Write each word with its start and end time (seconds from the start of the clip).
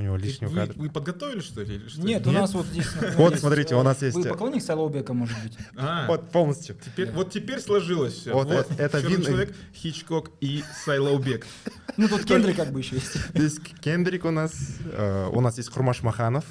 У 0.00 0.02
него 0.02 0.16
лишнего 0.16 0.48
Вы, 0.48 0.56
кадра. 0.56 0.74
вы 0.78 0.88
подготовили, 0.88 1.40
что 1.40 1.60
ли? 1.60 1.74
или 1.74 1.88
что? 1.88 2.00
Нет, 2.00 2.26
у 2.26 2.30
нас 2.32 2.54
вот 2.54 2.64
здесь... 2.64 2.86
Вот, 3.16 3.38
смотрите, 3.38 3.74
у 3.74 3.82
нас 3.82 4.00
есть, 4.00 4.16
Вы 4.16 4.22
э, 4.24 4.28
поклонник 4.30 4.62
Соловбека, 4.62 5.12
может 5.12 5.36
быть? 5.42 5.58
А, 5.76 6.06
Вот 6.06 6.30
полностью. 6.30 6.74
вот 7.12 7.30
теперь 7.30 7.60
сложилось 7.60 8.14
все. 8.14 8.32
Вот 8.32 8.50
это- 8.50 8.72
это 8.78 9.02
«Черный 9.02 9.16
видно. 9.18 9.24
человек, 9.26 9.54
Хичкок 9.74 10.30
и 10.40 10.64
Сайлаубек. 10.86 11.46
Ну, 11.98 12.08
тут 12.08 12.24
Кендрик 12.24 12.56
как 12.56 12.72
бы 12.72 12.78
еще 12.80 12.94
есть. 12.96 13.12
Здесь 13.34 13.58
Кендрик 13.82 14.24
у 14.24 14.30
нас, 14.30 14.52
э, 14.90 15.28
у 15.30 15.40
нас 15.42 15.58
есть 15.58 15.70
Хурмаш 15.70 16.02
Маханов, 16.02 16.46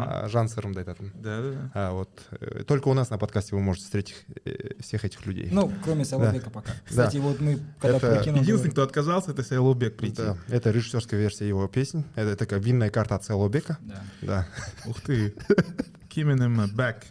а, 0.00 0.28
Жан 0.28 0.48
Сырымдайтатын. 0.48 1.12
Да, 1.14 1.42
да, 1.42 1.50
да. 1.50 1.70
А 1.74 1.92
вот 1.92 2.10
э, 2.30 2.64
только 2.64 2.88
у 2.88 2.94
нас 2.94 3.10
на 3.10 3.18
подкасте 3.18 3.54
вы 3.54 3.62
можете 3.62 3.86
встретить 3.86 4.24
э, 4.44 4.80
всех 4.80 5.04
этих 5.04 5.24
людей. 5.26 5.48
Ну, 5.52 5.72
кроме 5.84 6.04
Соловбека 6.04 6.50
пока. 6.50 6.72
Кстати, 6.84 7.18
вот 7.18 7.40
мы 7.40 7.60
когда 7.80 7.98
прикинули... 7.98 8.42
Единственный, 8.42 8.72
кто 8.72 8.82
отказался, 8.82 9.32
это 9.32 9.42
Сайлаубек 9.42 9.96
прийти. 9.96 10.16
Да, 10.16 10.38
это 10.48 10.70
режиссерская 10.70 11.20
версия 11.20 11.48
его 11.48 11.66
песни. 11.68 12.04
Это 12.14 12.36
такая 12.36 12.60
винная 12.60 12.90
карта 12.90 13.16
от 13.16 13.24
Целобека. 13.24 13.78
Да. 14.22 14.46
Ух 14.86 15.00
ты. 15.02 15.34
Кименема 16.08 16.68
бэк. 16.68 17.04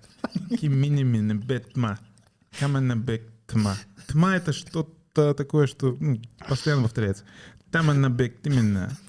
Киминимина 0.60 1.36
бетма. 1.36 2.00
Камена 2.60 2.96
бэк 2.96 3.22
тма. 3.48 3.76
Тма 4.08 4.36
это 4.36 4.54
что-то 4.54 5.34
такое, 5.34 5.68
что 5.68 5.96
ну, 6.00 6.20
постоянно 6.48 6.84
повторяется. 6.84 7.24
Тамана 7.72 8.10
бэк 8.10 8.41
тимина. 8.41 8.90
Бетма 8.90 8.90
фитма. 8.90 9.05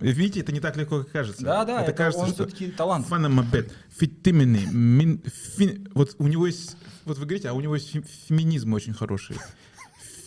Видите, 0.00 0.40
это 0.40 0.52
не 0.52 0.60
так 0.60 0.76
легко, 0.76 0.98
как 1.02 1.10
кажется. 1.12 1.42
Да, 1.44 1.64
да, 1.64 1.82
это, 1.82 1.92
кажется, 1.92 2.22
он 2.24 2.32
что 2.32 2.46
все-таки 2.46 2.70
талант. 2.70 3.06
Фанамабет. 3.06 3.72
Фитимини. 3.98 4.66
Мин, 4.72 5.22
фи- 5.56 5.86
вот 5.94 6.14
у 6.18 6.26
него 6.26 6.46
есть, 6.46 6.76
вот 7.04 7.18
вы 7.18 7.24
говорите, 7.26 7.48
а 7.48 7.52
у 7.54 7.60
него 7.60 7.74
есть 7.74 7.94
фем- 7.94 8.06
феминизм 8.28 8.72
очень 8.72 8.94
хороший. 8.94 9.36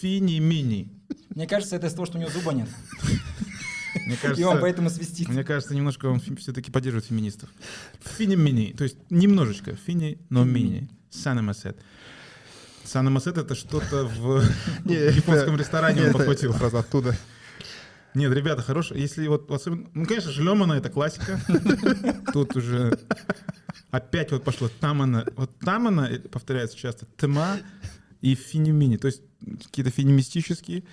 Фини-мини. 0.02 0.90
Мне 1.36 1.48
кажется, 1.48 1.76
это 1.76 1.88
из 1.88 1.94
того, 1.94 2.06
что 2.06 2.18
у 2.18 2.22
него 2.22 2.30
зуба 2.32 2.52
нет. 2.54 2.68
Мне 4.06 4.16
И 4.16 4.18
он 4.18 4.18
кажется, 4.22 4.58
поэтому 4.60 4.90
свистит. 4.90 5.30
мне 5.30 5.44
кажется, 5.44 5.74
немножко 5.76 6.08
он 6.08 6.20
все-таки 6.20 6.72
поддерживает 6.72 7.06
феминистов. 7.06 7.50
Фини-мини, 8.18 8.74
то 8.78 8.84
есть 8.84 8.98
немножечко. 9.10 9.76
Фини, 9.76 10.18
но 10.30 10.44
мини. 10.44 10.90
Санамасет. 11.10 11.78
Санамасет 12.84 13.38
это 13.38 13.56
что-то 13.56 14.06
в 14.06 14.44
японском 14.86 15.54
это- 15.56 15.64
ресторане 15.64 16.02
он 16.02 16.08
это 16.08 16.18
подхватил. 16.18 16.54
Сразу 16.54 16.78
оттуда. 16.78 17.16
Нет, 18.16 18.32
ребята, 18.32 18.62
хорошо. 18.62 18.96
Если 18.96 19.28
вот 19.28 19.50
особенно... 19.52 19.90
Ну, 19.94 20.06
конечно, 20.06 20.32
Шлемана— 20.32 20.74
это 20.74 20.90
классика. 20.90 21.40
Тут 22.34 22.56
уже 22.56 23.00
опять 23.92 24.32
вот 24.32 24.44
пошло 24.44 24.70
Тамана. 24.80 25.26
Вот 25.36 25.52
Тамана 25.60 26.08
э, 26.12 26.20
повторяется 26.20 26.78
часто. 26.78 27.06
Тма 27.18 27.58
и 28.22 28.36
Финемини. 28.36 28.98
То 28.98 29.08
есть 29.08 29.22
какие-то 29.64 29.92
финемистические. 29.92 30.84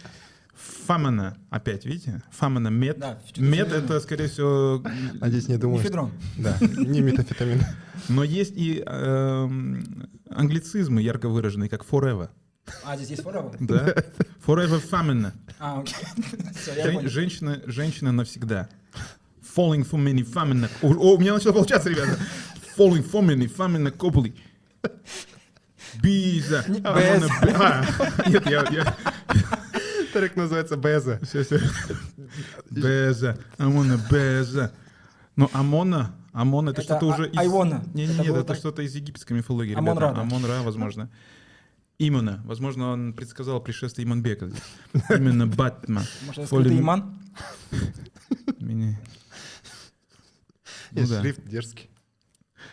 Фамана 0.87 1.39
опять, 1.49 1.87
видите? 1.87 2.23
Фамана 2.33 2.69
мед. 2.69 2.99
Да, 2.99 3.19
мед— 3.37 3.73
это, 3.73 3.99
скорее 4.01 4.29
всего... 4.29 4.85
Надеюсь, 5.15 5.49
не 5.49 5.57
думаю. 5.57 5.79
Мефедрон. 5.79 6.13
Да, 6.37 6.57
не 6.61 7.01
метафетамин. 7.01 7.63
Но 8.09 8.25
есть 8.25 8.53
и 8.57 8.83
эм, 8.87 10.09
англицизмы 10.29 11.01
ярко 11.01 11.29
выраженные, 11.29 11.71
как 11.71 11.85
forever. 11.85 12.29
А, 12.85 12.97
здесь 12.97 13.11
есть 13.11 13.23
forever? 13.23 13.57
Да? 13.61 13.95
Forever 14.47 14.83
famine. 14.91 15.33
А, 15.61 15.81
окей. 15.81 15.95
Всё, 16.57 16.75
я 16.75 16.85
Жен- 16.85 16.95
понял. 16.97 17.09
женщина, 17.11 17.61
женщина 17.67 18.13
навсегда. 18.13 18.69
Falling 19.57 19.89
for 19.89 19.99
many 20.03 20.25
famine. 20.25 20.69
О, 20.83 20.89
о, 20.89 21.15
у 21.17 21.19
меня 21.19 21.35
начало 21.35 21.53
получаться, 21.53 21.89
ребята. 21.91 22.19
Falling 22.79 23.05
for 23.09 23.21
many 23.23 23.47
famine 23.55 23.91
копли. 23.91 24.35
Биза. 26.03 26.65
I 26.69 26.81
wanna 26.81 27.29
be- 27.43 27.57
А, 27.59 28.29
Нет, 28.31 28.47
я... 28.47 28.65
я... 28.71 28.97
Трек 30.13 30.37
называется 30.37 30.77
Беза. 30.77 31.19
Все, 31.23 31.43
все. 31.45 31.61
Беза. 32.71 33.37
Wanna 33.59 33.99
беза. 34.11 34.73
Но 35.37 35.51
Амона, 35.53 36.15
Амон 36.33 36.69
это, 36.69 36.81
Это 36.81 36.97
что-то 36.97 37.07
А- 37.07 37.15
уже 37.15 37.29
из... 37.31 37.39
Айвона. 37.39 37.85
Не, 37.95 38.07
не, 38.07 38.13
Это 38.13 38.23
нет, 38.23 38.29
было 38.33 38.39
это 38.39 38.49
так. 38.49 38.57
что-то 38.59 38.83
из 38.83 38.95
египетской 38.95 39.33
мифологии, 39.35 39.75
Амон-Ра, 39.75 40.09
ребята. 40.11 40.15
да. 40.17 40.21
Амон-Ра, 40.23 40.63
возможно. 40.63 41.09
Именно. 42.01 42.41
Возможно, 42.47 42.93
он 42.93 43.13
предсказал 43.13 43.63
пришествие 43.63 44.07
Иманбека. 44.07 44.51
Именно 45.11 45.47
Батма. 45.47 46.03
Может, 46.27 46.51
это 46.51 46.79
иман? 46.79 47.19
Мини- 48.59 48.97
Ну 50.93 51.07
шрифт 51.07 51.45
дерзкий. 51.45 51.91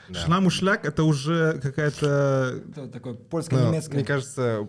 Да. 0.08 0.20
Шламушляк 0.26 0.86
это 0.86 1.04
уже 1.04 1.60
какая-то... 1.62 2.64
Это 2.70 2.88
такое 2.88 3.16
польско-немецкое. 3.16 3.96
мне 3.98 4.06
кажется, 4.06 4.68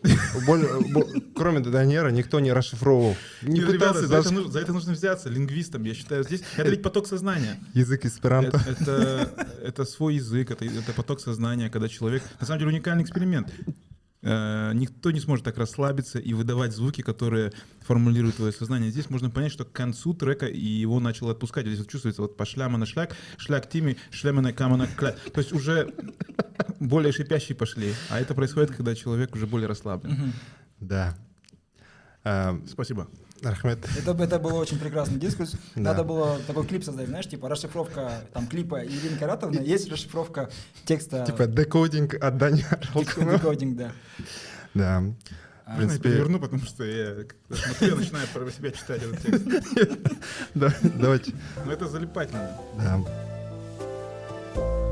кроме 1.37 1.61
Донера 1.61 2.11
никто 2.11 2.41
не 2.41 2.53
расшифровывал. 2.53 3.17
Не 3.43 3.61
пытался 3.61 4.09
за, 4.09 4.17
это 4.17 4.35
нужно, 4.35 4.51
за 4.51 4.59
это 4.59 4.73
нужно 4.73 4.93
взяться 4.93 5.29
лингвистом, 5.29 5.85
я 5.85 5.95
считаю. 5.95 6.25
Здесь 6.25 6.43
это 6.57 6.69
ведь 6.69 6.83
поток 6.83 7.07
сознания. 7.07 7.61
язык 7.75 8.05
эсперанто. 8.05 8.61
Это, 8.67 8.83
это, 8.83 9.47
это 9.63 9.85
свой 9.85 10.17
язык, 10.17 10.51
это, 10.51 10.65
это 10.65 10.93
поток 10.93 11.21
сознания, 11.21 11.71
когда 11.71 11.89
человек... 11.89 12.25
На 12.41 12.47
самом 12.47 12.59
деле 12.59 12.73
уникальный 12.73 13.05
эксперимент. 13.05 13.53
Э, 14.21 14.73
никто 14.75 15.11
не 15.11 15.21
сможет 15.21 15.45
так 15.45 15.59
расслабиться 15.59 16.19
и 16.19 16.35
выдавать 16.35 16.73
звуки, 16.73 17.03
которые 17.03 17.53
формулируют 17.83 18.37
твое 18.37 18.53
сознание. 18.53 18.91
Здесь 18.91 19.11
можно 19.11 19.31
понять, 19.31 19.53
что 19.53 19.65
к 19.65 19.73
концу 19.73 20.13
трека 20.13 20.47
и 20.47 20.65
его 20.65 20.99
начало 20.99 21.33
отпускать. 21.33 21.67
Здесь 21.67 21.79
вот 21.79 21.89
чувствуется 21.89 22.23
вот 22.23 22.37
по 22.37 22.45
шляма 22.45 22.79
на 22.79 22.87
шляк, 22.87 23.15
шляк 23.37 23.69
тими, 23.69 23.97
шляма 24.11 24.43
на 24.43 24.53
камана 24.53 24.89
кля. 24.89 25.13
То 25.33 25.41
есть 25.41 25.53
уже 25.53 25.95
более 26.81 27.13
шипящие 27.13 27.57
пошли. 27.57 27.95
А 28.11 28.21
это 28.21 28.35
происходит, 28.35 28.73
когда 28.73 28.95
человек 28.95 29.35
уже 29.35 29.47
более 29.47 29.69
расслаблен. 29.69 30.33
Да. 30.81 31.17
А, 32.25 32.61
Спасибо. 32.69 33.09
Рахмет. 33.43 33.79
Это, 33.97 34.11
это 34.23 34.39
было 34.39 34.55
очень 34.55 34.79
прекрасный 34.79 35.19
дискурс. 35.19 35.53
Да. 35.75 35.81
Надо 35.83 36.05
было 36.05 36.39
такой 36.47 36.67
клип 36.67 36.85
создать, 36.85 37.09
знаешь, 37.09 37.27
типа 37.29 37.49
расшифровка 37.49 38.23
там 38.33 38.47
клипа 38.47 38.85
Ирины 38.85 39.17
Каратовны, 39.19 39.61
есть 39.61 39.91
расшифровка 39.91 40.51
текста 40.85 41.25
Типа 41.25 41.47
декодинг 41.47 42.15
от 42.15 42.37
Даниэла. 42.37 42.79
декодинг, 42.95 43.77
да. 43.77 43.93
Да. 44.75 45.03
А, 45.65 45.77
В 45.77 45.81
Я 45.81 45.85
это 45.85 45.87
принципе, 45.89 46.09
верну, 46.11 46.41
потому 46.41 46.63
что 46.65 46.83
я 46.85 47.15
смотрю, 47.51 47.89
я 47.89 47.95
начинаю 47.95 48.27
про 48.33 48.51
себя 48.51 48.71
читать 48.71 49.03
этот 49.03 49.23
текст. 49.23 49.45
да, 50.55 50.73
давайте. 50.83 51.33
Но 51.67 51.73
это 51.73 51.87
залипать 51.87 52.33
надо. 52.33 52.51
Да. 52.79 54.88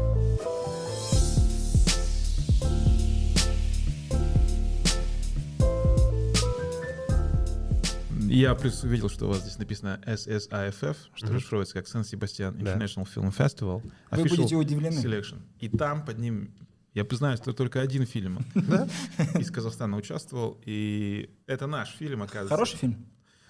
Я 8.36 8.54
плюс 8.54 8.84
увидел, 8.84 9.08
что 9.08 9.24
у 9.24 9.28
вас 9.28 9.40
здесь 9.40 9.56
написано 9.56 9.98
SSIFF, 10.04 10.96
что 11.14 11.32
расшифровывается 11.32 11.72
как 11.72 11.88
Сан 11.88 12.04
Себастьян 12.04 12.54
Да. 12.58 12.76
International 12.76 13.08
Film 13.08 13.34
Festival. 13.34 13.82
Вы 14.10 14.24
будете 14.24 14.56
удивлены. 14.56 14.98
Selection. 14.98 15.40
И 15.58 15.70
там 15.70 16.04
под 16.04 16.18
ним, 16.18 16.54
я 16.92 17.06
знаю, 17.12 17.38
что 17.38 17.54
только 17.54 17.80
один 17.80 18.04
фильм 18.04 18.38
из 19.38 19.50
Казахстана 19.50 19.96
участвовал, 19.96 20.60
и 20.66 21.30
это 21.46 21.66
наш 21.66 21.96
фильм, 21.96 22.22
оказывается. 22.22 22.54
Хороший 22.54 22.76
фильм? 22.76 23.06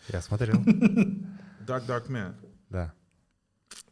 Я 0.08 0.22
смотрел. 0.22 0.54
Dark 1.66 1.84
Dark 1.88 2.06
Man. 2.08 2.36
Да. 2.70 2.94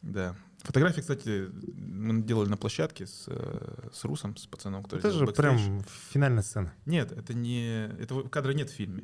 Да. 0.01 0.33
Фотографии, 0.59 1.01
кстати, 1.01 1.49
мы 1.75 2.23
делали 2.23 2.47
на 2.47 2.57
площадке 2.57 3.05
с, 3.05 3.25
э, 3.27 3.89
с 3.91 4.05
Русом, 4.05 4.37
с 4.37 4.47
пацаном, 4.47 4.83
который 4.83 4.99
Это 4.99 5.11
же 5.11 5.25
бэкстейдж. 5.25 5.57
прям 5.57 5.83
финальная 6.09 6.41
сцена. 6.41 6.73
Нет, 6.85 7.11
это 7.11 7.33
не... 7.33 7.87
Этого 7.99 8.29
кадра 8.29 8.53
нет 8.53 8.69
в 8.69 8.73
фильме. 8.73 9.03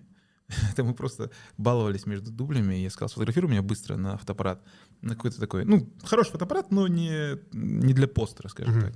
Это 0.72 0.84
мы 0.84 0.94
просто 0.94 1.30
баловались 1.58 2.06
между 2.06 2.32
дублями. 2.32 2.76
Я 2.76 2.90
сказал, 2.90 3.10
сфотографируй 3.10 3.50
меня 3.50 3.62
быстро 3.62 3.98
на 3.98 4.18
фотоаппарат. 4.18 4.62
На 5.02 5.16
какой-то 5.16 5.40
такой, 5.40 5.66
ну, 5.66 5.90
хороший 6.04 6.32
фотоаппарат, 6.32 6.72
но 6.72 6.88
не, 6.88 7.38
не 7.52 7.94
для 7.94 8.08
постера, 8.08 8.50
скажем 8.50 8.76
Мгм. 8.76 8.82
так. 8.84 8.94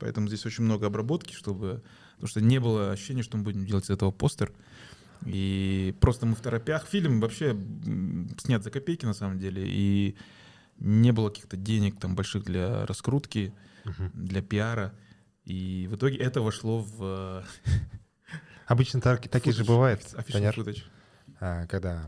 Поэтому 0.00 0.28
здесь 0.28 0.46
очень 0.46 0.64
много 0.64 0.86
обработки, 0.86 1.34
чтобы... 1.34 1.82
Потому 2.14 2.28
что 2.28 2.40
не 2.40 2.58
было 2.60 2.92
ощущения, 2.92 3.22
что 3.22 3.36
мы 3.36 3.44
будем 3.44 3.66
делать 3.66 3.84
из 3.84 3.90
этого 3.90 4.10
постер. 4.10 4.52
И 5.26 5.94
просто 6.00 6.26
мы 6.26 6.34
в 6.34 6.40
торопях. 6.40 6.86
Фильм 6.88 7.20
вообще 7.20 7.56
снят 8.38 8.62
за 8.62 8.70
копейки, 8.70 9.04
на 9.04 9.12
самом 9.14 9.38
деле. 9.38 9.62
И 9.66 10.16
не 10.78 11.12
было 11.12 11.28
каких-то 11.28 11.56
денег 11.56 12.00
там 12.00 12.14
больших 12.16 12.44
для 12.44 12.86
раскрутки, 12.86 13.52
для 14.14 14.40
пиара. 14.42 14.94
И 15.44 15.88
в 15.90 15.96
итоге 15.96 16.16
это 16.18 16.40
вошло 16.40 16.78
в 16.80 17.44
Обычно 18.66 19.00
так, 19.00 19.28
так 19.28 19.46
и 19.46 19.52
же 19.52 19.64
бывает, 19.64 20.00
Official 20.14 20.32
Даняр, 20.32 20.54
footage. 20.58 20.82
а, 20.84 20.91
когда 21.68 22.06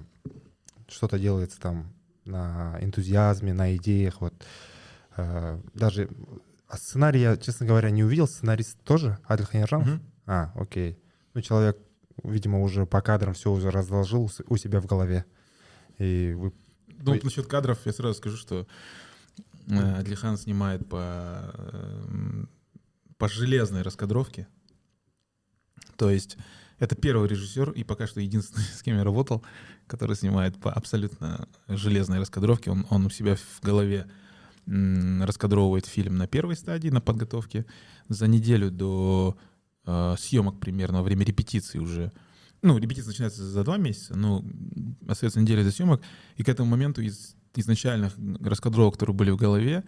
что-то 0.89 1.19
делается 1.19 1.61
там 1.61 1.93
на 2.25 2.79
энтузиазме, 2.81 3.53
на 3.53 3.77
идеях, 3.77 4.21
вот 4.21 4.35
а, 5.17 5.61
даже 5.75 6.09
а 6.69 6.77
сценарий 6.77 7.21
я, 7.21 7.37
честно 7.37 7.67
говоря, 7.67 7.91
не 7.91 8.03
увидел. 8.03 8.27
Сценарист 8.27 8.81
тоже 8.83 9.19
Адель 9.25 9.47
Ханержанов? 9.47 9.87
Мгм. 9.87 10.03
А, 10.27 10.53
окей. 10.55 10.99
Ну, 11.35 11.41
человек, 11.41 11.79
видимо, 12.23 12.63
уже 12.63 12.87
по 12.87 13.01
кадрам 13.01 13.35
все 13.35 13.53
уже 13.53 13.71
разложил 13.71 14.31
у 14.49 14.57
себя 14.57 14.81
в 14.81 14.87
голове. 14.87 15.25
И 15.99 16.35
вы... 16.37 16.53
Ну, 17.03 17.13
Ой. 17.13 17.21
насчет 17.23 17.47
кадров 17.47 17.79
я 17.85 17.93
сразу 17.93 18.15
скажу, 18.15 18.37
что 18.37 18.67
э, 19.69 19.95
Адлихан 19.99 20.37
снимает 20.37 20.89
по, 20.89 21.55
по 23.19 23.29
железной 23.29 23.83
раскадровке. 23.83 24.49
То 25.97 26.11
есть 26.11 26.37
Это 26.79 26.97
первый 26.97 27.29
режиссер 27.29 27.71
и 27.71 27.85
пока 27.85 28.07
что 28.07 28.21
единственный, 28.21 28.65
с 28.77 28.83
кем 28.83 28.97
я 28.97 29.05
работал, 29.05 29.45
который 29.87 30.17
снимает 30.17 30.59
по 30.61 30.73
абсолютно 30.73 31.49
железной 31.69 32.19
раскадровке. 32.19 32.71
Он, 32.71 32.87
он 32.91 33.07
у 33.07 33.11
себя 33.11 33.37
в 33.37 33.61
голове 33.63 34.07
раскадровывает 34.67 35.87
фильм 35.87 36.17
на 36.17 36.27
первой 36.27 36.57
стадии, 36.57 36.89
на 36.89 37.01
подготовке. 37.01 37.67
За 38.09 38.27
неделю 38.27 38.71
до 38.71 39.37
э, 39.87 40.15
съемок 40.19 40.59
примерно, 40.59 40.99
во 40.99 41.05
время 41.05 41.25
репетиции 41.25 41.79
уже. 41.79 42.13
Ну, 42.63 42.79
репетиция 42.79 43.09
начинается 43.09 43.45
за 43.45 43.63
два 43.63 43.77
месяца, 43.77 44.17
но 44.17 44.43
остается 45.07 45.41
неделя 45.41 45.63
до 45.65 45.71
съемок. 45.71 46.03
И 46.37 46.43
к 46.43 46.49
этому 46.49 46.71
моменту 46.71 47.03
из 47.03 47.37
изначальных 47.55 48.15
раскадровок, 48.41 48.95
которые 48.95 49.15
были 49.15 49.31
в 49.31 49.37
голове, 49.37 49.85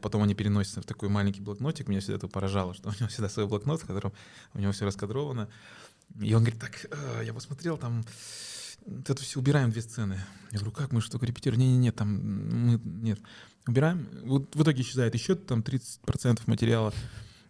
Потом 0.00 0.22
они 0.22 0.34
переносятся 0.34 0.80
в 0.80 0.84
такой 0.84 1.08
маленький 1.08 1.40
блокнотик. 1.40 1.88
Меня 1.88 2.00
всегда 2.00 2.16
это 2.16 2.28
поражало, 2.28 2.74
что 2.74 2.88
у 2.88 2.92
него 2.92 3.08
всегда 3.08 3.28
свой 3.28 3.46
блокнот, 3.46 3.82
в 3.82 3.86
котором 3.86 4.12
у 4.54 4.58
него 4.60 4.72
все 4.72 4.84
раскадровано. 4.84 5.48
И 6.20 6.34
он 6.34 6.42
говорит, 6.42 6.60
так, 6.60 6.86
э, 6.90 7.22
я 7.24 7.32
посмотрел, 7.32 7.78
там 7.78 8.04
вот 8.86 9.08
это 9.08 9.22
все 9.22 9.38
убираем 9.38 9.70
две 9.70 9.82
сцены. 9.82 10.20
Я 10.50 10.58
говорю, 10.58 10.72
как 10.72 10.92
мы 10.92 11.00
что 11.00 11.12
только 11.12 11.26
репетируем? 11.26 11.60
Не-не-не, 11.60 11.92
там 11.92 12.66
мы, 12.66 12.80
нет. 12.84 13.20
Убираем. 13.66 14.08
Вот 14.24 14.54
в 14.54 14.62
итоге 14.62 14.82
исчезает 14.82 15.14
еще 15.14 15.34
там 15.34 15.60
30% 15.60 16.42
материала. 16.46 16.92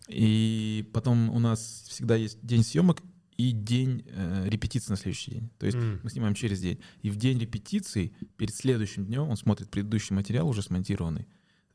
И 0.09 0.89
потом 0.93 1.31
у 1.31 1.39
нас 1.39 1.85
всегда 1.89 2.17
есть 2.17 2.39
день 2.43 2.65
съемок 2.65 3.03
и 3.37 3.53
день 3.53 4.05
э, 4.07 4.49
репетиции 4.49 4.91
на 4.91 4.97
следующий 4.97 5.33
день. 5.33 5.51
То 5.59 5.67
есть 5.67 5.79
М. 5.79 6.01
мы 6.03 6.11
снимаем 6.11 6.35
через 6.35 6.61
день. 6.61 6.81
И 7.01 7.11
в 7.11 7.17
день 7.17 7.39
репетиции, 7.39 8.13
перед 8.37 8.55
следующим 8.55 9.07
днем, 9.07 9.29
он 9.29 9.37
смотрит 9.37 9.71
предыдущий 9.71 10.15
материал, 10.15 10.49
уже 10.49 10.63
смонтированный. 10.63 11.27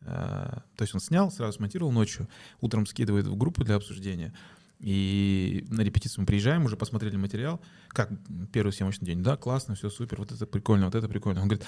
Э, 0.01 0.59
то 0.75 0.81
есть 0.81 0.93
он 0.93 0.99
снял, 0.99 1.31
сразу 1.31 1.57
смонтировал 1.57 1.91
ночью, 1.91 2.27
утром 2.61 2.85
скидывает 2.85 3.27
в 3.27 3.35
группу 3.35 3.63
для 3.63 3.75
обсуждения. 3.75 4.33
И 4.79 5.65
на 5.69 5.81
репетицию 5.81 6.21
мы 6.21 6.27
приезжаем, 6.27 6.65
уже 6.65 6.77
посмотрели 6.77 7.15
материал. 7.15 7.59
Как 7.89 8.11
первый 8.53 8.71
съемочный 8.71 9.07
день? 9.07 9.23
Да, 9.23 9.35
классно, 9.35 9.75
все 9.75 9.89
супер, 9.89 10.19
вот 10.19 10.31
это 10.31 10.45
прикольно, 10.45 10.85
вот 10.85 10.95
это 10.95 11.09
прикольно. 11.09 11.41
Он 11.41 11.47
говорит, 11.47 11.65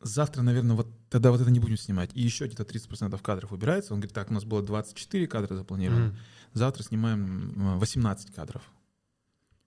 завтра, 0.00 0.42
наверное, 0.42 0.76
вот 0.76 0.88
тогда 1.10 1.32
вот 1.32 1.40
это 1.40 1.50
не 1.50 1.58
будем 1.58 1.76
снимать. 1.76 2.10
И 2.14 2.20
еще 2.20 2.46
где-то 2.46 2.62
30% 2.62 3.20
кадров 3.20 3.52
убирается. 3.52 3.92
Он 3.92 4.00
говорит, 4.00 4.14
так, 4.14 4.30
у 4.30 4.34
нас 4.34 4.44
было 4.44 4.62
24 4.62 5.26
кадра 5.26 5.54
запланировано. 5.56 6.06
Мгм. 6.06 6.16
Завтра 6.52 6.84
снимаем 6.84 7.52
м, 7.56 7.78
18 7.80 8.32
кадров. 8.32 8.62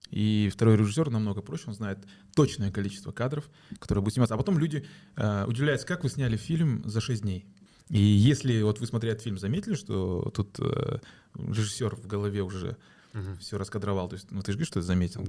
И 0.09 0.49
второй 0.53 0.77
режиссер 0.77 1.09
намного 1.09 1.41
проще, 1.41 1.65
он 1.67 1.73
знает 1.73 1.99
точное 2.33 2.71
количество 2.71 3.11
кадров, 3.11 3.49
которые 3.79 4.01
будут 4.01 4.13
сниматься. 4.13 4.35
А 4.35 4.37
потом 4.37 4.57
люди 4.57 4.85
э, 5.17 5.45
удивляются, 5.45 5.85
как 5.85 6.03
вы 6.03 6.09
сняли 6.09 6.37
фильм 6.37 6.81
за 6.87 7.01
6 7.01 7.23
дней. 7.23 7.45
И 7.89 7.99
если 7.99 8.61
вот 8.63 8.79
вы, 8.79 8.87
смотря 8.87 9.11
этот 9.11 9.23
фильм, 9.23 9.37
заметили, 9.37 9.75
что 9.75 10.29
тут 10.35 10.59
э, 10.59 10.99
режиссер 11.35 11.95
в 11.95 12.07
голове 12.07 12.41
уже 12.41 12.77
Мгм. 13.13 13.37
все 13.37 13.57
раскадровал, 13.57 14.09
то 14.09 14.15
есть, 14.15 14.29
ну 14.31 14.41
ты 14.41 14.51
же 14.51 14.57
говоришь, 14.57 14.67
что 14.67 14.79
ты 14.81 14.85
заметил, 14.85 15.25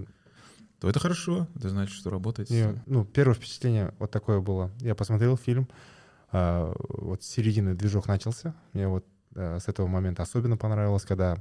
то 0.81 0.89
это 0.89 0.99
хорошо, 1.01 1.47
это 1.55 1.69
значит, 1.71 1.95
что 1.95 2.11
работает. 2.11 2.51
Не, 2.51 2.83
ну, 2.87 3.05
первое 3.05 3.35
впечатление 3.35 3.95
вот 3.99 4.11
такое 4.11 4.41
было. 4.41 4.71
Я 4.81 4.95
посмотрел 4.95 5.37
фильм, 5.37 5.69
а, 6.31 6.75
вот 6.89 7.23
с 7.23 7.27
середины 7.27 7.75
движок 7.75 8.07
начался. 8.07 8.55
Мне 8.73 8.89
вот 8.89 9.05
а, 9.35 9.59
с 9.59 9.69
этого 9.69 9.87
момента 9.87 10.23
особенно 10.23 10.57
понравилось, 10.57 11.05
когда, 11.05 11.39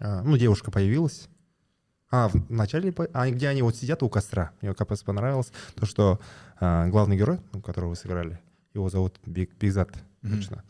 а, 0.00 0.22
ну, 0.22 0.36
девушка 0.36 0.70
появилась. 0.70 1.28
А, 2.10 2.28
в 2.28 2.50
начале, 2.50 2.94
а 3.12 3.28
где 3.30 3.48
они 3.48 3.60
вот 3.60 3.76
сидят 3.76 4.02
у 4.02 4.08
костра. 4.08 4.52
Мне 4.62 4.72
как 4.72 4.88
раз 4.88 5.02
понравилось 5.02 5.52
то, 5.74 5.84
что 5.84 6.20
а, 6.58 6.86
главный 6.88 7.18
герой, 7.18 7.38
которого 7.64 7.90
вы 7.90 7.96
сыграли, 7.96 8.40
его 8.80 8.88
зовут 8.90 9.16
Биг, 9.26 9.50
Бигзат, 9.58 9.90
Мгм. 10.22 10.36
точно. 10.36 10.64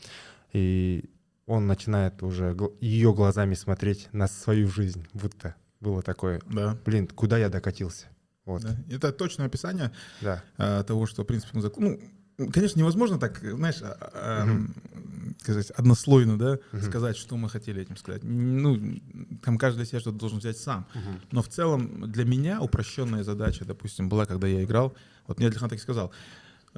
И 0.53 1.11
он 1.47 1.67
начинает 1.67 2.23
уже 2.23 2.57
ее 2.81 3.15
глазами 3.15 3.55
смотреть 3.55 4.09
на 4.13 4.27
свою 4.29 4.69
жизнь, 4.69 5.07
будто 5.15 5.55
было 5.81 6.03
такое, 6.03 6.41
Да, 6.51 6.77
блин, 6.85 7.07
куда 7.07 7.39
я 7.39 7.49
докатился. 7.49 8.07
Вот, 8.45 8.63
да. 8.63 8.77
Это 8.91 9.13
точное 9.13 9.47
описание 9.47 9.93
да. 10.21 10.43
а, 10.57 10.83
того, 10.83 11.07
что, 11.07 11.23
в 11.23 11.27
принципе, 11.27 11.59
он 11.59 11.65
зак- 11.65 11.75
ну, 11.79 12.51
конечно, 12.51 12.79
невозможно 12.79 13.19
так, 13.19 13.39
знаешь, 13.41 13.81
а, 13.83 13.97
а, 14.15 14.47
м, 14.47 14.75
сказать, 15.43 15.71
однослойно, 15.71 16.39
да, 16.39 16.59
Мгм. 16.73 16.83
сказать, 16.83 17.17
что 17.17 17.37
мы 17.37 17.49
хотели 17.51 17.83
этим 17.83 17.97
сказать. 17.97 18.23
Ну, 18.25 18.99
там 19.43 19.59
каждый 19.59 19.79
для 19.79 19.87
себя 19.87 20.01
что-то 20.01 20.19
должен 20.19 20.39
взять 20.39 20.57
сам. 20.57 20.87
Мгм. 20.95 21.21
Но 21.31 21.43
в 21.43 21.49
целом 21.49 22.11
для 22.11 22.25
меня 22.25 22.61
упрощенная 22.63 23.23
задача, 23.23 23.65
допустим, 23.65 24.09
была, 24.09 24.25
когда 24.27 24.47
я 24.47 24.65
играл, 24.65 24.95
вот 25.27 25.39
мне 25.39 25.49
Алихан 25.49 25.69
так 25.69 25.79
и 25.79 25.83
сказал, 25.83 26.11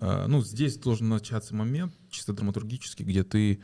ну, 0.00 0.42
здесь 0.42 0.76
должен 0.76 1.08
начаться 1.08 1.54
момент, 1.54 1.92
чисто 2.10 2.32
драматургический, 2.32 3.04
где 3.04 3.22
ты 3.22 3.60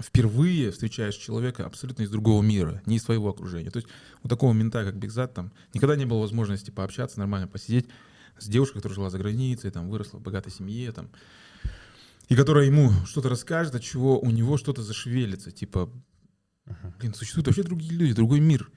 впервые 0.00 0.70
встречаешь 0.70 1.14
человека 1.14 1.66
абсолютно 1.66 2.02
из 2.02 2.10
другого 2.10 2.42
мира, 2.42 2.82
не 2.86 2.96
из 2.96 3.04
своего 3.04 3.28
окружения. 3.28 3.70
То 3.70 3.78
есть 3.78 3.88
у 4.22 4.28
такого 4.28 4.52
мента, 4.52 4.84
как 4.84 4.96
Бигзат, 4.96 5.34
там 5.34 5.52
никогда 5.74 5.96
не 5.96 6.06
было 6.06 6.20
возможности 6.20 6.70
пообщаться, 6.70 7.18
нормально 7.18 7.46
посидеть 7.46 7.88
с 8.38 8.46
девушкой, 8.48 8.76
которая 8.76 8.94
жила 8.94 9.10
за 9.10 9.18
границей, 9.18 9.70
там, 9.70 9.90
выросла 9.90 10.18
в 10.18 10.22
богатой 10.22 10.52
семье, 10.52 10.92
там, 10.92 11.10
и 12.28 12.34
которая 12.34 12.66
ему 12.66 12.90
что-то 13.06 13.28
расскажет, 13.28 13.74
от 13.74 13.82
чего 13.82 14.18
у 14.18 14.30
него 14.30 14.56
что-то 14.56 14.82
зашевелится, 14.82 15.50
типа, 15.50 15.90
блин, 16.98 17.12
существуют 17.14 17.48
вообще 17.48 17.62
другие 17.62 17.92
люди, 17.92 18.14
другой 18.14 18.40
мир. 18.40 18.70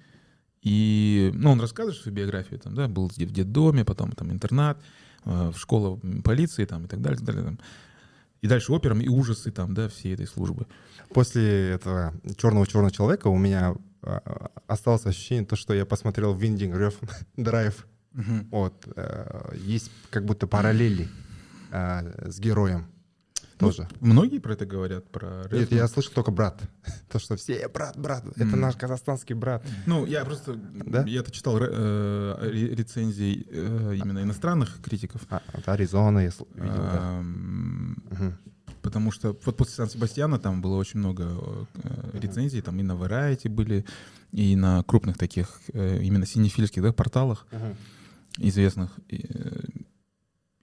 И, 0.61 1.31
ну, 1.33 1.51
он 1.51 1.61
рассказывает 1.61 2.01
свою 2.01 2.15
биографию, 2.15 2.59
там, 2.59 2.73
да, 2.73 2.87
был 2.87 3.09
в 3.09 3.15
детдоме, 3.15 3.85
потом 3.85 4.11
там 4.13 4.31
интернат, 4.31 4.79
э, 4.79 5.02
школа 5.55 5.99
полиции, 6.23 6.65
там, 6.65 6.85
и 6.85 6.87
так 6.87 7.01
далее, 7.01 7.15
и 7.21 7.25
так 7.25 7.35
далее. 7.35 7.43
Там. 7.43 7.59
И 8.41 8.47
дальше 8.47 8.73
операм 8.73 8.99
и 8.99 9.07
ужасы, 9.07 9.51
там, 9.51 9.73
да, 9.73 9.87
всей 9.87 10.13
этой 10.13 10.27
службы. 10.27 10.67
После 11.13 11.69
этого 11.71 12.13
черного 12.37 12.67
черного 12.67 12.91
человека 12.91 13.27
у 13.27 13.37
меня 13.37 13.75
а, 14.01 14.51
осталось 14.67 15.05
ощущение, 15.05 15.45
то, 15.45 15.55
что 15.55 15.73
я 15.73 15.85
посмотрел 15.85 16.35
Refn 16.37 17.09
Drive. 17.37 17.75
Вот. 18.51 18.87
э, 18.95 19.55
Есть 19.55 19.89
как 20.11 20.25
будто 20.25 20.45
параллели 20.45 21.07
а, 21.71 22.03
с 22.29 22.39
героем 22.39 22.85
тоже. 23.57 23.87
Многие 23.99 24.39
про 24.39 24.53
это 24.53 24.65
говорят, 24.65 25.09
про 25.11 25.43
Нет, 25.43 25.53
Рефна. 25.53 25.75
я 25.75 25.87
слышал 25.87 26.11
только 26.13 26.31
брат. 26.31 26.61
То, 27.09 27.19
что 27.19 27.35
все 27.35 27.67
брат, 27.67 27.97
брат, 27.97 28.25
это 28.35 28.55
наш 28.55 28.75
казахстанский 28.75 29.35
брат. 29.35 29.63
Ну, 29.85 30.05
я 30.05 30.25
просто, 30.25 30.53
Да? 30.55 31.03
я-то 31.05 31.31
читал 31.31 31.57
э, 31.59 32.37
ре- 32.41 32.75
рецензии 32.75 33.45
э, 33.49 33.95
именно 33.95 34.21
иностранных 34.23 34.81
критиков. 34.81 35.21
А, 35.29 35.41
вот 35.53 35.67
Аризона 35.67 36.19
я 36.19 36.25
видел, 36.29 36.47
да. 36.55 36.99
Ам, 37.19 37.97
Мгм. 38.11 38.37
Потому 38.81 39.11
что 39.11 39.37
вот 39.45 39.55
после 39.55 39.75
Сан-Себастьяна 39.75 40.39
там 40.39 40.61
было 40.61 40.75
очень 40.75 40.99
много 40.99 41.23
э, 41.83 42.19
рецензий, 42.19 42.61
там 42.61 42.77
и 42.79 42.83
на 42.83 42.93
Variety 42.93 43.47
были, 43.49 43.85
и 44.33 44.55
на 44.57 44.83
крупных 44.83 45.17
таких, 45.17 45.61
э, 45.71 46.01
именно 46.03 46.25
синефильских 46.25 46.81
да, 46.83 46.91
порталах 46.91 47.47
Мгм. 47.51 47.75
известных. 48.39 48.89
И, 49.07 49.25
э, 49.29 49.52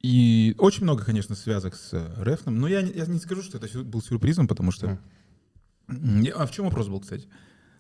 и 0.03 0.55
очень 0.59 0.85
много, 0.85 1.05
конечно, 1.05 1.35
связок 1.35 1.75
с 1.75 1.91
э, 1.93 2.09
Рефном, 2.23 2.59
но 2.59 2.69
я 2.69 2.81
я 2.81 3.07
не 3.07 3.19
скажу, 3.19 3.43
что 3.43 3.59
это 3.59 3.69
был 3.83 4.01
сюрпризом, 4.03 4.49
потому 4.49 4.73
что... 4.73 4.99
Мгм. 5.89 6.23
М, 6.23 6.27
А 6.37 6.47
в 6.47 6.51
чем 6.53 6.65
вопрос 6.67 6.89
был, 6.89 7.01
кстати? 7.01 7.29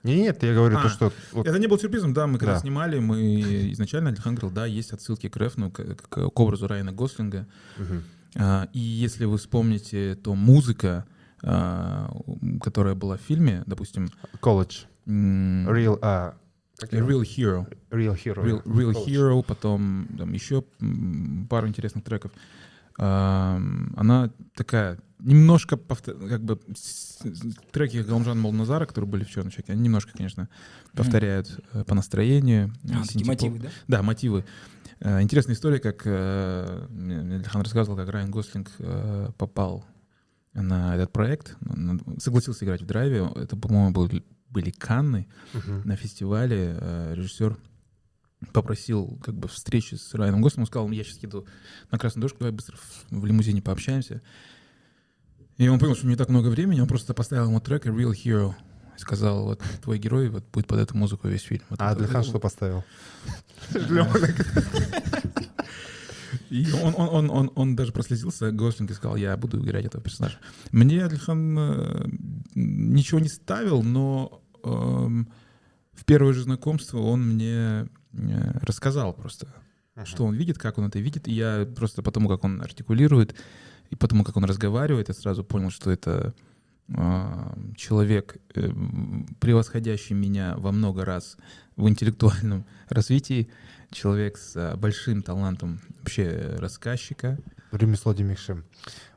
Не, 0.02 0.16
Нет, 0.23 0.42
я 0.42 0.54
говорю 0.54 0.78
А, 0.78 0.83
то, 0.83 0.88
что... 0.88 1.12
вот- 1.33 1.47
Это 1.47 1.59
не 1.59 1.66
был 1.66 1.78
сюрпризом, 1.78 2.12
да, 2.14 2.26
мы 2.26 2.38
когда 2.38 2.54
Да. 2.54 2.61
снимали, 2.61 2.99
мы 2.99 3.71
изначально 3.73 4.11
Альхан 4.11 4.35
говорил, 4.35 4.50
да, 4.54 4.66
есть 4.66 4.92
отсылки 4.92 5.28
к 5.28 5.37
Рефну, 5.37 5.71
к, 5.71 5.83
к- 5.83 6.30
к 6.30 6.40
образу 6.40 6.66
Райана 6.66 6.92
Гослинга. 6.92 7.47
Мгм. 7.78 8.02
А, 8.37 8.68
И 8.73 8.78
если 8.78 9.25
вы 9.26 9.37
вспомните, 9.38 10.14
то 10.14 10.35
музыка, 10.35 11.06
а, 11.42 12.11
которая 12.62 12.94
была 12.94 13.16
в 13.16 13.21
фильме, 13.21 13.62
допустим, 13.66 14.09
Колледж. 14.40 14.85
Real... 15.06 15.99
а, 16.02 16.35
как? 16.88 16.92
Real 17.00 17.22
Hero, 17.22 17.66
Real 17.90 18.14
Hero. 18.14 18.42
Real. 18.44 18.62
Real. 18.64 19.06
Hero, 19.06 19.42
потом 19.46 20.06
там, 20.18 20.32
еще 20.32 20.62
пару 21.49 21.68
интересных 21.68 22.04
треков. 22.04 22.32
Она 22.96 24.30
такая 24.54 24.99
немножко 25.20 25.76
повтор- 25.76 26.28
как 26.28 26.42
бы 26.42 26.58
треки 27.72 27.99
Галмжана 27.99 28.40
Молназара, 28.40 28.87
которые 28.87 29.08
были 29.10 29.25
в 29.25 29.30
черном 29.30 29.50
человеке, 29.50 29.72
они 29.72 29.82
немножко, 29.82 30.12
конечно, 30.16 30.49
повторяют 30.94 31.60
э, 31.72 31.84
по 31.84 31.94
настроению. 31.94 32.72
А, 32.84 32.87
такие 32.87 33.04
синтепоп. 33.04 33.28
мотивы, 33.28 33.58
да? 33.58 33.68
Да, 33.88 34.02
мотивы. 34.02 34.44
Э, 35.00 35.20
Интересная 35.22 35.54
история, 35.54 35.78
как 35.78 36.02
э, 36.06 36.87
Ильхан 37.40 37.62
рассказывал, 37.62 37.96
как 37.96 38.08
Райан 38.08 38.30
Гослинг 38.30 38.70
попал 39.37 39.84
на 40.54 40.94
этот 40.96 41.12
проект, 41.12 41.56
согласился 42.18 42.64
играть 42.64 42.82
в 42.82 42.87
драйве. 42.87 43.30
Это, 43.37 43.56
по-моему, 43.56 43.92
был- 43.92 44.10
были 44.50 44.71
Канны 44.71 45.26
Мгм. 45.54 45.83
на 45.87 45.97
фестивале. 45.97 46.76
Э, 46.80 47.14
Режиссер 47.14 47.57
попросил 48.52 49.19
как 49.23 49.35
бы 49.35 49.49
встречи 49.49 49.95
с 49.97 50.14
Райаном 50.14 50.40
Гослингом, 50.42 50.66
сказал, 50.66 50.88
«Ну, 50.88 50.95
я 50.95 51.04
сейчас 51.04 51.19
еду 51.23 51.47
на 51.90 51.99
красную 51.99 52.23
дорожку, 52.23 52.38
давай 52.40 52.52
быстро 52.52 52.76
в, 52.76 53.07
в 53.21 53.26
лимузине 53.26 53.61
пообщаемся. 53.62 54.23
И 55.59 55.69
он 55.69 55.78
понял, 55.78 55.95
что 55.95 56.07
не 56.07 56.16
так 56.16 56.30
много 56.30 56.49
времени, 56.49 56.80
он 56.80 56.88
просто 56.88 57.12
поставил 57.12 57.47
ему 57.49 57.61
трек 57.61 57.87
Real 57.87 58.12
Hero. 58.12 58.54
И 58.97 59.00
сказал, 59.00 59.45
вот 59.45 59.62
твой 59.83 59.99
герой 59.99 60.28
вот, 60.30 60.45
будет 60.52 60.66
под 60.66 60.78
эту 60.80 60.97
музыку 60.97 61.28
весь 61.28 61.42
фильм. 61.42 61.62
Вот 61.69 61.80
А 61.80 61.90
Адлихан 61.90 62.23
вот- 62.23 62.26
что 62.26 62.38
поставил? 62.40 62.83
И 66.49 66.66
он, 66.83 66.95
он, 66.97 67.09
он, 67.09 67.30
он, 67.30 67.50
он 67.54 67.76
даже 67.76 67.92
прослезился, 67.92 68.50
Гослинг, 68.52 68.90
и 68.90 68.95
сказал, 68.95 69.16
я 69.16 69.37
буду 69.37 69.61
играть 69.64 69.85
этого 69.85 70.02
персонажа. 70.02 70.38
Мне 70.71 71.04
Адлихан 71.04 71.59
э, 71.59 72.09
ничего 72.54 73.21
не 73.21 73.28
ставил, 73.28 73.83
но 73.83 74.42
эм, 74.64 75.28
в 75.92 76.04
первое 76.04 76.33
же 76.33 76.42
знакомство 76.42 76.99
он 76.99 77.26
мне 77.26 77.87
э, 78.12 78.59
рассказал 78.62 79.12
просто, 79.12 79.49
что 80.04 80.25
он 80.25 80.35
видит, 80.35 80.59
как 80.59 80.78
он 80.78 80.87
это 80.87 80.99
видит. 80.99 81.28
И 81.28 81.33
я 81.33 81.66
просто 81.76 82.02
потому, 82.02 82.28
как 82.28 82.45
он 82.45 82.61
артикулирует, 82.62 83.35
и 83.90 83.97
потому, 83.97 84.25
как 84.25 84.37
он 84.37 84.45
разговаривает, 84.45 85.09
я 85.09 85.14
сразу 85.14 85.45
понял, 85.45 85.71
что 85.71 85.90
это 85.90 86.35
а, 86.92 87.57
человек, 87.76 88.37
э, 88.54 88.71
превосходящий 89.38 90.14
меня 90.14 90.54
во 90.57 90.73
много 90.73 91.04
раз 91.04 91.37
в 91.76 91.88
интеллектуальном 91.88 92.64
развитии, 92.88 93.49
человек 93.90 94.38
с 94.38 94.57
а, 94.57 94.76
большим 94.76 95.23
талантом 95.23 95.80
вообще 95.99 96.57
рассказчика. 96.59 97.38
Ремесло 97.73 98.14
демекші. 98.14 98.57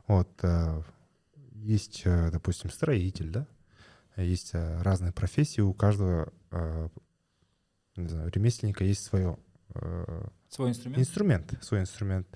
Вот 0.06 0.28
э, 0.44 0.82
есть, 1.64 2.02
э, 2.04 2.30
допустим, 2.30 2.70
строитель, 2.70 3.30
да? 3.30 3.46
Есть 4.16 4.50
э, 4.52 4.82
разные 4.82 5.12
профессии, 5.12 5.60
у 5.60 5.72
каждого 5.74 6.32
э, 6.50 6.88
не 7.96 8.08
знаю, 8.08 8.30
ремесленника 8.30 8.84
есть 8.84 9.02
свое 9.04 9.38
Свой 10.48 10.70
инструмент. 10.70 10.98
инструмент, 11.00 11.58
свой 11.62 11.80
инструмент. 11.80 12.28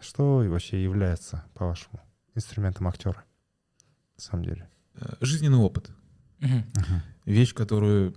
Что 0.00 0.36
вообще 0.36 0.82
является, 0.82 1.44
по-вашему, 1.52 2.00
инструментом 2.34 2.88
актера? 2.88 3.22
На 4.16 4.22
самом 4.22 4.44
деле. 4.44 4.70
Жизненный 5.20 5.58
опыт. 5.58 5.90
Мгм. 6.38 6.64
Вещь, 7.26 7.54
которую 7.54 8.14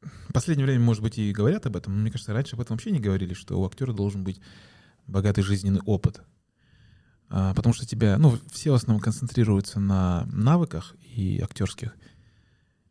в 0.00 0.32
последнее 0.32 0.66
время, 0.66 0.82
может 0.82 1.02
быть, 1.02 1.18
и 1.18 1.32
говорят 1.32 1.66
об 1.66 1.76
этом, 1.76 1.94
но 1.94 2.00
мне 2.00 2.10
кажется, 2.10 2.32
раньше 2.32 2.56
об 2.56 2.60
этом 2.60 2.74
вообще 2.76 2.90
не 2.90 3.00
говорили, 3.00 3.34
что 3.34 3.60
у 3.60 3.66
актера 3.66 3.92
должен 3.92 4.24
быть 4.24 4.40
богатый 5.06 5.42
жизненный 5.42 5.80
опыт. 5.84 6.22
А, 7.30 7.54
Потому 7.54 7.74
что 7.74 7.86
тебя, 7.86 8.18
ну, 8.18 8.38
все 8.50 8.70
в 8.70 8.74
основном 8.74 9.00
концентрируются 9.00 9.80
на 9.80 10.26
навыках 10.32 10.94
и 11.14 11.40
актерских. 11.40 11.94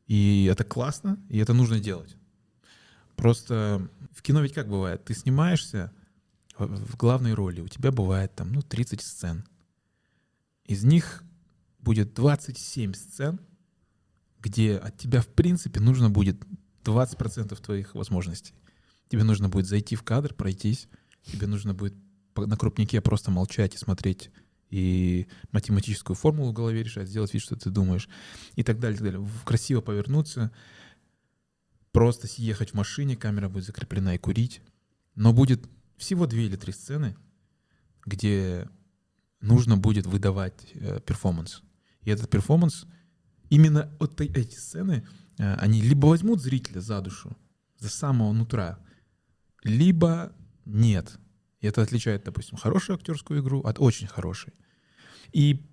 И 0.08 0.46
это 0.52 0.64
классно, 0.64 1.20
и 1.30 1.38
это 1.38 1.54
нужно 1.54 1.80
делать. 1.80 2.16
Просто 3.16 3.90
в 4.14 4.22
кино 4.22 4.42
ведь 4.42 4.54
как 4.54 4.70
бывает? 4.70 5.04
Ты 5.04 5.14
снимаешься 5.14 5.92
в 6.58 6.96
главной 6.98 7.34
роли, 7.34 7.62
у 7.62 7.68
тебя 7.68 7.92
бывает 7.92 8.34
там, 8.36 8.52
ну, 8.52 8.62
30 8.62 9.02
сцен. 9.02 9.46
Из 10.66 10.84
них 10.84 11.24
будет 11.80 12.14
27 12.14 12.94
сцен, 12.94 13.40
где 14.40 14.78
от 14.78 14.98
тебя, 14.98 15.22
в 15.22 15.28
принципе, 15.28 15.80
нужно 15.80 16.10
будет 16.10 16.38
20% 16.84 17.56
твоих 17.62 17.96
возможностей. 17.96 18.54
Тебе 19.10 19.24
нужно 19.24 19.50
будет 19.50 19.68
зайти 19.68 19.96
в 19.96 20.04
кадр, 20.04 20.34
пройтись, 20.34 20.88
тебе 21.24 21.48
нужно 21.48 21.74
будет 21.74 21.96
на 22.46 22.58
крупнике 22.58 23.02
просто 23.02 23.32
молчать 23.32 23.76
и 23.76 23.78
смотреть 23.78 24.30
и 24.70 25.28
математическую 25.52 26.16
формулу 26.16 26.52
в 26.52 26.54
голове 26.54 26.84
решать, 26.84 27.08
сделать 27.08 27.34
вид, 27.34 27.42
что 27.42 27.56
ты 27.56 27.70
думаешь, 27.70 28.10
и 28.56 28.64
так 28.64 28.80
далее, 28.80 28.96
и 28.96 29.00
так 29.00 29.12
далее. 29.12 29.30
Красиво 29.46 29.82
повернуться, 29.82 30.52
просто 31.92 32.28
съехать 32.28 32.72
в 32.72 32.74
машине, 32.74 33.16
камера 33.16 33.50
будет 33.50 33.66
закреплена 33.66 34.16
и 34.16 34.18
курить. 34.18 34.62
Но 35.16 35.34
будет 35.34 35.68
всего 35.98 36.28
две 36.28 36.46
или 36.46 36.56
три 36.56 36.74
сцены, 36.74 37.16
где 38.06 38.70
нужно 39.42 39.78
будет 39.78 40.06
выдавать 40.06 40.72
э, 40.74 41.00
перформанс. 41.00 41.62
И 42.02 42.10
этот 42.10 42.30
перформанс, 42.30 42.86
именно 43.50 43.92
вот 44.00 44.20
эти 44.22 44.56
сцены, 44.56 45.08
э, 45.38 45.56
они 45.56 45.82
либо 45.82 46.08
возьмут 46.08 46.42
зрителя 46.42 46.82
за 46.82 47.02
душу, 47.02 47.36
за 47.80 47.90
самого 47.90 48.32
нутра, 48.34 48.80
либо 49.64 50.34
нет. 50.66 51.18
И 51.60 51.68
это 51.68 51.82
отличает, 51.82 52.24
допустим, 52.24 52.58
хорошую 52.58 52.98
актерскую 52.98 53.42
игру 53.42 53.62
от 53.62 53.80
очень 53.80 54.08
хорошей. 54.08 54.54
И 55.34 55.66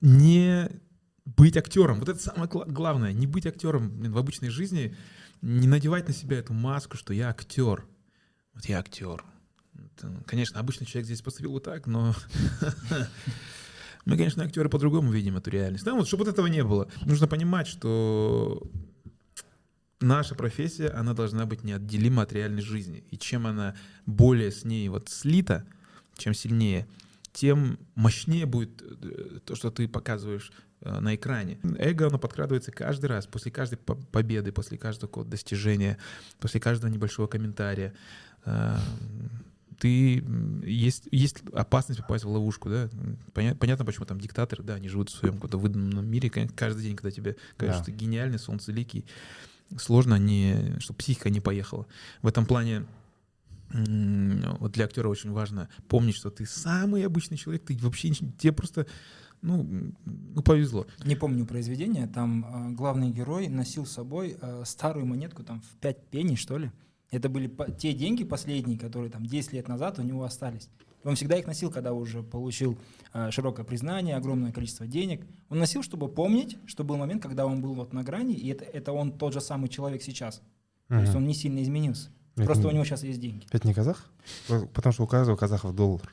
не 0.00 0.68
быть 1.24 1.56
актером, 1.56 1.98
вот 2.00 2.08
это 2.08 2.20
самое 2.20 2.48
гла- 2.48 2.66
главное, 2.66 3.12
не 3.12 3.26
быть 3.26 3.46
актером 3.46 4.00
в 4.10 4.18
обычной 4.18 4.50
жизни, 4.50 4.96
не 5.42 5.68
надевать 5.68 6.08
на 6.08 6.14
себя 6.14 6.38
эту 6.38 6.52
маску, 6.52 6.96
что 6.96 7.12
я 7.14 7.30
актер. 7.30 7.86
Вот 8.54 8.66
я 8.66 8.78
актер. 8.78 9.24
Конечно, 10.26 10.60
обычный 10.60 10.86
человек 10.86 11.06
здесь 11.06 11.22
поступил 11.22 11.52
вот 11.52 11.64
так, 11.64 11.86
но 11.86 12.14
мы, 14.04 14.16
конечно, 14.16 14.44
актеры 14.44 14.68
по-другому 14.68 15.10
видим 15.10 15.36
эту 15.36 15.50
реальность. 15.50 15.84
Да, 15.84 15.94
вот, 15.94 16.06
чтобы 16.06 16.24
вот 16.24 16.32
этого 16.32 16.46
не 16.46 16.64
было. 16.64 16.90
Нужно 17.04 17.26
понимать, 17.26 17.66
что 17.66 18.62
наша 20.00 20.34
профессия, 20.34 20.88
она 20.88 21.14
должна 21.14 21.46
быть 21.46 21.64
неотделима 21.64 22.22
от 22.22 22.32
реальной 22.32 22.62
жизни. 22.62 23.04
И 23.10 23.16
чем 23.18 23.46
она 23.46 23.74
более 24.06 24.50
с 24.50 24.64
ней 24.64 24.88
вот 24.88 25.08
слита, 25.08 25.64
чем 26.16 26.34
сильнее, 26.34 26.86
тем 27.32 27.78
мощнее 27.94 28.46
будет 28.46 28.82
э, 28.82 29.38
то, 29.44 29.54
что 29.54 29.70
ты 29.70 29.86
показываешь 29.88 30.52
э, 30.80 30.98
на 31.00 31.14
экране. 31.14 31.58
Эго, 31.78 32.08
оно 32.08 32.18
подкрадывается 32.18 32.72
каждый 32.72 33.06
раз, 33.06 33.26
после 33.26 33.52
каждой 33.52 33.76
по- 33.76 33.94
победы, 33.94 34.50
после 34.52 34.76
каждого 34.78 35.24
достижения, 35.24 35.96
после 36.40 36.60
каждого 36.60 36.90
небольшого 36.90 37.26
комментария. 37.28 37.94
Э, 38.44 38.76
Ты, 39.78 40.22
есть, 40.66 41.08
есть 41.10 41.38
опасность 41.54 42.00
попасть 42.00 42.24
в 42.24 42.28
ловушку, 42.28 42.68
да? 42.68 42.90
Поня- 43.32 43.54
Понятно, 43.54 43.84
почему 43.86 44.04
там 44.04 44.20
диктаторы, 44.20 44.62
да, 44.62 44.74
они 44.74 44.88
живут 44.88 45.08
в 45.08 45.14
своем 45.14 45.36
каком-то 45.36 45.56
выданном 45.56 46.06
мире, 46.06 46.28
каждый 46.30 46.82
день, 46.82 46.96
когда 46.96 47.10
тебе 47.10 47.36
говорят, 47.56 47.76
Да. 47.78 47.82
что 47.82 47.84
ты 47.86 47.92
гениальный, 47.96 48.38
солнцеликий, 48.38 49.06
сложно, 49.78 50.16
не, 50.16 50.78
чтобы 50.78 50.98
психика 50.98 51.30
не 51.30 51.40
поехала. 51.40 51.86
В 52.22 52.26
этом 52.26 52.46
плане 52.46 52.86
вот 53.72 54.72
для 54.72 54.86
актера 54.86 55.08
очень 55.08 55.30
важно 55.30 55.68
помнить, 55.88 56.16
что 56.16 56.30
ты 56.30 56.44
самый 56.44 57.06
обычный 57.06 57.36
человек, 57.36 57.64
ты 57.64 57.76
вообще 57.76 58.10
тебе 58.10 58.52
просто 58.52 58.86
ну, 59.42 59.94
ну 60.04 60.42
повезло. 60.42 60.86
Не 61.04 61.16
помню 61.16 61.46
произведение, 61.46 62.06
там 62.06 62.44
э, 62.44 62.72
главный 62.72 63.10
герой 63.10 63.48
носил 63.48 63.86
с 63.86 63.92
собой 63.92 64.36
э, 64.40 64.62
старую 64.66 65.06
монетку, 65.06 65.42
там 65.42 65.62
в 65.62 65.76
5 65.76 66.06
пенни, 66.08 66.34
что 66.34 66.58
ли. 66.58 66.70
Это 67.10 67.28
были 67.28 67.50
те 67.78 67.92
деньги 67.92 68.22
последние, 68.24 68.78
которые 68.78 69.10
там 69.10 69.24
10 69.24 69.52
лет 69.52 69.66
назад 69.66 69.98
у 69.98 70.02
него 70.02 70.24
остались. 70.24 70.68
Он 71.04 71.14
всегда 71.16 71.36
их 71.36 71.46
носил, 71.46 71.70
когда 71.70 71.92
уже 71.92 72.22
получил 72.22 72.76
э, 73.14 73.30
широкое 73.30 73.64
признание, 73.64 74.16
огромное 74.16 74.52
количество 74.52 74.86
денег. 74.86 75.26
Он 75.48 75.58
носил, 75.58 75.82
чтобы 75.82 76.08
помнить, 76.08 76.58
что 76.66 76.84
был 76.84 76.96
момент, 76.96 77.22
когда 77.22 77.46
он 77.46 77.60
был 77.62 77.74
вот 77.74 77.92
на 77.92 78.02
грани, 78.02 78.34
и 78.34 78.48
это, 78.48 78.64
это 78.64 78.92
он 78.92 79.12
тот 79.12 79.32
же 79.32 79.40
самый 79.40 79.68
человек 79.68 80.02
сейчас. 80.02 80.42
То 80.88 80.96
есть 81.00 81.14
он 81.14 81.26
не 81.26 81.34
сильно 81.34 81.62
изменился. 81.62 82.10
Это 82.36 82.46
Просто 82.46 82.66
у 82.66 82.70
не- 82.70 82.74
него 82.76 82.84
сейчас 82.84 83.02
есть 83.04 83.20
деньги. 83.20 83.46
Это 83.50 83.66
не 83.66 83.74
казах? 83.74 84.06
Потому 84.72 84.92
что 84.92 85.04
у 85.04 85.06
каждого 85.06 85.36
казахов 85.36 85.74
доллар. 85.74 86.12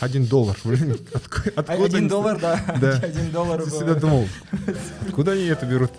Один 0.00 0.26
доллар, 0.26 0.58
блин. 0.64 0.92
Отку- 1.12 1.50
А 1.56 1.60
Откуда 1.60 1.84
Один 1.84 2.08
доллар, 2.08 2.40
да. 2.40 2.54
Один 3.02 3.30
доллар. 3.30 3.60
Я 3.60 3.66
всегда 3.66 3.94
думал, 3.94 4.26
откуда 5.06 5.32
они 5.32 5.44
это 5.44 5.64
берут? 5.66 5.90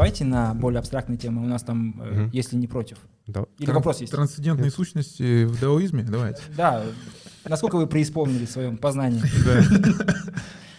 Давайте 0.00 0.24
на 0.24 0.54
более 0.54 0.78
абстрактные 0.78 1.18
темы. 1.18 1.42
У 1.42 1.46
нас 1.46 1.62
там, 1.62 1.88
Мгм. 1.88 2.30
если 2.32 2.56
не 2.56 2.66
против. 2.66 2.96
Да. 3.26 3.44
Или 3.58 3.66
Тран- 3.66 3.74
вопрос 3.74 4.00
есть? 4.00 4.10
Трансцендентные 4.10 4.70
сущности 4.70 5.44
в 5.44 5.60
даоизме? 5.60 6.02
Давайте. 6.04 6.40
Да. 6.56 6.82
Насколько 7.46 7.76
вы 7.76 7.86
преисполнили 7.86 8.46
в 8.46 8.50
своем 8.50 8.78
познании, 8.78 9.20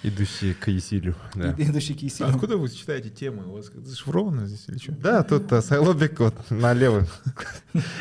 Идущие 0.04 0.56
к 0.56 0.68
Есилю. 0.68 1.16
Да. 1.36 1.52
и- 1.60 1.64
идущий 1.64 1.94
к 1.94 2.02
Есилю? 2.02 2.30
А 2.30 2.32
откуда 2.34 2.58
вы 2.58 2.68
читаете 2.70 3.10
темы? 3.12 3.46
У 3.46 3.52
вас 3.54 3.68
зашифровано 3.72 4.48
здесь 4.48 4.66
или 4.68 4.80
что? 4.80 4.94
Да, 4.94 5.22
тут 5.22 5.52
э, 5.52 5.62
Сайлобек 5.62 6.20
вот 6.20 6.34
налево. 6.50 7.06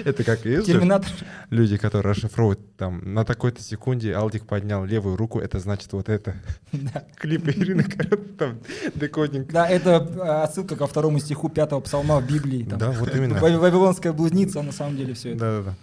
Это 0.04 0.24
как 0.24 0.46
и 0.46 0.50
есть 0.50 0.66
Терминатор. 0.66 1.10
люди, 1.50 1.76
которые 1.76 2.12
расшифровывают 2.14 2.76
там 2.76 3.12
на 3.12 3.24
такой-то 3.26 3.62
секунде 3.62 4.14
Алдик 4.14 4.46
поднял 4.46 4.84
левую 4.86 5.16
руку, 5.16 5.40
это 5.40 5.58
значит 5.58 5.92
вот 5.92 6.08
это. 6.08 6.36
Да. 6.72 7.04
Клипы 7.16 7.50
Ирины 7.50 7.84
там 8.38 8.60
декодинг. 8.94 9.52
Да, 9.52 9.68
это 9.68 9.90
э, 9.90 10.42
отсылка 10.44 10.76
ко 10.76 10.86
второму 10.86 11.18
стиху 11.18 11.50
пятого 11.50 11.80
псалма 11.80 12.20
в 12.20 12.26
Библии. 12.26 12.62
Да, 12.62 12.92
вот 12.92 13.14
именно. 13.14 13.38
Вав- 13.38 13.60
Вавилонская 13.60 14.14
блудница, 14.14 14.62
на 14.62 14.72
самом 14.72 14.96
деле 14.96 15.12
все 15.12 15.30
это. 15.32 15.38
Да-да-да. 15.40 15.74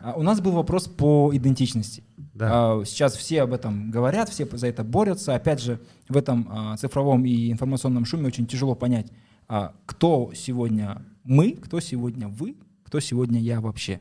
А 0.00 0.12
У 0.14 0.22
нас 0.22 0.40
был 0.40 0.52
вопрос 0.52 0.88
по 0.88 1.30
идентичности. 1.32 2.02
Да. 2.36 2.48
А, 2.80 2.84
Сейчас 2.84 3.16
все 3.16 3.42
об 3.42 3.52
этом 3.52 3.90
говорят, 3.90 4.28
все 4.28 4.46
за 4.52 4.66
это 4.66 4.84
борются. 4.84 5.34
Опять 5.34 5.60
же, 5.60 5.80
в 6.08 6.16
этом 6.16 6.46
а, 6.50 6.76
цифровом 6.76 7.24
и 7.24 7.50
информационном 7.50 8.04
шуме 8.04 8.26
очень 8.26 8.46
тяжело 8.46 8.74
понять, 8.74 9.10
а, 9.48 9.74
кто 9.86 10.32
сегодня 10.34 11.02
мы, 11.24 11.52
кто 11.52 11.80
сегодня 11.80 12.28
вы, 12.28 12.56
кто 12.84 13.00
сегодня 13.00 13.40
я 13.40 13.60
вообще. 13.60 14.00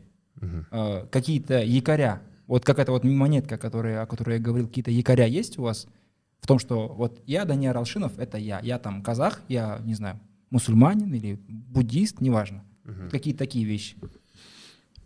А, 0.72 1.08
Какие-то 1.08 1.62
якоря, 1.64 2.22
вот 2.48 2.66
какая-то 2.66 2.92
вот 2.92 3.04
монетка, 3.06 3.58
которая, 3.58 4.04
о 4.04 4.06
которой 4.06 4.38
я 4.38 4.44
говорил, 4.44 4.68
какие-то 4.68 4.92
якоря 4.92 5.26
есть 5.26 5.58
у 5.58 5.64
вас 5.64 5.88
в 6.42 6.48
том, 6.48 6.60
что 6.60 6.90
вот 6.90 7.22
я, 7.26 7.46
Даниил 7.46 7.76
Алшинов, 7.78 8.20
это 8.20 8.38
я. 8.38 8.60
Я 8.62 8.78
там 8.80 9.02
казах, 9.02 9.42
я, 9.48 9.80
не 9.84 9.94
знаю, 9.96 10.20
мусульманин 10.52 11.14
или 11.14 11.40
буддист, 11.48 12.22
неважно. 12.22 12.64
Мгм. 12.84 13.10
Какие 13.10 13.34
такие 13.34 13.66
вещи. 13.66 13.96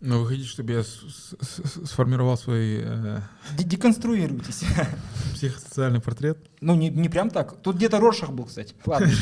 Ну, 0.00 0.20
вы 0.22 0.28
хотите, 0.28 0.48
чтобы 0.48 0.72
я 0.72 0.82
с- 0.82 0.86
с- 0.86 1.34
с- 1.42 1.86
сформировал 1.90 2.36
свой 2.38 2.80
э, 2.82 3.20
Деконструируйтесь. 3.58 4.64
психосоциальный 5.34 6.00
портрет? 6.00 6.38
Ну, 6.62 6.74
не, 6.74 6.88
не 6.88 7.08
прям 7.10 7.28
так. 7.30 7.60
Тут 7.62 7.76
где-то 7.76 8.00
Роршах 8.00 8.30
был, 8.30 8.44
кстати. 8.46 8.74
Ладно. 8.86 9.08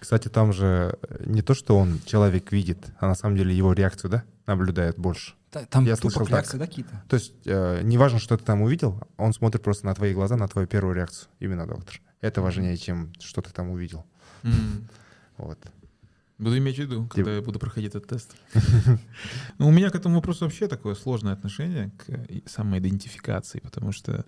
Кстати, 0.00 0.28
там 0.28 0.52
же 0.52 0.98
не 1.24 1.40
то, 1.40 1.54
что 1.54 1.78
он 1.78 1.98
человек 2.04 2.52
видит, 2.52 2.78
а 3.00 3.06
на 3.08 3.14
самом 3.14 3.36
деле 3.38 3.56
его 3.56 3.72
реакцию, 3.72 4.10
да, 4.10 4.24
наблюдает 4.46 4.98
больше. 4.98 5.32
Та- 5.50 5.64
Там 5.64 5.86
Я 5.86 5.96
тупо 5.96 6.10
слышал 6.10 6.26
так. 6.26 6.46
да, 6.52 6.66
какие-то? 6.66 7.02
То 7.08 7.16
есть 7.16 7.32
э, 7.46 7.80
неважно, 7.82 8.18
что 8.18 8.36
ты 8.36 8.44
там 8.44 8.60
увидел, 8.60 9.00
он 9.16 9.32
смотрит 9.32 9.62
просто 9.62 9.86
на 9.86 9.94
твои 9.94 10.12
глаза, 10.12 10.36
на 10.36 10.46
твою 10.46 10.68
первую 10.68 10.94
реакцию. 10.94 11.28
Именно 11.40 11.66
доктор. 11.66 12.02
Это 12.20 12.42
важнее, 12.42 12.76
чем 12.76 13.14
что 13.18 13.40
ты 13.40 13.50
там 13.50 13.70
увидел. 13.70 14.04
М. 14.42 14.86
Вот. 15.38 15.58
Буду 16.38 16.58
иметь 16.58 16.76
в 16.76 16.78
виду, 16.80 17.06
когда 17.06 17.34
я 17.36 17.42
буду 17.42 17.58
проходить 17.58 17.94
этот 17.94 18.08
тест. 18.08 18.34
Ну, 19.58 19.68
у 19.68 19.70
меня 19.70 19.90
к 19.90 19.94
этому 19.94 20.16
вопросу 20.16 20.44
вообще 20.44 20.66
такое 20.66 20.94
сложное 20.96 21.32
отношение 21.32 21.92
к 21.96 22.48
самоидентификации, 22.48 23.60
потому 23.60 23.92
что 23.92 24.24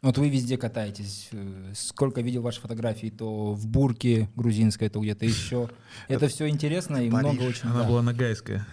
Вот 0.00 0.16
вы 0.16 0.28
везде 0.30 0.56
катаетесь. 0.56 1.28
э, 1.32 1.72
Сколько 1.74 2.20
видел 2.20 2.42
ваши 2.42 2.60
фотографии, 2.60 3.10
то 3.10 3.52
в 3.54 3.66
бурке 3.66 4.28
грузинской, 4.36 4.88
то 4.88 5.00
где-то 5.00 5.26
еще. 5.26 5.68
Это 6.08 6.28
все 6.28 6.48
интересно 6.48 6.98
и 6.98 7.10
много 7.10 7.42
очень. 7.42 7.68
она 7.68 7.82
была 7.82 8.02
нагайская. 8.02 8.64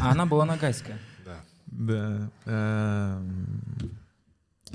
А 0.00 0.12
она 0.12 0.26
была 0.26 0.44
нагайская. 0.44 0.98
Да. 1.26 2.30
Да. 2.46 3.20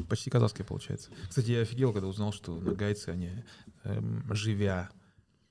Почти 0.10 0.30
казахская, 0.30 0.66
получается. 0.66 1.10
Кстати, 1.30 1.52
я 1.52 1.62
офигел, 1.62 1.94
когда 1.94 2.08
узнал, 2.08 2.34
что 2.34 2.60
нагайцы, 2.60 3.10
они, 3.10 3.32
эм, 3.84 4.24
живя 4.34 4.90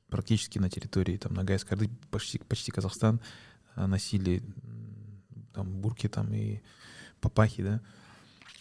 практически 0.09 0.59
на 0.59 0.71
территории 0.71 1.17
там, 1.17 1.35
Ногайской 1.35 1.77
Орды, 1.77 1.91
почти, 2.11 2.39
почти 2.39 2.71
Казахстан, 2.71 3.21
э, 3.77 3.87
носили 3.87 4.43
там 5.53 5.81
бурки 5.81 6.09
там 6.09 6.33
и 6.33 6.61
папахи, 7.21 7.63
да. 7.63 7.81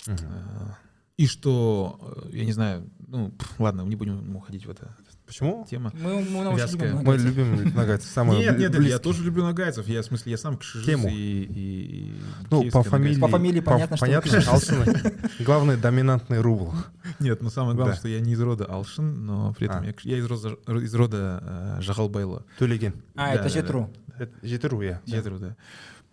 Э, 0.07 0.73
И 1.17 1.27
что, 1.27 2.23
э, 2.25 2.37
я 2.37 2.45
не 2.45 2.53
знаю, 2.53 2.89
ну, 3.07 3.31
ладно, 3.59 3.81
не 3.83 3.95
будем 3.95 4.35
уходить 4.35 4.65
в 4.65 4.69
это 4.71 4.95
Почему? 5.33 5.65
тема. 5.69 5.91
Мы, 5.95 6.21
мы 6.21 6.55
Вязкая. 6.55 6.89
любим 6.91 6.97
Мы 6.97 7.03
нагайцев. 7.03 7.25
любим 7.25 7.73
нагайцев. 7.75 8.09
Самые 8.11 8.39
Нет, 8.39 8.51
нет, 8.51 8.59
нет, 8.59 8.71
я 8.73 8.77
близкие. 8.77 8.99
тоже 8.99 9.23
люблю 9.23 9.43
нагайцев. 9.43 9.87
Я, 9.87 10.01
в 10.01 10.05
смысле, 10.05 10.31
я 10.31 10.37
сам 10.37 10.57
кшижис 10.57 10.85
Тему. 10.85 11.09
и, 11.09 11.13
и, 11.13 12.13
Ну, 12.51 12.69
по 12.71 12.83
фамилии, 12.83 13.19
По 13.19 13.27
фамилии 13.27 13.59
понятно, 13.59 13.97
что 13.97 14.05
понятно, 14.05 14.31
вы 14.31 14.45
Алшины. 14.45 15.13
Главный 15.39 15.77
доминантный 15.77 16.39
рубл. 16.39 16.73
Нет, 17.19 17.41
но 17.41 17.49
самое 17.49 17.75
главное, 17.75 17.95
Да. 17.95 17.99
что 17.99 18.07
я 18.09 18.19
не 18.19 18.33
из 18.33 18.39
рода 18.41 18.65
Алшин, 18.65 19.25
но 19.25 19.53
при 19.53 19.67
этом 19.67 19.81
А. 19.81 19.85
я, 19.85 19.93
я 20.03 20.17
из 20.17 20.25
рода, 20.25 20.49
из 20.79 20.93
рода 20.93 21.75
э, 21.77 21.81
Жагалбайла. 21.81 22.45
Тулигин. 22.59 22.93
А, 23.15 23.27
Да, 23.29 23.33
это 23.33 23.43
да, 23.43 23.49
Жетру. 23.49 23.89
Это 24.19 24.31
Житеру 24.43 24.81
я. 24.81 25.01
Театру, 25.05 25.39
да. 25.39 25.55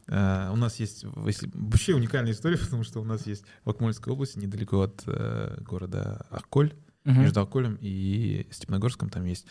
Э, 0.08 0.50
у 0.52 0.56
нас 0.56 0.76
есть 0.80 1.04
если- 1.26 1.50
вообще 1.54 1.94
уникальная 1.94 2.32
история, 2.32 2.56
потому 2.58 2.84
что 2.84 3.00
у 3.00 3.04
нас 3.04 3.26
есть 3.26 3.44
в 3.64 3.70
Акмольской 3.70 4.12
области, 4.12 4.38
недалеко 4.38 4.80
от 4.80 5.02
э, 5.06 5.58
города 5.60 6.26
Акколь, 6.30 6.72
Мгм. 7.04 7.20
между 7.22 7.40
Акколем 7.40 7.78
и 7.80 8.46
Степногорском, 8.50 9.08
там 9.10 9.24
есть 9.24 9.46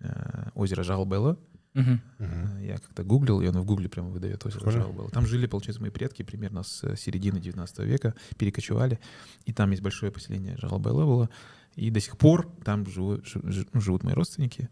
э, 0.00 0.48
озеро 0.54 0.82
Жалбелла. 0.82 1.38
Мгм. 1.74 2.00
Э, 2.18 2.58
Я 2.66 2.78
как-то 2.78 3.04
гуглил, 3.04 3.40
и 3.40 3.46
оно 3.46 3.62
в 3.62 3.64
гугле 3.64 3.88
прямо 3.88 4.08
выдает 4.10 4.44
озеро 4.44 4.60
Похоже. 4.60 4.80
Жалбелла. 4.80 5.10
Там 5.10 5.26
жили, 5.26 5.46
получается, 5.46 5.80
мои 5.80 5.90
предки 5.90 6.22
примерно 6.22 6.62
с 6.62 6.82
э, 6.84 6.96
середины 6.96 7.40
19 7.40 7.78
века, 7.80 8.14
перекочевали, 8.38 8.98
и 9.44 9.52
там 9.52 9.70
есть 9.70 9.82
большое 9.82 10.10
поселение 10.12 10.56
Жалбелла 10.58 11.04
было, 11.06 11.30
и 11.76 11.90
до 11.90 12.00
сих 12.00 12.18
пор 12.18 12.50
там 12.64 12.84
живу- 12.86 13.22
жи- 13.24 13.40
жи- 13.50 13.66
ну, 13.72 13.80
живут 13.80 14.02
мои 14.02 14.14
родственники 14.14 14.68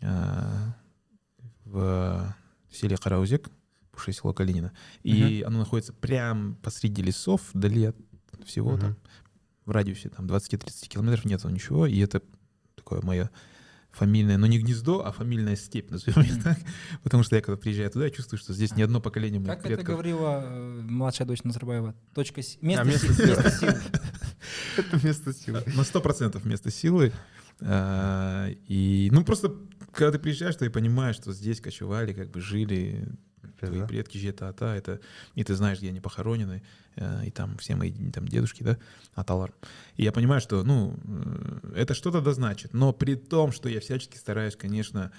э, 0.00 0.06
в 1.64 2.34
селе 2.70 2.96
Караузек, 2.96 3.50
бывшее 3.92 4.14
село 4.14 4.32
Калинина. 4.32 4.72
И 5.02 5.42
оно 5.46 5.58
находится 5.58 5.92
прямо 5.92 6.54
посреди 6.62 7.02
лесов, 7.02 7.42
вдали 7.52 7.86
от 7.86 7.96
всего 8.46 8.72
Мгм. 8.72 8.80
там, 8.80 8.96
в 9.68 9.70
радиусе 9.70 10.08
там 10.08 10.26
20-30 10.26 10.88
километров 10.88 11.24
нет 11.26 11.44
ничего, 11.44 11.86
и 11.86 11.98
это 12.00 12.22
такое 12.74 13.00
мое 13.02 13.30
фамильное, 13.90 14.36
ну 14.38 14.46
не 14.46 14.58
гнездо, 14.58 15.04
а 15.04 15.12
фамильная 15.12 15.56
степь, 15.56 15.90
назовем 15.90 16.22
ее 16.22 16.40
так, 16.42 16.58
потому 17.02 17.22
что 17.22 17.36
я 17.36 17.42
когда 17.42 17.56
приезжаю 17.60 17.90
туда, 17.90 18.04
я 18.06 18.10
чувствую, 18.10 18.38
что 18.38 18.52
здесь 18.52 18.74
не 18.76 18.82
одно 18.82 19.00
поколение 19.00 19.40
моих 19.40 19.50
Как 19.56 19.58
это 19.66 19.68
предков. 19.76 19.86
говорила 19.94 20.42
э, 20.44 20.80
младшая 20.82 21.26
дочь 21.28 21.42
Назарбаева? 21.44 21.94
Точка 22.14 22.42
си- 22.42 22.58
Место, 22.62 22.82
А, 22.82 22.84
место 22.84 23.06
си- 23.08 23.14
силы. 23.14 23.28
место 23.28 23.50
силы. 23.60 23.74
Это 24.76 25.06
место 25.06 25.32
силы. 25.34 25.62
На 25.76 25.84
сто 25.84 26.00
процентов 26.00 26.42
вместо 26.44 26.70
силы. 26.70 27.12
А, 27.60 28.48
И, 28.68 29.08
ну, 29.12 29.24
просто, 29.24 29.54
когда 29.92 30.12
ты 30.12 30.18
приезжаешь, 30.18 30.56
ты 30.56 30.70
понимаешь, 30.70 31.16
что 31.16 31.32
здесь 31.32 31.60
кочевали, 31.60 32.12
как 32.12 32.30
бы 32.30 32.40
жили 32.40 33.08
твои 33.58 33.80
Да. 33.80 33.86
предки 33.86 34.18
жета 34.18 34.48
ата 34.48 34.74
это 34.74 35.00
и 35.34 35.44
ты 35.44 35.54
знаешь 35.54 35.78
где 35.78 35.88
они 35.88 36.00
похоронены 36.00 36.62
э, 36.96 37.26
и 37.26 37.30
там 37.30 37.56
все 37.58 37.76
мои 37.76 37.92
там 38.12 38.26
дедушки 38.28 38.62
да 38.62 38.78
аталар 39.14 39.52
и 39.96 40.02
я 40.04 40.12
понимаю 40.12 40.40
что 40.40 40.62
ну 40.64 40.98
э, 41.04 41.72
это 41.76 41.94
что-то 41.94 42.20
да 42.20 42.32
значит 42.32 42.74
но 42.74 42.92
при 42.92 43.14
том 43.14 43.52
что 43.52 43.68
я 43.68 43.80
всячески 43.80 44.16
стараюсь 44.16 44.56
конечно 44.56 45.12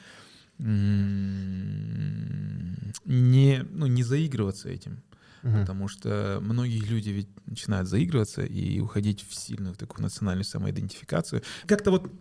не 3.06 3.64
ну 3.72 3.88
не 3.88 4.04
заигрываться 4.04 4.70
этим 4.70 5.02
Мгм. 5.42 5.62
потому 5.62 5.88
что 5.88 6.40
многие 6.42 6.80
люди 6.80 7.12
ведь 7.12 7.30
начинают 7.48 7.88
заигрываться 7.88 8.42
и 8.42 8.82
уходить 8.82 9.26
в 9.26 9.34
сильную 9.34 9.74
такую 9.74 10.04
национальную 10.04 10.44
самоидентификацию. 10.44 11.44
Как-то 11.66 11.92
вот 11.92 12.12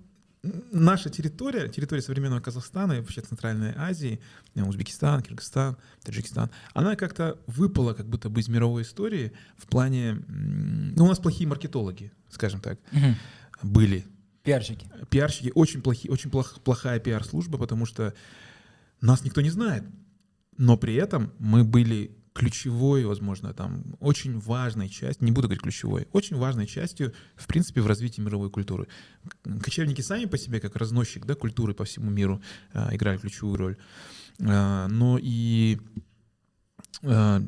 наша 0.73 1.11
территория, 1.11 1.69
территория 1.69 2.03
современного 2.03 2.41
Казахстана 2.41 2.95
и 2.95 3.01
вообще 3.01 3.21
Центральной 3.21 3.73
Азии, 3.77 4.21
э, 4.55 4.63
Узбекистан, 4.63 5.23
Кыргызстан, 5.23 5.77
Таджикистан, 6.03 6.51
она 6.75 6.97
как-то 6.97 7.39
выпала 7.47 7.95
как 7.95 8.07
будто 8.09 8.29
бы 8.29 8.41
из 8.41 8.49
мировой 8.49 8.83
истории 8.83 9.33
в 9.57 9.67
плане... 9.67 10.23
Ну, 10.29 11.05
у 11.05 11.09
нас 11.09 11.19
плохие 11.19 11.49
маркетологи, 11.49 12.13
скажем 12.31 12.61
так, 12.61 12.79
Мгм. 12.93 13.17
были 13.63 14.05
Пиарщики. 14.43 14.89
пиарщики 15.11 15.53
очень 15.55 15.83
плохие, 15.83 16.11
очень 16.13 16.31
плох- 16.31 16.61
плохая 16.61 16.99
пиар-служба, 17.01 17.59
потому 17.59 17.87
что 17.87 18.15
нас 19.01 19.25
никто 19.25 19.41
не 19.41 19.51
знает. 19.51 19.85
Но 20.57 20.77
при 20.77 20.95
этом 20.95 21.33
мы 21.39 21.65
были 21.65 22.17
ключевой, 22.39 23.05
возможно, 23.05 23.53
там, 23.53 23.97
очень 23.99 24.39
важной 24.39 24.89
частью, 24.89 25.25
не 25.25 25.33
буду 25.33 25.49
говорить 25.49 25.63
ключевой, 25.63 26.07
очень 26.13 26.37
важной 26.37 26.67
частью, 26.67 27.13
в 27.35 27.49
принципе, 27.49 27.81
в 27.81 27.87
развитии 27.89 28.21
мировой 28.21 28.49
культуры. 28.49 28.87
Кочевники 29.61 30.03
сами 30.03 30.27
по 30.27 30.39
себе, 30.39 30.61
как 30.61 30.77
разносчик 30.77 31.27
да, 31.27 31.35
культуры 31.35 31.75
по 31.75 31.85
всему 31.85 32.11
миру, 32.11 32.41
а, 32.73 32.95
играли 32.95 33.19
ключевую 33.19 33.57
роль. 33.57 33.77
А, 34.41 34.87
Но 34.87 35.19
и 35.21 35.81
а, 37.03 37.43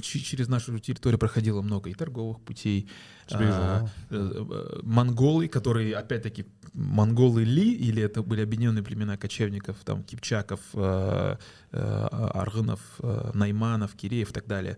через 0.00 0.48
нашу 0.48 0.78
территорию 0.78 1.18
проходило 1.18 1.62
много 1.62 1.90
и 1.90 1.94
торговых 1.94 2.40
путей, 2.42 2.88
а, 3.30 3.86
э, 4.10 4.16
э, 4.16 4.80
монголы, 4.82 5.48
которые, 5.48 5.94
опять-таки, 5.96 6.46
монголы 6.76 7.44
ли, 7.44 7.72
или 7.72 8.02
это 8.02 8.22
были 8.22 8.42
объединенные 8.42 8.84
племена 8.84 9.16
кочевников, 9.16 9.76
там, 9.84 10.02
кипчаков, 10.04 10.60
э, 10.74 11.36
э, 11.72 12.08
аргынов, 12.34 12.80
э, 12.98 13.30
найманов, 13.34 13.94
киреев 13.94 14.30
и 14.30 14.32
так 14.32 14.46
далее, 14.46 14.76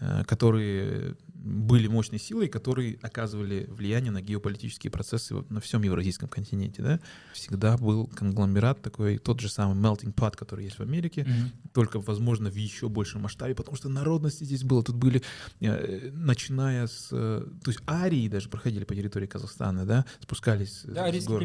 э, 0.00 0.24
которые 0.24 1.14
были 1.48 1.86
мощной 1.88 2.20
силой, 2.20 2.48
которые 2.48 2.98
оказывали 3.02 3.66
влияние 3.70 4.10
на 4.12 4.20
геополитические 4.20 4.90
процессы 4.90 5.34
на 5.48 5.60
всем 5.60 5.82
евразийском 5.82 6.28
континенте. 6.28 6.82
Да? 6.82 7.00
Всегда 7.32 7.76
был 7.76 8.06
конгломерат 8.06 8.82
такой, 8.82 9.18
тот 9.18 9.40
же 9.40 9.48
самый 9.48 9.76
melting 9.76 10.14
pot, 10.14 10.36
который 10.36 10.64
есть 10.64 10.78
в 10.78 10.82
Америке, 10.82 11.24
Мгм. 11.24 11.52
только, 11.72 12.00
возможно, 12.00 12.50
в 12.50 12.54
еще 12.56 12.88
большем 12.88 13.22
масштабе, 13.22 13.54
потому 13.54 13.76
что 13.76 13.88
народности 13.88 14.44
здесь 14.44 14.62
было. 14.64 14.82
Тут 14.84 14.96
были, 14.96 15.22
э, 15.60 16.10
начиная 16.12 16.86
с... 16.86 17.08
э, 17.12 17.46
То 17.64 17.70
есть 17.70 17.80
арии 17.88 18.28
даже 18.28 18.48
проходили 18.48 18.84
по 18.84 18.94
территории 18.94 19.26
Казахстана, 19.26 19.86
да, 19.86 20.04
спускались 20.20 20.82
Да, 20.84 21.10
с 21.12 21.24
гор. 21.24 21.42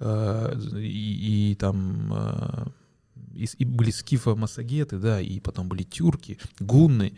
Э, 0.00 0.60
И, 0.78 1.50
и 1.52 1.54
там... 1.54 2.12
э, 2.12 2.66
И, 3.34 3.46
и 3.58 3.64
были 3.66 3.90
скифо-массагеты, 3.90 4.98
да, 4.98 5.20
и 5.20 5.40
потом 5.40 5.68
были 5.68 5.82
тюрки, 5.82 6.38
гунны, 6.58 7.12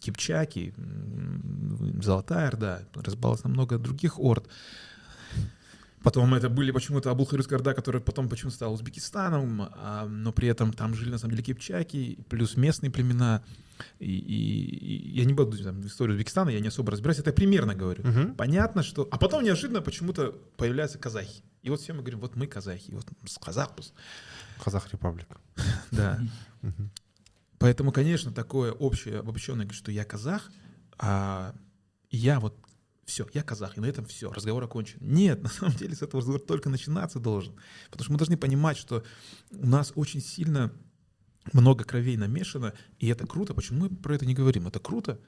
кипчаки, 0.00 0.74
м, 0.76 2.00
Золотая 2.02 2.48
Орда, 2.48 2.82
разбалось 2.94 3.44
на 3.44 3.50
много 3.50 3.78
других 3.78 4.18
орд. 4.20 4.48
Потом 6.02 6.32
это 6.34 6.48
были 6.48 6.70
почему-то 6.70 7.10
Абулхарюская 7.10 7.58
Орда, 7.58 7.74
которая 7.74 8.00
потом 8.00 8.28
почему-то 8.28 8.54
стала 8.56 8.72
Узбекистаном, 8.72 9.62
а, 9.62 10.06
но 10.06 10.32
при 10.32 10.46
этом 10.48 10.72
там 10.72 10.94
жили 10.94 11.10
на 11.10 11.18
самом 11.18 11.32
деле 11.32 11.42
кипчаки, 11.42 12.18
плюс 12.28 12.56
местные 12.56 12.90
племена. 12.90 13.42
И, 13.98 14.06
и- 14.06 14.76
и 14.76 15.18
я 15.18 15.24
не 15.24 15.34
буду 15.34 15.56
там, 15.62 15.80
в 15.82 15.86
историю 15.86 16.14
Узбекистана, 16.14 16.50
я 16.50 16.60
не 16.60 16.68
особо 16.68 16.92
разбираюсь, 16.92 17.18
это 17.18 17.30
я 17.30 17.34
примерно 17.34 17.74
говорю. 17.74 18.04
Мгм. 18.06 18.34
Понятно, 18.36 18.82
что... 18.84 19.08
А 19.10 19.18
потом 19.18 19.42
неожиданно 19.42 19.80
почему-то 19.82 20.32
появляются 20.56 20.98
казахи. 20.98 21.42
И 21.62 21.70
вот 21.70 21.80
все 21.80 21.92
мы 21.92 22.00
говорим, 22.00 22.20
вот 22.20 22.36
мы 22.36 22.46
казахи, 22.46 22.92
вот 22.92 23.06
казахпус. 23.40 23.92
Казах 24.64 24.92
Репаблик. 24.92 25.26
Да. 25.90 26.20
Поэтому, 27.58 27.92
конечно, 27.92 28.32
такое 28.32 28.72
общее, 28.72 29.18
обобщенное, 29.18 29.68
что 29.70 29.90
я 29.90 30.04
казах, 30.04 30.50
а 30.98 31.54
я 32.10 32.40
вот 32.40 32.56
все, 33.04 33.26
я 33.32 33.42
казах, 33.42 33.76
и 33.76 33.80
на 33.80 33.86
этом 33.86 34.04
все, 34.04 34.30
разговор 34.32 34.62
окончен. 34.64 34.98
Нет, 35.00 35.42
на 35.42 35.48
самом 35.48 35.74
деле 35.74 35.94
с 35.94 36.02
этого 36.02 36.20
разговор 36.20 36.40
только 36.40 36.68
начинаться 36.68 37.18
должен. 37.18 37.54
Потому 37.90 38.04
что 38.04 38.12
мы 38.12 38.18
должны 38.18 38.36
понимать, 38.36 38.76
что 38.76 39.02
у 39.50 39.66
нас 39.66 39.92
очень 39.94 40.20
сильно 40.20 40.72
много 41.52 41.84
кровей 41.84 42.16
намешано, 42.16 42.74
и 42.98 43.08
это 43.08 43.26
круто. 43.26 43.54
Почему 43.54 43.88
мы 43.88 43.90
про 43.90 44.14
это 44.14 44.26
не 44.26 44.34
говорим? 44.34 44.66
Это 44.66 44.78
круто. 44.78 45.18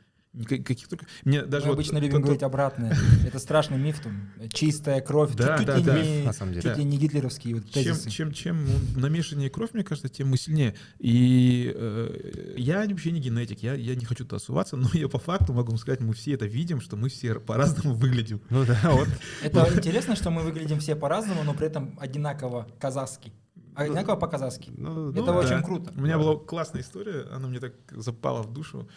Каких 0.47 0.87
только... 0.87 1.07
Мне 1.25 1.43
даже 1.43 1.65
Мы 1.67 1.71
вот 1.71 1.79
обычно 1.79 1.99
любим 1.99 2.13
тот- 2.19 2.23
говорить 2.23 2.43
обратное. 2.45 2.97
Это 3.27 3.41
страшный 3.41 3.79
миф, 3.79 3.99
там, 4.01 4.31
чистая 4.53 5.01
кровь. 5.01 5.35
Да, 5.35 5.59
чуть, 5.59 5.67
да, 5.67 5.77
ли 5.77 5.83
да. 5.83 6.03
не, 6.03 6.23
На 6.23 6.33
самом 6.33 6.53
деле. 6.53 6.63
чуть 6.63 6.79
ли 6.79 6.85
не 6.85 6.99
гитлеровские 6.99 7.57
вот 7.57 7.65
чем, 7.65 7.73
тезисы. 7.73 8.11
чем, 8.11 8.33
чем 8.33 8.67
намешаннее 8.95 9.51
кровь, 9.51 9.71
мне 9.73 9.83
кажется, 9.83 10.09
тем 10.09 10.29
мы 10.29 10.37
сильнее. 10.37 10.77
И 11.01 11.73
э, 11.75 12.55
я 12.57 12.87
вообще 12.87 13.11
не 13.11 13.19
генетик, 13.19 13.61
я, 13.65 13.75
я 13.75 13.97
не 13.97 14.05
хочу 14.05 14.25
туда 14.25 14.39
суваться, 14.39 14.77
но 14.77 14.89
я 14.93 15.09
по 15.09 15.19
факту 15.19 15.53
могу 15.53 15.71
вам 15.71 15.79
сказать, 15.79 15.99
мы 16.01 16.15
все 16.15 16.35
это 16.35 16.47
видим, 16.47 16.81
что 16.81 16.97
мы 16.97 17.09
все 17.09 17.35
по-разному 17.41 17.97
выглядим. 17.97 18.41
Ну 18.51 18.65
да, 18.65 18.79
вот. 18.85 19.09
Это 19.43 19.69
интересно, 19.75 20.15
что 20.15 20.31
мы 20.31 20.43
выглядим 20.43 20.79
все 20.79 20.95
по-разному, 20.95 21.43
но 21.43 21.55
при 21.55 21.67
этом 21.67 21.99
одинаково 22.01 22.69
казахски. 22.79 23.33
Одинаково 23.75 24.17
по-казахски. 24.17 24.71
Ну, 24.77 25.11
Это 25.11 25.25
да. 25.25 25.33
очень 25.33 25.63
круто. 25.63 25.93
У 25.97 26.01
меня 26.03 26.19
была 26.19 26.37
классная 26.37 26.83
история, 26.83 27.27
она 27.33 27.49
мне 27.49 27.61
так 27.61 27.73
запала 27.91 28.43
в 28.43 28.53
душу, 28.53 28.89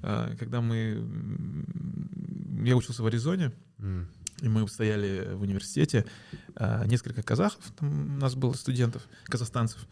когда 0.00 0.60
мы... 0.60 1.06
Я 2.64 2.76
учился 2.76 3.02
в 3.02 3.06
Аризоне, 3.06 3.52
м, 3.78 4.08
и 4.42 4.48
мы 4.48 4.66
стояли 4.68 5.34
в 5.34 5.42
университете, 5.42 6.06
э, 6.56 6.86
несколько 6.86 7.22
казахов, 7.22 7.72
там 7.78 8.16
у 8.16 8.18
нас 8.18 8.34
было 8.34 8.52
студентов, 8.52 9.06
казахстанцев, 9.24 9.86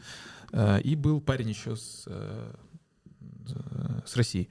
э, 0.52 0.80
и 0.82 0.94
был 0.94 1.20
парень 1.20 1.50
еще 1.50 1.76
с, 1.76 2.04
э, 2.06 2.54
с 4.06 4.16
России. 4.16 4.48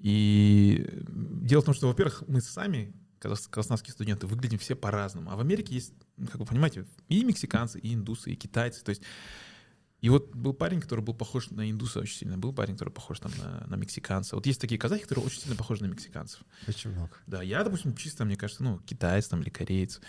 И 0.00 0.88
дело 1.08 1.62
в 1.62 1.66
том, 1.66 1.74
что, 1.74 1.88
во-первых, 1.88 2.24
мы 2.26 2.40
сами, 2.40 2.94
казах- 3.20 3.50
казахстанские 3.50 3.92
студенты, 3.92 4.26
выглядим 4.26 4.58
все 4.58 4.74
по-разному. 4.74 5.30
А 5.30 5.36
в 5.36 5.40
Америке 5.40 5.74
есть, 5.74 5.92
как 6.26 6.36
вы 6.36 6.46
понимаете, 6.46 6.86
и 7.08 7.22
мексиканцы, 7.24 7.78
и 7.78 7.94
индусы, 7.94 8.32
и 8.32 8.36
китайцы. 8.36 8.82
То 8.82 8.90
есть 8.90 9.02
и 10.00 10.08
вот 10.08 10.34
был 10.34 10.54
парень, 10.54 10.80
который 10.80 11.04
был 11.04 11.14
похож 11.14 11.50
на 11.50 11.70
индуса 11.70 12.00
очень 12.00 12.16
сильно. 12.16 12.38
Был 12.38 12.52
парень, 12.52 12.74
который 12.74 12.90
похож 12.90 13.20
там, 13.20 13.32
на, 13.38 13.66
на 13.66 13.74
мексиканца. 13.76 14.34
Вот 14.34 14.46
есть 14.46 14.60
такие 14.60 14.78
казахи, 14.78 15.02
которые 15.02 15.26
очень 15.26 15.40
сильно 15.40 15.56
похожи 15.56 15.82
на 15.82 15.88
мексиканцев. 15.88 16.40
очень 16.66 16.90
много. 16.90 17.10
Да, 17.26 17.42
я, 17.42 17.62
допустим, 17.62 17.94
чисто, 17.94 18.24
мне 18.24 18.36
кажется, 18.36 18.62
ну, 18.64 18.78
китаец 18.78 19.28
там 19.28 19.42
или 19.42 19.50
кореец. 19.50 20.00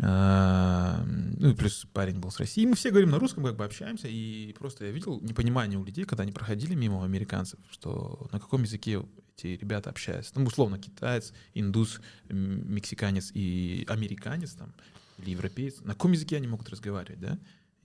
А, 0.00 1.04
Ну, 1.06 1.50
и 1.50 1.54
плюс 1.54 1.86
парень 1.92 2.18
был 2.18 2.30
с 2.30 2.38
России. 2.38 2.66
Мы 2.66 2.74
все 2.74 2.90
говорим 2.90 3.10
на 3.10 3.18
русском, 3.18 3.44
как 3.44 3.56
бы 3.56 3.64
общаемся, 3.64 4.08
и 4.08 4.54
просто 4.58 4.84
я 4.84 4.90
видел 4.90 5.20
непонимание 5.20 5.78
у 5.78 5.84
людей, 5.84 6.04
когда 6.04 6.22
они 6.22 6.32
проходили 6.32 6.74
мимо 6.74 7.04
американцев, 7.04 7.58
что 7.70 8.28
на 8.32 8.40
каком 8.40 8.62
языке 8.62 9.02
эти 9.36 9.46
ребята 9.58 9.90
общаются. 9.90 10.32
Ну, 10.34 10.44
условно, 10.44 10.78
китаец, 10.78 11.32
индус, 11.54 12.00
мексиканец 12.28 13.30
и 13.34 13.84
американец 13.88 14.52
там, 14.52 14.74
или 15.18 15.30
европеец. 15.30 15.80
На 15.80 15.94
каком 15.94 16.12
языке 16.12 16.36
они 16.36 16.48
могут 16.48 16.68
разговаривать, 16.68 17.20
да? 17.20 17.38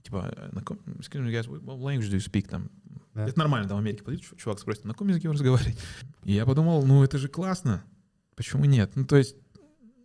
Типа, 0.04 0.30
э, 0.36 0.48
на 0.52 0.60
каком, 0.60 0.76
excuse 0.98 1.26
me, 1.26 1.32
guys, 1.32 1.48
what 1.48 1.80
language 1.80 2.10
do 2.10 2.16
you 2.16 2.20
speak? 2.24 2.46
Там, 2.48 2.70
Да. 3.14 3.26
это 3.26 3.38
нормально, 3.38 3.66
там 3.68 3.78
в 3.78 3.80
Америке 3.80 4.04
подойдет, 4.04 4.24
чу- 4.26 4.36
чувак 4.36 4.60
спросит, 4.60 4.84
на 4.84 4.92
каком 4.92 5.08
языке 5.08 5.28
вы 5.28 5.34
разговариваете? 5.34 5.78
И 6.24 6.32
я 6.34 6.44
подумал, 6.46 6.84
ну 6.86 7.02
это 7.02 7.16
же 7.18 7.28
классно, 7.28 7.82
почему 8.36 8.66
нет? 8.66 8.92
Ну 8.96 9.04
то 9.06 9.16
есть, 9.16 9.34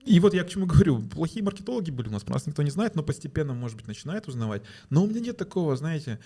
и 0.05 0.19
вот 0.21 0.33
я 0.33 0.43
к 0.45 0.49
чему 0.49 0.65
говорю, 0.65 1.01
плохие 1.01 1.43
маркетологи 1.43 1.91
были 1.91 2.07
у 2.07 2.11
нас, 2.11 2.25
нас 2.27 2.47
никто 2.47 2.63
не 2.63 2.71
знает, 2.71 2.95
но 2.95 3.03
постепенно, 3.03 3.53
может 3.53 3.75
быть, 3.77 3.87
начинает 3.87 4.27
узнавать. 4.29 4.63
Но 4.89 5.03
у 5.03 5.07
меня 5.07 5.19
нет 5.19 5.37
такого, 5.37 5.75
знаете, 5.75 6.17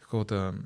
какого-то 0.00 0.56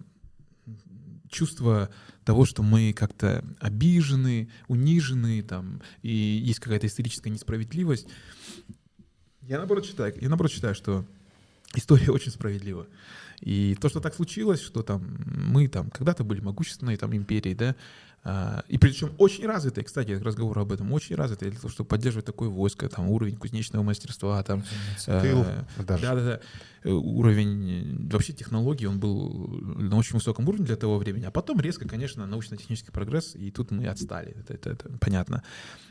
чувства 1.28 1.90
того, 2.24 2.46
что 2.46 2.62
мы 2.62 2.92
как-то 2.94 3.44
обижены, 3.60 4.48
унижены, 4.68 5.42
там, 5.42 5.82
и 6.02 6.10
есть 6.12 6.60
какая-то 6.60 6.86
историческая 6.86 7.30
несправедливость. 7.30 8.06
Я 9.42 9.58
наоборот 9.58 9.84
считаю, 9.84 10.14
я 10.20 10.28
наоборот 10.28 10.50
считаю, 10.52 10.74
что 10.74 11.04
история 11.74 12.10
очень 12.10 12.32
справедлива. 12.32 12.86
И 13.40 13.76
то, 13.80 13.88
что 13.88 14.00
так 14.00 14.14
случилось, 14.14 14.60
что 14.60 14.82
там 14.82 15.18
мы 15.26 15.68
там 15.68 15.90
когда-то 15.90 16.24
были 16.24 16.40
могущественной 16.40 16.96
там 16.96 17.14
империей, 17.14 17.54
да, 17.54 17.74
а, 18.26 18.64
и 18.68 18.78
причем 18.78 19.12
очень 19.18 19.44
развитой, 19.44 19.84
кстати, 19.84 20.18
к 20.18 20.22
разговору 20.22 20.62
об 20.62 20.72
этом, 20.72 20.90
очень 20.92 21.14
развитой 21.14 21.50
для 21.50 21.60
того, 21.60 21.70
чтобы 21.70 21.88
поддерживать 21.88 22.24
такое 22.24 22.48
войско, 22.48 22.88
там 22.88 23.10
уровень 23.10 23.36
кузнечного 23.36 23.82
мастерства, 23.82 24.42
там, 24.42 24.64
Тыл 25.04 25.44
э, 25.44 25.64
даже. 25.82 26.02
да, 26.02 26.14
да, 26.14 26.40
да. 26.84 26.90
Уровень 26.90 28.08
вообще 28.10 28.32
технологий, 28.32 28.86
он 28.86 28.98
был 28.98 29.48
на 29.76 29.98
очень 29.98 30.14
высоком 30.14 30.48
уровне 30.48 30.64
для 30.64 30.76
того 30.76 30.96
времени. 30.96 31.26
А 31.26 31.30
потом 31.30 31.60
резко, 31.60 31.86
конечно, 31.86 32.26
научно-технический 32.26 32.92
прогресс, 32.92 33.34
и 33.34 33.50
тут 33.50 33.70
мы 33.70 33.86
отстали. 33.88 34.34
Это, 34.38 34.54
это, 34.54 34.70
это 34.70 34.88
понятно. 35.00 35.42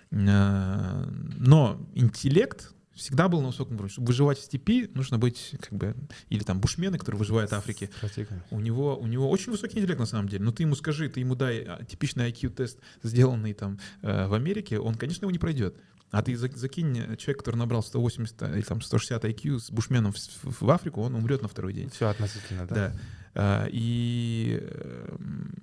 Э, 0.09 1.05
Но 1.37 1.87
интеллект 1.93 2.73
всегда 2.95 3.27
был 3.27 3.41
на 3.41 3.47
высоком 3.47 3.75
уровне. 3.75 3.91
Чтобы 3.91 4.07
выживать 4.07 4.37
в 4.39 4.43
степи, 4.43 4.89
нужно 4.93 5.17
быть 5.17 5.55
как 5.59 5.73
бы... 5.73 5.95
Или 6.29 6.43
там 6.43 6.59
бушмены, 6.59 6.97
которые 6.97 7.19
выживают 7.19 7.51
в 7.51 7.53
Африке. 7.53 7.89
Стратегами. 7.97 8.41
У 8.51 8.59
него, 8.59 8.97
у 8.97 9.07
него 9.07 9.29
очень 9.29 9.51
высокий 9.51 9.77
интеллект 9.79 9.99
на 9.99 10.05
самом 10.05 10.29
деле. 10.29 10.43
Но 10.43 10.51
ты 10.51 10.63
ему 10.63 10.75
скажи, 10.75 11.09
ты 11.09 11.19
ему 11.19 11.35
дай 11.35 11.63
а, 11.63 11.83
типичный 11.83 12.29
IQ-тест, 12.31 12.79
сделанный 13.01 13.53
там 13.53 13.79
э, 14.01 14.27
в 14.27 14.33
Америке, 14.33 14.79
он, 14.79 14.95
конечно, 14.95 15.23
его 15.25 15.31
не 15.31 15.39
пройдет. 15.39 15.75
А 16.11 16.21
ты 16.21 16.35
за- 16.37 16.49
закинь 16.55 16.93
человек, 17.17 17.39
который 17.39 17.55
набрал 17.55 17.81
180 17.81 18.41
или 18.53 18.61
там 18.61 18.81
160 18.81 19.25
IQ 19.25 19.59
с 19.59 19.71
бушменом 19.71 20.11
в, 20.13 20.17
в- 20.17 20.61
в 20.61 20.69
Африку, 20.69 21.01
он 21.01 21.15
умрет 21.15 21.41
на 21.41 21.47
второй 21.47 21.73
день. 21.73 21.89
Все 21.89 22.07
относительно, 22.09 22.67
да. 22.67 22.75
Да. 22.75 22.95
А, 23.35 23.67
И 23.71 24.59
эм, 24.61 25.55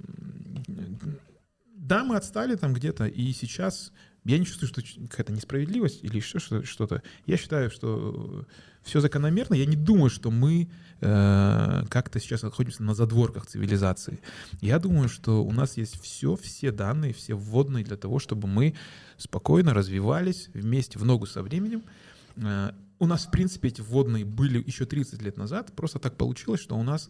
да, 1.76 2.04
мы 2.04 2.16
отстали 2.16 2.56
там 2.56 2.72
где-то, 2.74 3.06
и 3.06 3.32
сейчас 3.32 3.92
я 4.24 4.38
не 4.38 4.44
чувствую, 4.46 4.68
что 4.68 4.82
какая-то 5.08 5.32
несправедливость 5.32 6.04
или 6.04 6.16
еще 6.16 6.38
что- 6.38 6.64
что-то. 6.64 7.02
Я 7.26 7.36
считаю, 7.36 7.70
что 7.70 8.44
все 8.82 9.00
закономерно. 9.00 9.54
Я 9.54 9.66
не 9.66 9.76
думаю, 9.76 10.10
что 10.10 10.30
мы 10.30 10.68
э, 11.02 11.84
как-то 11.88 12.20
сейчас 12.20 12.42
находимся 12.42 12.82
на 12.82 12.94
задворках 12.94 13.46
цивилизации. 13.46 14.20
Я 14.60 14.78
думаю, 14.78 15.08
что 15.08 15.42
у 15.44 15.50
нас 15.52 15.76
есть 15.78 16.00
все, 16.02 16.36
все 16.36 16.70
данные, 16.72 17.12
все 17.14 17.34
вводные 17.34 17.84
для 17.84 17.96
того, 17.96 18.18
чтобы 18.18 18.46
мы 18.48 18.74
спокойно 19.16 19.72
развивались 19.74 20.48
вместе 20.54 20.98
в 20.98 21.04
ногу 21.04 21.26
со 21.26 21.42
временем. 21.42 21.82
Э, 22.36 22.72
У 22.98 23.06
нас, 23.06 23.24
в 23.26 23.30
принципе, 23.30 23.68
эти 23.68 23.80
вводные 23.80 24.26
были 24.26 24.62
еще 24.66 24.84
30 24.84 25.22
лет 25.22 25.38
назад. 25.38 25.72
Просто 25.74 25.98
так 25.98 26.16
получилось, 26.18 26.60
что 26.60 26.76
у 26.76 26.82
нас 26.82 27.08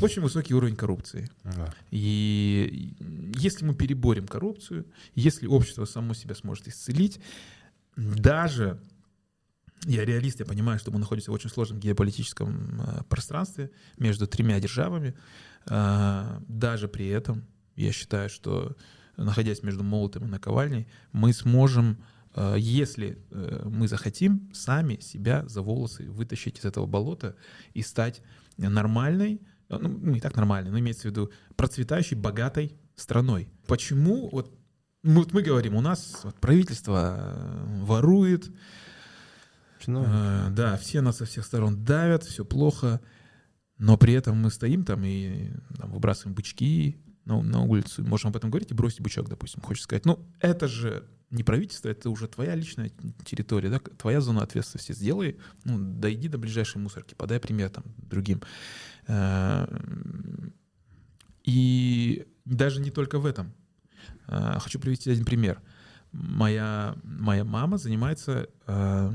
очень 0.00 0.22
высокий 0.22 0.54
уровень 0.54 0.76
коррупции. 0.76 1.28
Да. 1.42 1.74
И 1.90 2.94
если 3.36 3.64
мы 3.64 3.74
переборем 3.74 4.26
коррупцию, 4.26 4.86
если 5.14 5.46
общество 5.46 5.84
само 5.84 6.14
себя 6.14 6.34
сможет 6.34 6.68
исцелить, 6.68 7.20
даже 7.96 8.80
я 9.84 10.04
реалист, 10.04 10.40
я 10.40 10.46
понимаю, 10.46 10.78
что 10.78 10.90
мы 10.90 10.98
находимся 10.98 11.30
в 11.30 11.34
очень 11.34 11.50
сложном 11.50 11.80
геополитическом 11.80 12.80
э, 12.80 13.02
пространстве 13.08 13.70
между 13.98 14.26
тремя 14.26 14.60
державами. 14.60 15.14
Э, 15.66 16.40
Даже 16.48 16.86
при 16.86 17.08
этом 17.08 17.46
я 17.76 17.92
считаю, 17.92 18.28
что 18.28 18.76
находясь 19.16 19.62
между 19.62 19.82
молотом 19.82 20.24
и 20.24 20.28
наковальней, 20.28 20.86
мы 21.12 21.32
сможем, 21.32 21.98
э, 22.34 22.56
если 22.58 23.18
э, 23.30 23.62
мы 23.64 23.88
захотим, 23.88 24.50
сами 24.52 24.98
себя 25.00 25.46
за 25.48 25.62
волосы 25.62 26.10
вытащить 26.10 26.58
из 26.58 26.64
этого 26.64 26.86
болота 26.86 27.34
и 27.72 27.82
стать 27.82 28.22
нормальной, 28.56 29.40
ну, 29.78 29.88
ну, 29.88 30.12
не 30.12 30.20
так 30.20 30.36
нормальной, 30.36 30.70
но 30.70 30.78
имеется 30.78 31.02
в 31.02 31.10
виду 31.10 31.30
процветающей, 31.56 32.16
богатой 32.16 32.76
страной. 32.96 33.48
Почему 33.66 34.28
вот 34.30 34.52
мы, 35.02 35.20
вот 35.20 35.32
мы 35.32 35.42
говорим, 35.42 35.76
у 35.76 35.80
нас 35.80 36.20
вот 36.24 36.36
правительство 36.36 37.16
э, 37.18 37.84
ворует, 37.84 38.50
Чиновники. 39.80 40.12
Э, 40.12 40.50
да, 40.50 40.76
все 40.76 41.00
нас 41.00 41.18
со 41.18 41.24
всех 41.24 41.46
сторон 41.46 41.84
давят, 41.84 42.24
все 42.24 42.44
плохо, 42.44 43.00
но 43.78 43.96
при 43.96 44.12
этом 44.12 44.36
мы 44.36 44.50
стоим 44.50 44.84
там 44.84 45.02
и 45.04 45.50
там, 45.78 45.90
выбрасываем 45.90 46.34
бычки 46.34 47.00
на, 47.24 47.40
на 47.42 47.62
улицу, 47.62 48.04
можем 48.04 48.30
об 48.30 48.36
этом 48.36 48.50
говорить 48.50 48.70
и 48.70 48.74
бросить 48.74 49.00
бычок, 49.00 49.28
допустим, 49.28 49.62
хочешь 49.62 49.84
сказать. 49.84 50.04
Ну, 50.04 50.18
это 50.40 50.68
же 50.68 51.08
не 51.30 51.44
правительство, 51.44 51.88
это 51.88 52.10
уже 52.10 52.26
твоя 52.28 52.54
личная 52.54 52.90
территория, 53.24 53.70
да, 53.70 53.78
твоя 53.78 54.20
зона 54.20 54.42
ответственности. 54.42 54.92
Сделай, 54.92 55.38
ну, 55.64 55.78
дойди 55.78 56.28
до 56.28 56.38
ближайшей 56.38 56.82
мусорки, 56.82 57.14
подай 57.14 57.40
пример 57.40 57.70
там 57.70 57.84
другим. 57.96 58.42
Э, 59.06 59.66
И 61.44 62.26
даже 62.44 62.80
не 62.80 62.90
только 62.90 63.18
в 63.18 63.26
этом. 63.26 63.52
Э, 64.28 64.58
Хочу 64.60 64.78
привести 64.78 65.10
один 65.10 65.24
пример. 65.24 65.60
Моя, 66.12 66.96
моя 67.04 67.44
мама 67.44 67.78
занимается 67.78 68.48
э, 68.66 69.12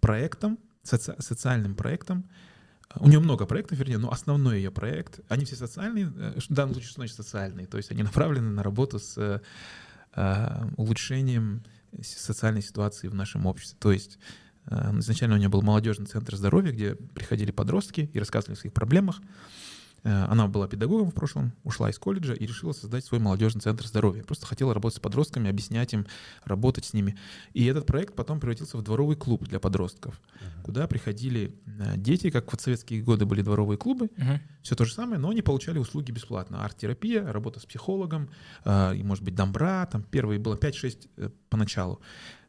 проектом, 0.00 0.58
соци- 0.84 1.20
социальным 1.20 1.74
проектом. 1.74 2.24
У 2.98 3.08
нее 3.08 3.20
много 3.20 3.46
проектов, 3.46 3.78
вернее, 3.78 3.98
но 3.98 4.10
основной 4.10 4.58
ее 4.58 4.70
проект, 4.70 5.20
они 5.28 5.44
все 5.44 5.56
социальные, 5.56 6.06
в 6.06 6.52
данном 6.52 6.72
случае 6.74 6.90
что 6.90 7.00
значит 7.00 7.16
социальные, 7.16 7.66
то 7.66 7.76
есть 7.76 7.90
они 7.90 8.02
направлены 8.02 8.50
на 8.50 8.62
работу 8.62 8.98
с 8.98 9.42
улучшением 10.76 11.62
социальной 12.02 12.62
ситуации 12.62 13.08
в 13.08 13.14
нашем 13.14 13.44
обществе. 13.44 13.76
То 13.80 13.92
есть 13.92 14.18
изначально 14.98 15.36
у 15.36 15.38
нее 15.38 15.48
был 15.48 15.62
молодежный 15.62 16.06
центр 16.06 16.36
здоровья, 16.36 16.72
где 16.72 16.94
приходили 16.94 17.50
подростки 17.50 18.10
и 18.12 18.18
рассказывали 18.18 18.56
о 18.56 18.60
своих 18.60 18.74
проблемах. 18.74 19.20
Э, 20.02 20.24
Она 20.28 20.46
была 20.46 20.68
педагогом 20.68 21.10
в 21.10 21.14
прошлом, 21.14 21.52
ушла 21.64 21.88
из 21.90 21.98
колледжа 21.98 22.32
и 22.34 22.46
решила 22.46 22.72
создать 22.72 23.04
свой 23.04 23.20
молодежный 23.20 23.60
центр 23.60 23.86
здоровья. 23.86 24.22
Просто 24.24 24.46
хотела 24.46 24.74
работать 24.74 24.98
с 24.98 25.00
подростками, 25.00 25.48
объяснять 25.50 25.92
им, 25.94 26.06
работать 26.44 26.84
с 26.84 26.92
ними. 26.92 27.16
И 27.54 27.64
этот 27.64 27.86
проект 27.86 28.14
потом 28.14 28.38
превратился 28.40 28.76
в 28.76 28.82
дворовый 28.82 29.16
клуб 29.16 29.44
для 29.44 29.58
подростков, 29.58 30.20
куда 30.64 30.86
приходили 30.86 31.54
э, 31.78 31.96
дети, 31.96 32.30
как 32.30 32.52
в 32.52 32.60
советские 32.60 33.02
годы 33.02 33.24
были 33.24 33.42
дворовые 33.42 33.78
клубы, 33.78 34.10
Мгм. 34.16 34.40
все 34.62 34.74
то 34.76 34.84
же 34.84 34.92
самое, 34.92 35.18
но 35.18 35.30
они 35.30 35.42
получали 35.42 35.78
услуги 35.78 36.10
бесплатно. 36.12 36.64
Арт-терапия, 36.64 37.24
работа 37.32 37.58
с 37.60 37.66
психологом, 37.66 38.28
э, 38.64 38.96
и, 38.96 39.02
может 39.02 39.24
быть, 39.24 39.34
домбра, 39.34 39.86
там 39.86 40.02
первые 40.02 40.38
было 40.38 40.56
5-6 40.56 41.08
э, 41.16 41.30
поначалу 41.48 42.00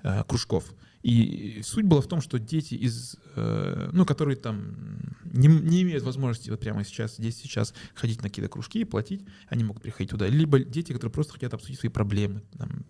э, 0.04 0.24
кружков. 0.26 0.74
И 1.08 1.62
суть 1.64 1.86
была 1.86 2.02
в 2.02 2.08
том, 2.08 2.20
что 2.20 2.38
дети 2.38 2.74
из, 2.74 3.16
э, 3.38 3.90
ну, 3.94 4.06
которые 4.06 4.36
там 4.36 4.76
не, 5.24 5.48
не 5.48 5.84
имеют 5.84 6.04
возможности 6.04 6.50
вот 6.50 6.60
прямо 6.60 6.84
сейчас, 6.84 7.16
здесь 7.16 7.38
сейчас 7.38 7.74
ходить 7.96 8.22
на 8.22 8.28
какие-то 8.28 8.50
кружки 8.50 8.82
и 8.82 8.84
платить, 8.84 9.24
они 9.48 9.64
могут 9.64 9.84
приходить 9.84 10.10
туда. 10.10 10.28
Либо 10.28 10.60
дети, 10.60 10.92
которые 10.92 11.14
просто 11.14 11.32
хотят 11.32 11.54
обсудить 11.54 11.80
свои 11.80 11.90
проблемы, 11.90 12.44
там, 12.58 12.86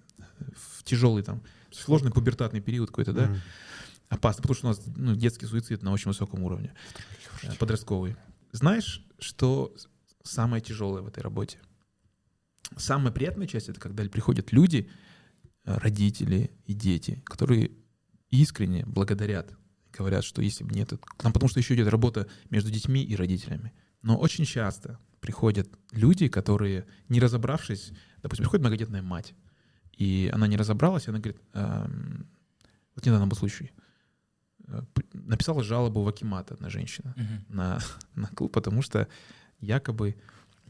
в 0.55 0.83
тяжелый 0.83 1.21
там, 1.21 1.43
сложный 1.71 2.11
пубертатный 2.11 2.59
период 2.59 2.89
какой-то, 2.89 3.13
да, 3.13 3.25
М. 3.25 3.39
опасно, 4.09 4.41
потому 4.41 4.55
что 4.55 4.65
у 4.65 4.69
нас 4.71 4.81
ну, 4.95 5.13
детский 5.13 5.45
суицид 5.45 5.83
на 5.83 5.91
очень 5.91 6.09
высоком 6.09 6.41
уровне, 6.41 6.73
э, 7.43 7.53
подростковый. 7.59 8.15
Знаешь, 8.51 9.05
что 9.19 9.75
самое 10.23 10.63
тяжелое 10.63 11.03
в 11.03 11.07
этой 11.07 11.21
работе? 11.21 11.59
Самая 12.77 13.13
приятная 13.13 13.45
часть— 13.45 13.69
это 13.69 13.79
когда 13.79 14.03
приходят 14.05 14.51
люди, 14.51 14.89
э, 15.65 15.77
родители 15.77 16.49
и 16.65 16.73
дети, 16.73 17.21
которые 17.23 17.76
искренне 18.29 18.85
благодарят, 18.85 19.55
говорят, 19.91 20.23
что 20.23 20.41
если 20.41 20.63
бы 20.63 20.73
нет... 20.73 20.89
Там 21.17 21.33
потому 21.33 21.49
что 21.49 21.59
еще 21.59 21.75
идет 21.75 21.87
работа 21.87 22.27
между 22.49 22.69
детьми 22.71 23.03
и 23.03 23.15
родителями. 23.15 23.73
Но 24.01 24.17
очень 24.17 24.45
часто 24.45 24.99
приходят 25.19 25.67
люди, 25.91 26.27
которые, 26.27 26.85
не 27.09 27.19
разобравшись, 27.19 27.91
допустим, 28.21 28.43
приходит 28.43 28.61
многодетная 28.61 29.01
мать, 29.01 29.33
и 29.97 30.29
она 30.33 30.47
не 30.47 30.57
разобралась, 30.57 31.07
и 31.07 31.09
она 31.09 31.19
говорит, 31.19 31.41
«Эм, 31.53 32.27
вот 32.95 33.05
недавно 33.05 33.27
был 33.27 33.37
случай, 33.37 33.71
Э, 34.67 34.81
написала 35.13 35.63
жалобу 35.63 36.03
в 36.03 36.07
Акимат 36.07 36.51
одна 36.51 36.69
женщина 36.69 37.13
Мгм. 37.15 37.45
на, 37.49 37.79
на 38.15 38.27
клуб, 38.27 38.51
потому 38.51 38.81
что 38.81 39.07
якобы 39.59 40.15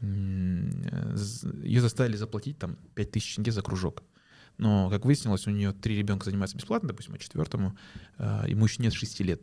э, 0.00 1.16
ее 1.64 1.80
заставили 1.80 2.16
заплатить 2.16 2.58
там 2.58 2.76
5000 2.94 3.36
тенге 3.36 3.52
за 3.52 3.62
кружок. 3.62 4.02
Но, 4.58 4.90
как 4.90 5.04
выяснилось, 5.04 5.46
у 5.46 5.50
нее 5.50 5.72
три 5.72 5.96
ребенка 5.96 6.24
занимаются 6.24 6.56
бесплатно, 6.56 6.88
допустим, 6.88 7.14
а 7.14 7.18
четвертому 7.18 7.76
э, 8.18 8.44
ему 8.48 8.66
еще 8.66 8.82
нет 8.82 8.92
6 8.92 9.20
лет. 9.20 9.42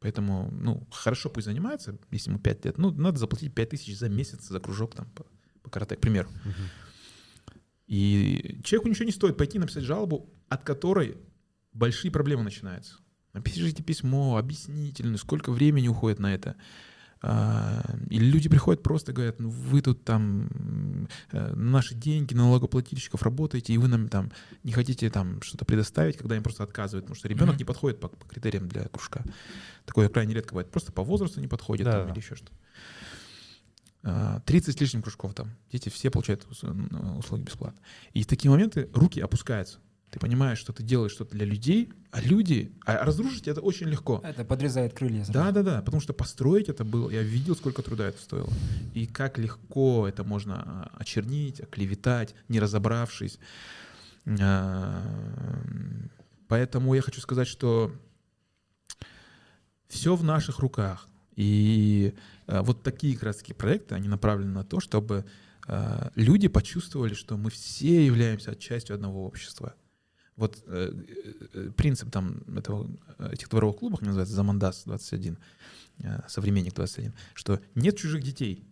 Поэтому, 0.00 0.50
ну, 0.52 0.86
хорошо 0.90 1.30
пусть 1.30 1.46
занимается, 1.46 1.98
если 2.10 2.30
ему 2.30 2.40
5 2.40 2.64
лет. 2.64 2.78
Ну, 2.78 2.90
надо 2.90 3.18
заплатить 3.18 3.54
5000 3.54 3.96
за 3.96 4.08
месяц 4.08 4.48
за 4.48 4.60
кружок 4.60 4.94
там 4.94 5.06
по, 5.10 5.24
по 5.62 5.70
карате, 5.70 5.96
к 5.96 6.00
примеру. 6.00 6.28
И 7.86 8.60
человеку 8.64 8.88
ничего 8.88 9.04
не 9.04 9.12
стоит 9.12 9.36
пойти 9.36 9.58
написать 9.58 9.84
жалобу, 9.84 10.28
от 10.48 10.64
которой 10.64 11.16
большие 11.72 12.10
проблемы 12.10 12.42
начинаются. 12.42 12.96
Напишите 13.32 13.82
письмо, 13.82 14.38
объяснительную, 14.38 15.18
сколько 15.18 15.52
времени 15.52 15.88
уходит 15.88 16.18
на 16.18 16.34
это. 16.34 16.56
А, 17.22 17.82
Или 18.10 18.24
люди 18.26 18.48
приходят 18.48 18.82
просто 18.82 19.12
говорят, 19.12 19.40
ну 19.40 19.48
вы 19.48 19.80
тут 19.80 20.04
там 20.04 21.08
э, 21.32 21.54
наши 21.54 21.94
деньги 21.94 22.34
на 22.34 22.44
налогоплательщиков 22.44 23.22
работаете, 23.22 23.72
и 23.72 23.78
вы 23.78 23.88
нам 23.88 24.08
там 24.08 24.30
не 24.64 24.72
хотите 24.72 25.08
там 25.10 25.40
что-то 25.42 25.64
предоставить, 25.64 26.18
когда 26.18 26.36
им 26.36 26.42
просто 26.42 26.62
отказывают, 26.62 27.06
потому 27.06 27.16
что 27.16 27.28
ребенок 27.28 27.54
Мгм. 27.54 27.58
не 27.58 27.64
подходит 27.64 28.00
по, 28.00 28.08
по 28.08 28.28
критериям 28.28 28.68
для 28.68 28.84
кружка. 28.88 29.24
Такое 29.86 30.08
крайне 30.08 30.34
редко 30.34 30.50
бывает. 30.50 30.70
Просто 30.70 30.92
по 30.92 31.02
возрасту 31.02 31.40
не 31.40 31.48
подходит 31.48 31.86
Да, 31.86 31.92
там, 31.92 32.06
да. 32.08 32.12
или 32.12 32.20
еще 32.20 32.34
что. 32.36 32.52
А, 34.02 34.40
30 34.40 34.76
с 34.76 34.80
лишним 34.80 35.02
кружков 35.02 35.34
там. 35.34 35.50
Дети 35.72 35.88
все 35.88 36.10
получают 36.10 36.46
услуги 36.46 37.42
бесплатно. 37.42 37.80
И 38.12 38.22
в 38.22 38.26
такие 38.26 38.50
моменты 38.50 38.88
руки 38.94 39.20
опускаются. 39.20 39.78
Ты 40.10 40.20
понимаешь, 40.20 40.58
что 40.58 40.72
ты 40.72 40.82
делаешь 40.82 41.12
что-то 41.12 41.32
для 41.32 41.44
людей, 41.44 41.92
а 42.12 42.20
люди... 42.20 42.72
А 42.84 43.04
разрушить 43.04 43.48
это 43.48 43.60
очень 43.60 43.88
легко. 43.88 44.20
Это 44.24 44.44
подрезает 44.44 44.94
крылья. 44.94 45.24
сразу. 45.24 45.32
Да, 45.32 45.50
да, 45.50 45.62
да, 45.62 45.82
потому 45.82 46.00
что 46.00 46.12
построить 46.12 46.68
это 46.68 46.84
было, 46.84 47.10
я 47.10 47.22
видел, 47.22 47.56
сколько 47.56 47.82
труда 47.82 48.08
это 48.08 48.22
стоило. 48.22 48.48
И 48.94 49.06
как 49.06 49.36
легко 49.38 50.06
это 50.08 50.24
можно 50.24 50.62
а, 50.62 50.96
очернить, 50.98 51.60
оклеветать, 51.60 52.34
не 52.48 52.60
разобравшись. 52.60 53.38
А, 54.40 55.02
Поэтому 56.48 56.94
я 56.94 57.02
хочу 57.02 57.20
сказать, 57.20 57.48
что 57.48 57.92
все 59.88 60.14
в 60.14 60.22
наших 60.22 60.60
руках. 60.60 61.08
И 61.34 62.14
а, 62.46 62.62
вот 62.62 62.84
такие 62.84 63.14
как 63.14 63.24
раз 63.24 63.36
таки 63.38 63.52
проекты, 63.52 63.96
они 63.96 64.08
направлены 64.08 64.52
на 64.52 64.64
то, 64.64 64.80
чтобы 64.80 65.24
люди 66.14 66.46
почувствовали, 66.46 67.14
что 67.14 67.36
мы 67.36 67.50
все 67.50 68.06
являемся 68.06 68.54
частью 68.54 68.94
одного 68.94 69.26
общества. 69.26 69.74
Вот 70.36 70.62
э, 70.66 70.92
э, 71.54 71.70
принцип 71.76 72.10
там 72.10 72.42
этого, 72.56 72.90
этих 73.32 73.48
дворовых 73.48 73.78
клубов 73.78 74.02
называется 74.02 74.34
Замандас 74.34 74.82
21, 74.84 75.38
э, 76.00 76.20
современник 76.28 76.74
21, 76.74 77.14
что 77.34 77.60
нет 77.74 77.96
чужих 77.96 78.22
детей. 78.22 78.64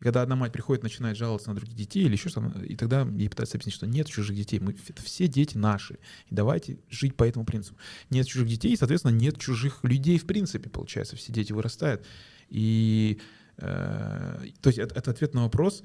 И 0.00 0.04
когда 0.04 0.22
одна 0.22 0.36
мать 0.36 0.52
приходит, 0.52 0.82
начинает 0.82 1.16
жаловаться 1.16 1.48
на 1.48 1.56
других 1.56 1.74
детей 1.74 2.04
или 2.04 2.12
еще 2.12 2.28
что-то, 2.28 2.60
и 2.60 2.76
тогда 2.76 3.02
ей 3.02 3.28
пытаются 3.28 3.56
объяснить, 3.56 3.74
что 3.74 3.86
нет 3.86 4.06
чужих 4.06 4.36
детей, 4.36 4.60
мы, 4.60 4.76
это 4.88 5.02
все 5.02 5.26
дети 5.26 5.56
наши, 5.56 5.94
и 6.26 6.34
давайте 6.34 6.78
жить 6.88 7.16
по 7.16 7.24
этому 7.24 7.44
принципу. 7.44 7.78
Нет 8.10 8.26
чужих 8.26 8.48
детей, 8.48 8.72
и, 8.72 8.76
соответственно, 8.76 9.12
нет 9.12 9.38
чужих 9.38 9.82
людей 9.82 10.18
в 10.18 10.26
принципе, 10.26 10.70
получается, 10.70 11.16
все 11.16 11.32
дети 11.32 11.52
вырастают. 11.52 12.04
И 12.48 13.20
э, 13.56 14.48
то 14.60 14.68
есть 14.68 14.78
это, 14.78 14.94
это 14.94 15.10
ответ 15.10 15.34
на 15.34 15.42
вопрос, 15.44 15.82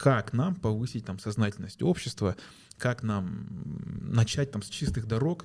как 0.00 0.32
нам 0.32 0.54
повысить 0.54 1.04
там 1.04 1.18
сознательность 1.18 1.82
общества, 1.82 2.34
как 2.78 3.02
нам 3.02 3.46
начать 4.00 4.50
там 4.50 4.62
с 4.62 4.68
чистых 4.68 5.06
дорог, 5.06 5.44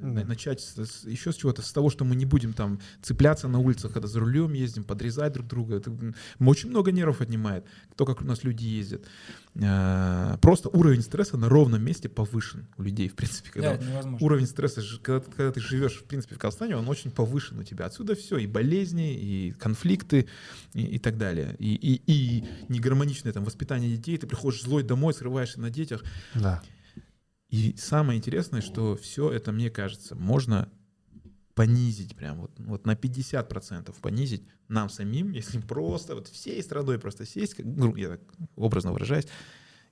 Да. 0.00 0.24
начать 0.24 0.60
с- 0.60 0.76
с- 0.84 1.04
еще 1.04 1.32
с 1.32 1.36
чего-то, 1.36 1.62
с 1.62 1.72
того, 1.72 1.90
что 1.90 2.04
мы 2.04 2.14
не 2.16 2.24
будем 2.24 2.52
там 2.52 2.80
цепляться 3.02 3.48
на 3.48 3.58
улицах, 3.58 3.92
когда 3.92 4.06
за 4.08 4.20
рулем 4.20 4.52
ездим, 4.52 4.84
подрезать 4.84 5.32
друг 5.32 5.46
друга. 5.46 5.76
Это 5.76 5.92
очень 6.40 6.70
много 6.70 6.92
нервов 6.92 7.20
отнимает, 7.20 7.64
то, 7.96 8.04
как 8.06 8.20
у 8.20 8.24
нас 8.24 8.44
люди 8.44 8.64
ездят. 8.64 9.04
Э, 9.54 10.36
Просто 10.40 10.68
уровень 10.68 11.02
стресса 11.02 11.36
на 11.36 11.48
ровном 11.48 11.82
месте 11.82 12.08
повышен 12.08 12.66
у 12.76 12.82
людей, 12.82 13.08
в 13.08 13.14
принципе, 13.14 13.50
Да, 13.60 13.72
когда 13.76 13.84
невозможно. 13.90 14.24
уровень 14.26 14.46
стресса, 14.46 14.82
когда, 15.02 15.20
ты- 15.20 15.30
когда 15.32 15.52
ты 15.52 15.60
живешь, 15.60 15.94
в 15.96 16.04
принципе, 16.04 16.34
в 16.36 16.38
Казахстане, 16.38 16.76
он 16.76 16.88
очень 16.88 17.10
повышен 17.10 17.58
у 17.58 17.64
тебя. 17.64 17.86
Отсюда 17.86 18.14
все, 18.14 18.38
и 18.38 18.46
болезни, 18.46 19.14
и 19.14 19.52
конфликты, 19.52 20.28
и, 20.74 20.82
и 20.82 20.98
так 20.98 21.18
далее. 21.18 21.56
И, 21.58 21.74
и, 21.74 22.02
и 22.06 22.44
негармоничное 22.68 23.32
там 23.32 23.44
воспитание 23.44 23.96
детей, 23.96 24.16
ты 24.18 24.26
приходишь 24.26 24.62
злой 24.62 24.82
домой, 24.82 25.12
срываешься 25.14 25.60
на 25.60 25.70
детях. 25.70 26.04
Да. 26.34 26.62
И 27.48 27.74
самое 27.76 28.18
интересное, 28.18 28.60
что 28.60 28.96
все 28.96 29.30
это, 29.30 29.52
мне 29.52 29.70
кажется, 29.70 30.14
можно 30.14 30.70
понизить 31.54 32.14
прям 32.14 32.42
вот, 32.42 32.52
вот 32.58 32.86
на 32.86 32.92
50% 32.92 33.94
понизить 34.00 34.46
нам 34.68 34.88
самим, 34.88 35.32
если 35.32 35.58
просто 35.68 36.14
вот 36.14 36.28
всей 36.28 36.62
страной 36.62 36.98
просто 36.98 37.26
сесть, 37.26 37.54
как, 37.54 37.66
я 37.96 38.10
так 38.10 38.20
образно 38.54 38.92
выражаюсь, 38.92 39.26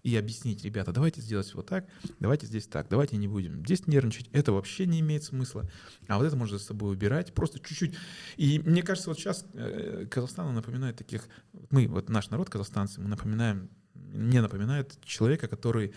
и 0.04 0.14
объяснить, 0.16 0.64
ребята, 0.64 0.92
давайте 0.92 1.20
сделать 1.20 1.52
вот 1.54 1.66
так, 1.66 1.88
давайте 2.20 2.46
здесь 2.46 2.68
так, 2.68 2.86
давайте 2.88 3.16
не 3.16 3.26
будем 3.26 3.64
здесь 3.64 3.88
нервничать, 3.88 4.28
это 4.32 4.52
вообще 4.52 4.86
не 4.86 5.00
имеет 5.00 5.24
смысла, 5.24 5.68
а 6.06 6.18
вот 6.18 6.24
это 6.26 6.36
можно 6.36 6.58
за 6.58 6.64
собой 6.64 6.92
убирать, 6.92 7.34
просто 7.34 7.58
чуть-чуть. 7.58 7.96
И 8.36 8.60
мне 8.60 8.84
кажется, 8.84 9.10
вот 9.10 9.18
сейчас 9.18 9.44
э, 9.54 10.06
Казахстан 10.08 10.54
напоминает 10.54 10.96
таких, 10.96 11.28
мы, 11.70 11.88
вот 11.88 12.08
наш 12.08 12.30
народ, 12.30 12.48
казахстанцы, 12.48 13.00
мы 13.00 13.08
напоминаем, 13.08 13.68
мне 13.94 14.40
напоминает 14.40 14.96
человека, 15.04 15.48
который 15.48 15.92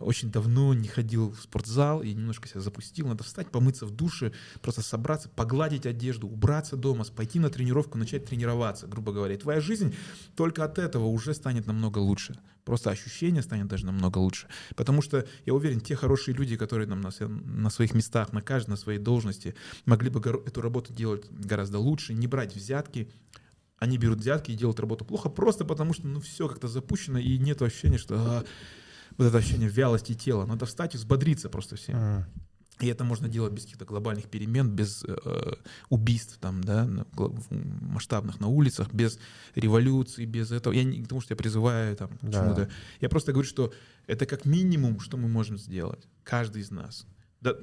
очень 0.00 0.30
давно 0.30 0.74
не 0.74 0.88
ходил 0.88 1.32
в 1.32 1.40
спортзал 1.40 2.02
и 2.02 2.12
немножко 2.12 2.48
себя 2.48 2.60
запустил. 2.60 3.06
Надо 3.06 3.24
встать, 3.24 3.50
помыться 3.50 3.86
в 3.86 3.90
душе, 3.90 4.32
просто 4.60 4.82
собраться, 4.82 5.28
погладить 5.28 5.86
одежду, 5.86 6.28
убраться 6.28 6.76
дома, 6.76 7.04
пойти 7.04 7.38
на 7.38 7.50
тренировку, 7.50 7.98
начать 7.98 8.24
тренироваться, 8.24 8.86
грубо 8.86 9.12
говоря. 9.12 9.34
И 9.34 9.38
твоя 9.38 9.60
жизнь 9.60 9.94
только 10.36 10.64
от 10.64 10.78
этого 10.78 11.06
уже 11.06 11.34
станет 11.34 11.66
намного 11.66 11.98
лучше. 11.98 12.38
Просто 12.64 12.90
ощущение 12.90 13.42
станет 13.42 13.66
даже 13.66 13.86
намного 13.86 14.18
лучше. 14.18 14.46
Потому 14.76 15.02
что, 15.02 15.26
я 15.44 15.54
уверен, 15.54 15.80
те 15.80 15.96
хорошие 15.96 16.34
люди, 16.34 16.56
которые 16.56 16.88
нам 16.88 17.00
на, 17.00 17.10
на 17.28 17.70
своих 17.70 17.92
местах, 17.94 18.32
на 18.32 18.40
каждой, 18.40 18.70
на 18.70 18.76
своей 18.76 18.98
должности, 18.98 19.54
могли 19.84 20.10
бы 20.10 20.20
эту 20.20 20.60
работу 20.60 20.92
делать 20.92 21.26
гораздо 21.30 21.78
лучше, 21.78 22.14
не 22.14 22.28
брать 22.28 22.54
взятки, 22.54 23.10
они 23.82 23.98
берут 23.98 24.20
взятки 24.20 24.52
и 24.52 24.54
делают 24.54 24.78
работу 24.78 25.04
плохо, 25.04 25.28
просто 25.28 25.64
потому 25.64 25.92
что 25.92 26.06
ну, 26.06 26.20
все 26.20 26.46
как-то 26.46 26.68
запущено, 26.68 27.18
и 27.18 27.36
нет 27.36 27.60
ощущения, 27.62 27.98
что 27.98 28.14
а, 28.16 28.44
вот 29.18 29.24
это 29.26 29.38
ощущение 29.38 29.68
вялости 29.68 30.14
тела. 30.14 30.46
Надо 30.46 30.66
встать 30.66 30.94
и 30.94 30.98
взбодриться 30.98 31.48
просто 31.48 31.76
всем. 31.76 31.96
М. 31.96 32.24
И 32.80 32.86
это 32.88 33.04
можно 33.04 33.28
делать 33.28 33.52
без 33.52 33.62
каких-то 33.64 33.84
глобальных 33.84 34.24
перемен, 34.24 34.68
без 34.68 35.04
э, 35.06 35.54
убийств 35.88 36.38
там, 36.40 36.64
да, 36.64 36.84
на 36.84 37.06
масштабных 37.50 38.40
на 38.40 38.48
улицах, 38.48 38.92
без 38.92 39.18
революции, 39.54 40.24
без 40.24 40.50
этого. 40.50 40.72
Я 40.72 40.82
не 40.82 41.02
потому, 41.02 41.20
что 41.20 41.32
я 41.32 41.36
призываю 41.36 41.94
там, 41.96 42.08
к 42.08 42.18
Да. 42.22 42.40
чему-то. 42.40 42.70
Я 43.00 43.08
просто 43.08 43.32
говорю, 43.32 43.48
что 43.48 43.72
это 44.08 44.26
как 44.26 44.44
минимум, 44.46 44.98
что 45.00 45.16
мы 45.16 45.28
можем 45.28 45.58
сделать. 45.58 46.08
Каждый 46.24 46.62
из 46.62 46.70
нас. 46.70 47.06
Да, 47.40 47.54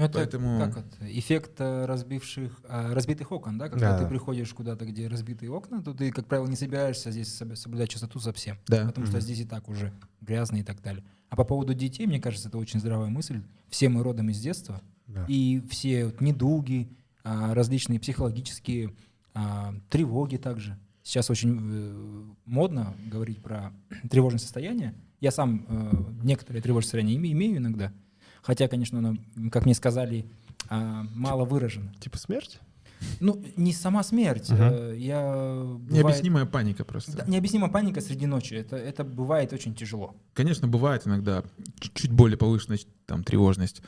Это 0.00 0.18
Поэтому- 0.18 0.58
как 0.58 0.78
это? 0.78 1.18
Эффект 1.18 1.52
э, 1.60 1.84
разбивших, 1.84 2.60
а, 2.68 2.94
разбитых 2.94 3.30
окон, 3.32 3.58
да? 3.58 3.68
Когда 3.68 3.96
Да. 3.96 4.02
ты 4.04 4.08
приходишь 4.08 4.52
куда-то, 4.54 4.84
где 4.86 5.08
разбитые 5.08 5.50
окна, 5.50 5.82
то 5.82 5.92
ты, 5.92 6.10
как 6.10 6.26
правило, 6.26 6.46
не 6.46 6.56
собираешься 6.56 7.10
здесь 7.10 7.28
соб- 7.28 7.54
соблюдать 7.56 7.90
чистоту 7.90 8.18
совсем. 8.20 8.56
Да. 8.66 8.86
Потому 8.86 9.06
что 9.06 9.16
Мгм. 9.16 9.22
здесь 9.22 9.40
и 9.40 9.44
так 9.44 9.68
уже 9.68 9.92
грязно 10.20 10.56
и 10.56 10.62
так 10.62 10.80
далее. 10.82 11.04
А 11.28 11.36
по 11.36 11.44
поводу 11.44 11.74
детей, 11.74 12.06
мне 12.06 12.20
кажется, 12.20 12.48
это 12.48 12.58
очень 12.58 12.80
здравая 12.80 13.08
мысль. 13.08 13.42
Все 13.68 13.88
мы 13.88 14.02
родом 14.02 14.30
из 14.30 14.40
детства. 14.40 14.80
Да. 15.06 15.24
И 15.28 15.62
все 15.70 16.06
вот 16.06 16.20
недуги, 16.20 16.88
а, 17.24 17.54
различные 17.54 18.00
психологические 18.00 18.94
а, 19.34 19.74
тревоги 19.90 20.36
также. 20.36 20.78
Сейчас 21.02 21.30
очень 21.30 21.58
э, 21.60 22.24
модно 22.46 22.94
говорить 23.06 23.40
про 23.42 23.72
тревожное 24.10 24.38
состояние. 24.40 24.94
Я 25.20 25.30
сам 25.30 25.64
э, 25.68 26.24
некоторые 26.24 26.62
тревожные 26.62 26.84
состояния 26.86 27.14
име- 27.16 27.32
имею 27.32 27.58
иногда. 27.58 27.92
Хотя, 28.42 28.68
конечно, 28.68 28.98
оно, 28.98 29.16
м, 29.36 29.50
как 29.50 29.64
мне 29.64 29.74
сказали, 29.74 30.26
а, 30.68 31.04
мало 31.14 31.44
выражено. 31.44 31.92
Типа 32.00 32.18
смерть? 32.18 32.58
Ну, 33.18 33.42
не 33.56 33.72
сама 33.72 34.02
смерть. 34.02 34.48
Э, 34.50 34.94
Я 34.98 35.22
бывает- 35.64 35.90
Необъяснимая 35.90 36.44
паника 36.44 36.84
просто. 36.84 37.16
Да, 37.16 37.24
необъяснимая 37.26 37.70
паника 37.70 38.00
среди 38.02 38.26
ночи. 38.26 38.52
Это, 38.54 38.76
это 38.76 39.04
бывает 39.04 39.52
очень 39.54 39.74
тяжело. 39.74 40.14
Конечно, 40.34 40.68
бывает 40.68 41.06
иногда 41.06 41.42
чуть 41.94 42.12
более 42.12 42.36
повышенная 42.36 42.78
там, 43.06 43.24
тревожность. 43.24 43.80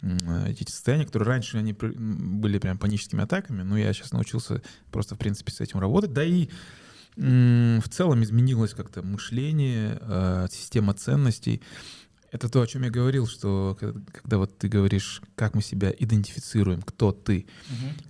Э, 0.00 0.46
Эти 0.48 0.70
состояния, 0.70 1.04
которые 1.04 1.28
раньше 1.28 1.58
они 1.58 1.74
были 1.74 2.58
прям 2.58 2.78
паническими 2.78 3.22
атаками, 3.22 3.62
но 3.62 3.76
я 3.76 3.92
сейчас 3.92 4.12
научился 4.12 4.62
просто, 4.90 5.14
в 5.14 5.18
принципе, 5.18 5.52
с 5.52 5.60
этим 5.60 5.78
работать. 5.80 6.12
Да 6.14 6.24
и 6.24 6.48
в 7.16 7.88
целом 7.90 8.22
изменилось 8.22 8.74
как-то 8.74 9.02
мышление, 9.02 9.98
э, 10.00 10.46
система 10.52 10.94
ценностей. 10.94 11.60
Это 12.30 12.48
то, 12.48 12.60
о 12.60 12.66
чем 12.66 12.82
я 12.82 12.90
говорил, 12.90 13.26
что 13.26 13.76
когда, 13.78 14.00
когда 14.12 14.38
вот 14.38 14.58
ты 14.58 14.68
говоришь, 14.68 15.22
как 15.34 15.54
мы 15.54 15.62
себя 15.62 15.90
идентифицируем, 15.90 16.82
кто 16.82 17.12
ты, 17.12 17.46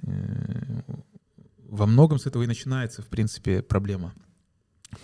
э, 0.03 0.81
во 1.69 1.87
многом 1.87 2.19
с 2.19 2.27
этого 2.27 2.43
и 2.43 2.47
начинается, 2.47 3.03
в 3.03 3.07
принципе, 3.07 3.63
проблема. 3.63 4.15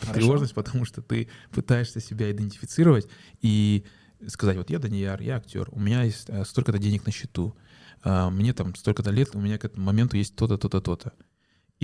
Хорошо. 0.00 0.14
Тревожность, 0.14 0.54
потому 0.54 0.84
что 0.84 1.02
ты 1.02 1.28
пытаешься 1.50 2.00
себя 2.00 2.30
идентифицировать 2.30 3.06
и 3.42 3.84
сказать, 4.26 4.56
вот 4.56 4.70
я 4.70 4.78
Данияр, 4.78 5.20
я 5.20 5.36
актер, 5.36 5.68
у 5.70 5.78
меня 5.78 6.02
есть 6.02 6.24
э, 6.28 6.44
столько-то 6.44 6.78
денег 6.78 7.04
на 7.06 7.12
счету, 7.12 7.54
а, 8.02 8.30
мне 8.30 8.52
там 8.52 8.74
столько-то 8.74 9.10
лет, 9.10 9.34
у 9.34 9.40
меня 9.40 9.58
к 9.58 9.64
этому 9.64 9.86
моменту 9.86 10.16
есть 10.16 10.36
то-то, 10.36 10.58
то-то, 10.58 10.80
то-то. 10.80 11.12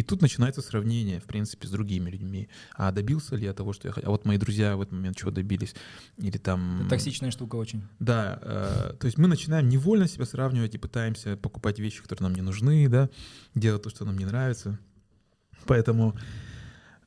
И 0.00 0.02
тут 0.02 0.22
начинается 0.22 0.62
сравнение, 0.62 1.20
в 1.20 1.24
принципе, 1.24 1.68
с 1.68 1.70
другими 1.70 2.08
людьми. 2.08 2.48
А 2.74 2.90
добился 2.90 3.36
ли 3.36 3.44
я 3.44 3.52
того, 3.52 3.74
что 3.74 3.88
я 3.88 3.92
хотел? 3.92 4.08
А 4.08 4.12
вот 4.12 4.24
мои 4.24 4.38
друзья 4.38 4.74
в 4.74 4.80
этот 4.80 4.94
момент 4.94 5.18
чего 5.18 5.30
добились? 5.30 5.74
Или 6.16 6.38
там... 6.38 6.80
Это 6.80 6.88
токсичная 6.88 7.30
штука 7.30 7.56
очень. 7.56 7.82
Да, 7.98 8.38
э, 8.40 8.94
то 8.98 9.04
есть 9.04 9.18
мы 9.18 9.28
начинаем 9.28 9.68
невольно 9.68 10.08
себя 10.08 10.24
сравнивать 10.24 10.74
и 10.74 10.78
пытаемся 10.78 11.36
покупать 11.36 11.78
вещи, 11.78 12.00
которые 12.00 12.28
нам 12.28 12.34
не 12.34 12.40
нужны, 12.40 12.88
да, 12.88 13.10
делать 13.54 13.82
то, 13.82 13.90
что 13.90 14.06
нам 14.06 14.16
не 14.16 14.24
нравится. 14.24 14.78
Поэтому 15.66 16.16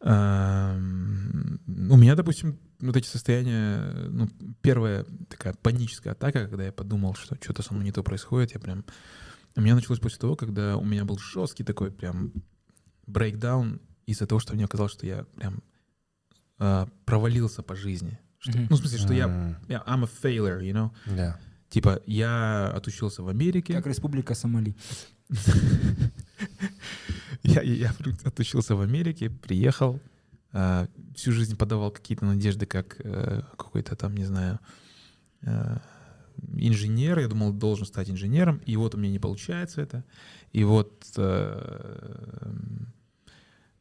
эм, 0.02 1.60
у 1.66 1.98
меня, 1.98 2.14
допустим, 2.14 2.60
вот 2.80 2.96
эти 2.96 3.08
состояния, 3.08 3.92
ну, 4.10 4.30
первая 4.62 5.04
такая 5.30 5.56
паническая 5.56 6.14
атака, 6.14 6.48
когда 6.48 6.66
я 6.66 6.72
подумал, 6.72 7.16
что 7.16 7.36
что-то 7.42 7.64
со 7.64 7.74
мной 7.74 7.86
не 7.86 7.92
то 7.92 8.04
происходит, 8.04 8.54
я 8.54 8.60
прям... 8.60 8.86
У 9.56 9.62
меня 9.62 9.74
началось 9.74 10.00
после 10.00 10.20
того, 10.20 10.36
когда 10.36 10.78
у 10.78 10.86
меня 10.86 11.06
был 11.06 11.18
жесткий 11.18 11.64
такой 11.64 11.92
прям 11.92 12.32
брейкдаун 13.08 13.80
из-за 14.06 14.26
того, 14.28 14.40
что 14.40 14.54
мне 14.54 14.68
казалось, 14.68 14.92
что 14.94 15.06
я 15.06 15.24
прям 15.36 15.62
э, 16.60 16.86
провалился 17.06 17.64
по 17.64 17.76
жизни. 17.76 18.20
Что- 18.40 18.58
Мгм. 18.58 18.68
ну, 18.70 18.76
в 18.76 18.80
смысле, 18.80 18.98
что 19.00 19.14
я 19.14 19.26
М, 19.26 19.56
Yeah, 19.68 19.84
I'm 19.86 20.04
a 20.04 20.10
failure, 20.24 20.62
you 20.62 20.74
know? 20.74 20.92
Да. 21.16 21.40
Типа, 21.70 22.00
я 22.06 22.68
отучился 22.76 23.24
в 23.24 23.28
Америке. 23.30 23.74
Как 23.74 23.88
Республика 23.88 24.36
Сомали. 24.36 24.76
Я, 27.44 27.62
я 27.62 27.94
отучился 28.24 28.76
в 28.76 28.82
Америке, 28.82 29.30
приехал, 29.30 30.00
а, 30.54 30.88
всю 31.16 31.32
жизнь 31.34 31.58
подавал 31.58 31.92
какие-то 31.92 32.26
надежды, 32.26 32.66
как 32.66 32.96
э, 33.04 33.42
какой-то 33.58 33.96
там, 33.96 34.16
не 34.16 34.24
знаю, 34.26 34.60
э, 35.42 35.78
инженер. 36.58 37.20
Я 37.20 37.28
думал, 37.28 37.52
должен 37.52 37.86
стать 37.86 38.10
инженером, 38.10 38.62
и 38.66 38.78
вот 38.78 38.96
у 38.96 38.98
меня 38.98 39.12
не 39.12 39.20
получается 39.20 39.82
это. 39.82 40.04
И 40.54 40.64
вот 40.64 41.06
э, 41.18 42.54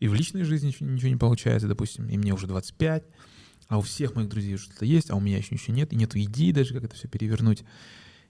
и 0.03 0.09
в 0.09 0.15
личной 0.15 0.43
жизни 0.43 0.75
ничего, 0.81 1.11
не 1.11 1.17
получается, 1.17 1.69
допустим, 1.69 2.09
и 2.09 2.19
мне 2.19 2.35
уже 2.35 2.49
25, 2.49 3.05
а 3.69 3.79
у 3.79 3.83
всех 3.83 4.17
моих 4.17 4.29
друзей 4.29 4.57
что-то 4.57 4.85
есть, 4.85 5.11
а 5.11 5.15
у 5.15 5.21
меня 5.21 5.37
еще 5.37 5.55
ничего 5.55 5.77
нет, 5.77 5.93
и 5.93 5.97
нету 5.97 6.19
идеи 6.19 6.51
даже, 6.51 6.75
как 6.75 6.83
это 6.83 6.97
все 6.97 7.07
перевернуть. 7.07 7.63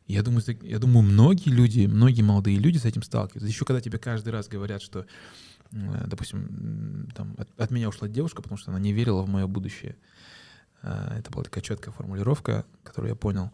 Я 0.07 0.23
думаю, 0.23 0.45
я 0.61 0.79
думаю, 0.79 1.03
многие 1.03 1.49
люди, 1.49 1.87
многие 1.87 2.21
молодые 2.21 2.59
люди 2.59 2.77
с 2.77 2.85
этим 2.85 3.03
сталкиваются. 3.03 3.49
Еще 3.49 3.65
когда 3.65 3.81
тебе 3.81 3.99
каждый 3.99 4.29
раз 4.29 4.49
говорят, 4.49 4.83
что, 4.83 5.07
э, 5.71 6.05
допустим, 6.09 7.09
там, 7.17 7.37
от, 7.39 7.49
от 7.59 7.71
меня 7.71 7.89
ушла 7.89 8.07
девушка, 8.07 8.43
потому 8.43 8.59
что 8.59 8.71
она 8.71 8.79
не 8.79 8.93
верила 8.93 9.23
в 9.23 9.31
мое 9.31 9.47
будущее. 9.47 9.97
А, 10.83 11.17
Это 11.17 11.31
была 11.31 11.45
такая 11.45 11.65
четкая 11.65 11.95
формулировка, 11.95 12.67
которую 12.83 13.09
я 13.09 13.17
понял, 13.17 13.51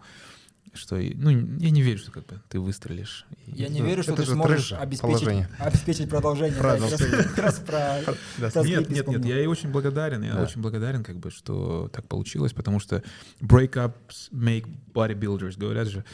что, 0.75 0.97
и- 0.97 1.15
ну, 1.15 1.31
я 1.31 1.71
не 1.71 1.83
верю, 1.83 1.99
что 1.99 2.11
как 2.11 2.27
бы 2.27 2.41
ты 2.49 2.61
выстрелишь. 2.61 3.27
И- 3.47 3.53
Я 3.63 3.69
не 3.69 3.81
Ну, 3.81 3.87
верю, 3.87 4.03
что 4.03 4.15
ты 4.15 4.25
же 4.25 4.33
сможешь 4.33 4.69
трэш, 4.69 4.81
обеспечить, 4.81 5.21
положение. 5.21 5.49
обеспечить 5.59 6.09
продолжение. 6.11 6.55
Да, 6.55 6.61
Правильно. 6.61 6.89
как 6.91 7.01
раз- 7.01 7.27
как 7.27 7.39
раз 7.39 7.55
про- 7.61 8.15
Да, 8.39 8.51
про 8.51 8.63
Нет, 8.65 8.91
нет, 8.91 9.09
нет, 9.09 9.25
я 9.25 9.37
ей 9.39 9.47
очень 9.47 9.71
благодарен, 9.71 10.23
я 10.23 10.35
Да. 10.35 10.43
очень 10.43 10.61
благодарен, 10.61 11.03
как 11.05 11.17
бы, 11.19 11.31
что 11.31 11.89
так 11.93 12.07
получилось, 12.09 12.53
потому 12.53 12.81
что 12.81 13.03
breakups 13.41 14.31
make 14.33 14.67
bodybuilders, 14.93 15.59
говорят 15.59 15.89
же. 15.89 16.05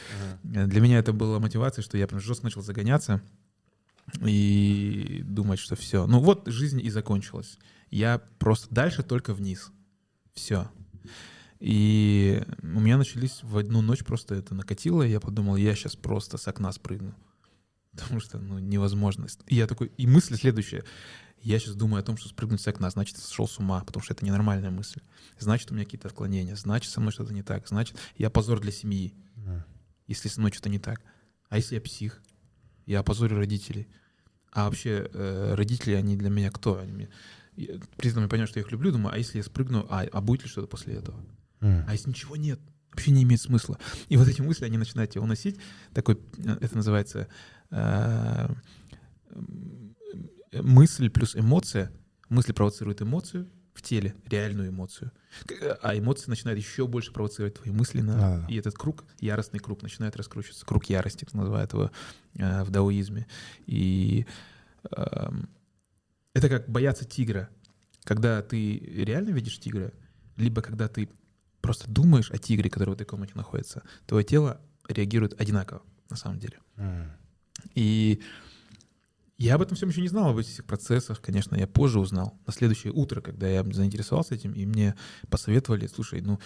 Э, 0.43 0.65
Для 0.67 0.81
меня 0.81 0.99
это 0.99 1.13
была 1.13 1.39
мотивация, 1.39 1.81
что 1.83 1.97
я 1.97 2.07
прям 2.07 2.19
жестко 2.21 2.45
начал 2.45 2.61
загоняться 2.61 3.21
и 4.25 5.21
думать, 5.25 5.59
что 5.59 5.75
все. 5.75 6.05
Ну 6.07 6.19
вот 6.19 6.43
жизнь 6.47 6.79
и 6.81 6.89
закончилась. 6.89 7.57
Я 7.91 8.21
просто 8.39 8.67
дальше 8.73 9.03
только 9.03 9.33
вниз. 9.33 9.71
Все. 10.33 10.69
И 11.59 12.43
у 12.61 12.79
меня 12.79 12.97
начались 12.97 13.41
в 13.43 13.57
одну 13.57 13.81
ночь 13.81 14.03
просто 14.03 14.35
это 14.35 14.53
накатило, 14.53 15.03
и 15.03 15.11
я 15.11 15.19
подумал, 15.19 15.55
я 15.55 15.73
сейчас 15.75 15.95
просто 15.95 16.37
с 16.37 16.47
окна 16.47 16.71
спрыгну. 16.71 17.15
Потому 17.91 18.19
что, 18.19 18.37
ну, 18.39 18.59
невозможно. 18.59 19.27
И 19.47 19.55
я 19.55 19.67
такой, 19.67 19.91
и 19.97 20.05
мысль 20.05 20.35
следующая. 20.35 20.83
Я 21.39 21.59
сейчас 21.59 21.75
думаю 21.75 22.01
о 22.01 22.03
том, 22.03 22.17
что 22.17 22.27
спрыгнуть 22.27 22.61
с 22.61 22.67
окна, 22.67 22.89
значит, 22.89 23.17
сошел 23.17 23.47
с 23.47 23.59
ума, 23.59 23.83
потому 23.83 24.03
что 24.03 24.13
это 24.13 24.25
ненормальная 24.25 24.71
мысль. 24.71 25.01
Значит, 25.37 25.71
у 25.71 25.75
меня 25.75 25.85
какие-то 25.85 26.07
отклонения, 26.07 26.55
значит, 26.55 26.91
со 26.91 26.99
мной 26.99 27.11
что-то 27.11 27.33
не 27.33 27.43
так, 27.43 27.67
значит, 27.67 27.97
я 28.17 28.29
позор 28.29 28.59
для 28.59 28.71
семьи 28.71 29.13
М. 29.37 29.63
если 30.07 30.27
со 30.27 30.39
мной 30.39 30.51
что-то 30.51 30.69
не 30.69 30.79
так. 30.79 31.01
А 31.49 31.57
если 31.57 31.75
я 31.75 31.81
псих? 31.81 32.21
Я 32.85 32.99
опозорю 32.99 33.37
родителей. 33.37 33.87
А 34.51 34.65
вообще 34.65 35.09
э, 35.11 35.53
родители, 35.55 35.93
они 35.93 36.15
для 36.15 36.29
меня 36.29 36.49
кто? 36.49 36.79
Они 36.79 36.91
мне... 36.91 37.09
я 37.55 37.79
При 37.97 38.09
этом 38.09 38.23
я 38.23 38.29
понимаю, 38.29 38.47
что 38.47 38.59
я 38.59 38.65
их 38.65 38.71
люблю, 38.71 38.91
думаю, 38.91 39.13
а 39.13 39.17
если 39.17 39.37
я 39.37 39.43
спрыгну, 39.43 39.85
а, 39.89 40.05
а 40.11 40.21
будет 40.21 40.43
ли 40.43 40.49
что-то 40.49 40.67
после 40.67 40.95
этого? 40.95 41.23
А 41.61 41.91
если 41.91 42.09
ничего 42.09 42.35
нет? 42.35 42.59
Вообще 42.91 43.11
не 43.11 43.23
имеет 43.23 43.41
смысла. 43.41 43.77
И 44.07 44.15
вот 44.17 44.27
эти 44.27 44.41
мысли, 44.41 44.65
они 44.65 44.77
начинают 44.77 45.11
тебя 45.11 45.21
уносить. 45.21 45.59
Такой, 45.93 46.17
э, 46.37 46.57
это 46.61 46.77
называется 46.77 47.27
э, 47.71 48.47
м, 49.31 49.95
мысль 50.53 51.09
плюс 51.09 51.35
эмоция. 51.35 51.91
Мысль 52.29 52.53
провоцирует 52.53 53.01
эмоцию 53.01 53.49
в 53.73 53.81
теле, 53.81 54.15
реальную 54.27 54.69
эмоцию. 54.69 55.11
А 55.81 55.97
эмоции 55.97 56.29
начинают 56.29 56.57
еще 56.57 56.87
больше 56.87 57.11
провоцировать 57.11 57.55
твои 57.55 57.71
мысли. 57.73 57.99
На... 57.99 58.13
Да-да. 58.13 58.47
И 58.47 58.55
этот 58.55 58.75
круг, 58.75 59.03
яростный 59.19 59.59
круг, 59.59 59.81
начинает 59.81 60.15
раскручиваться. 60.15 60.65
Круг 60.65 60.85
ярости, 60.85 61.25
так 61.25 61.33
называют 61.33 61.73
его 61.73 61.91
э, 62.35 62.63
в 62.63 62.69
даоизме. 62.69 63.27
И 63.65 64.25
эм, 64.95 65.49
это 66.33 66.47
как 66.47 66.69
бояться 66.69 67.03
тигра. 67.03 67.49
Когда 68.05 68.41
ты 68.41 68.77
реально 68.77 69.31
видишь 69.31 69.59
тигра, 69.59 69.91
либо 70.37 70.61
когда 70.61 70.87
ты 70.87 71.09
просто 71.65 71.89
думаешь 71.89 72.31
о 72.31 72.37
тигре, 72.37 72.69
который 72.69 72.91
в 72.91 72.93
этой 72.93 73.05
комнате 73.05 73.33
находится, 73.35 73.83
твое 74.05 74.23
тело 74.23 74.61
реагирует 74.87 75.39
одинаково, 75.39 75.81
на 76.09 76.15
самом 76.15 76.39
деле. 76.39 76.59
М. 76.77 77.11
И 77.73 78.21
я 79.37 79.55
об 79.55 79.61
этом 79.61 79.75
всем 79.75 79.89
еще 79.89 80.01
не 80.01 80.07
знал, 80.07 80.29
об 80.29 80.37
этих 80.37 80.63
процессах, 80.65 81.21
конечно, 81.21 81.55
я 81.55 81.67
позже 81.67 81.99
узнал. 81.99 82.39
На 82.45 82.53
следующее 82.53 82.93
утро, 82.93 83.21
когда 83.21 83.47
я 83.47 83.63
заинтересовался 83.63 84.35
этим, 84.35 84.53
и 84.53 84.65
мне 84.65 84.95
посоветовали, 85.29 85.87
слушай, 85.87 86.21
ну, 86.21 86.39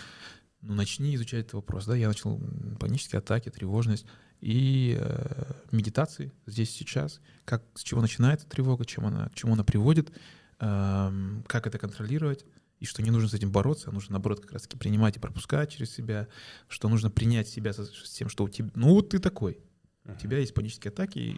ну 0.61 0.73
начни 0.73 1.15
изучать 1.15 1.41
этот 1.41 1.53
вопрос. 1.53 1.85
Да, 1.85 1.95
я 1.95 2.07
начал 2.07 2.41
панические 2.79 3.19
атаки, 3.19 3.49
тревожность 3.49 4.05
и 4.41 4.97
э, 4.99 5.53
медитации 5.71 6.31
здесь 6.45 6.71
сейчас. 6.71 7.19
Как, 7.45 7.63
с 7.75 7.83
чего 7.83 8.01
начинается 8.01 8.47
тревога, 8.47 8.85
чем 8.85 9.05
она, 9.05 9.29
к 9.29 9.35
чему 9.35 9.53
она 9.53 9.63
приводит, 9.63 10.11
эм, 10.59 11.43
как 11.47 11.67
это 11.67 11.77
контролировать, 11.77 12.45
и 12.79 12.85
что 12.85 13.01
не 13.01 13.11
нужно 13.11 13.29
с 13.29 13.33
этим 13.33 13.51
бороться, 13.51 13.89
а 13.89 13.93
нужно, 13.93 14.13
наоборот, 14.13 14.41
как 14.41 14.53
раз-таки 14.53 14.77
принимать 14.77 15.17
и 15.17 15.19
пропускать 15.19 15.71
через 15.71 15.93
себя, 15.93 16.27
что 16.67 16.89
нужно 16.89 17.09
принять 17.09 17.47
себя 17.47 17.73
с 17.73 18.11
тем, 18.11 18.29
что 18.29 18.45
у 18.45 18.49
тебя, 18.49 18.69
ну 18.75 18.89
вот 18.89 19.09
ты 19.09 19.19
такой, 19.19 19.59
у 20.05 20.15
тебя 20.15 20.39
есть 20.39 20.53
панические 20.53 20.89
атаки, 20.89 21.19
и, 21.19 21.37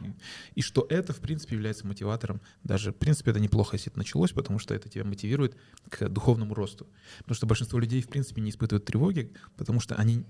и 0.56 0.62
что 0.62 0.86
это, 0.90 1.14
в 1.14 1.20
принципе, 1.20 1.56
является 1.56 1.86
мотиватором. 1.86 2.42
Даже, 2.64 2.92
в 2.92 2.96
принципе, 2.96 3.32
это 3.32 3.40
неплохо, 3.40 3.76
если 3.76 3.92
это 3.92 3.98
началось, 3.98 4.32
потому 4.32 4.60
что 4.60 4.74
это 4.74 4.90
тебя 4.90 5.04
мотивирует 5.04 5.58
к 5.90 6.08
духовному 6.08 6.54
росту. 6.54 6.88
Потому 7.20 7.36
что 7.36 7.48
большинство 7.48 7.80
людей, 7.80 8.02
в 8.02 8.08
принципе, 8.08 8.42
не 8.42 8.50
испытывают 8.50 8.86
тревоги, 8.86 9.34
потому 9.58 9.80
что 9.80 9.96
они, 9.96 10.26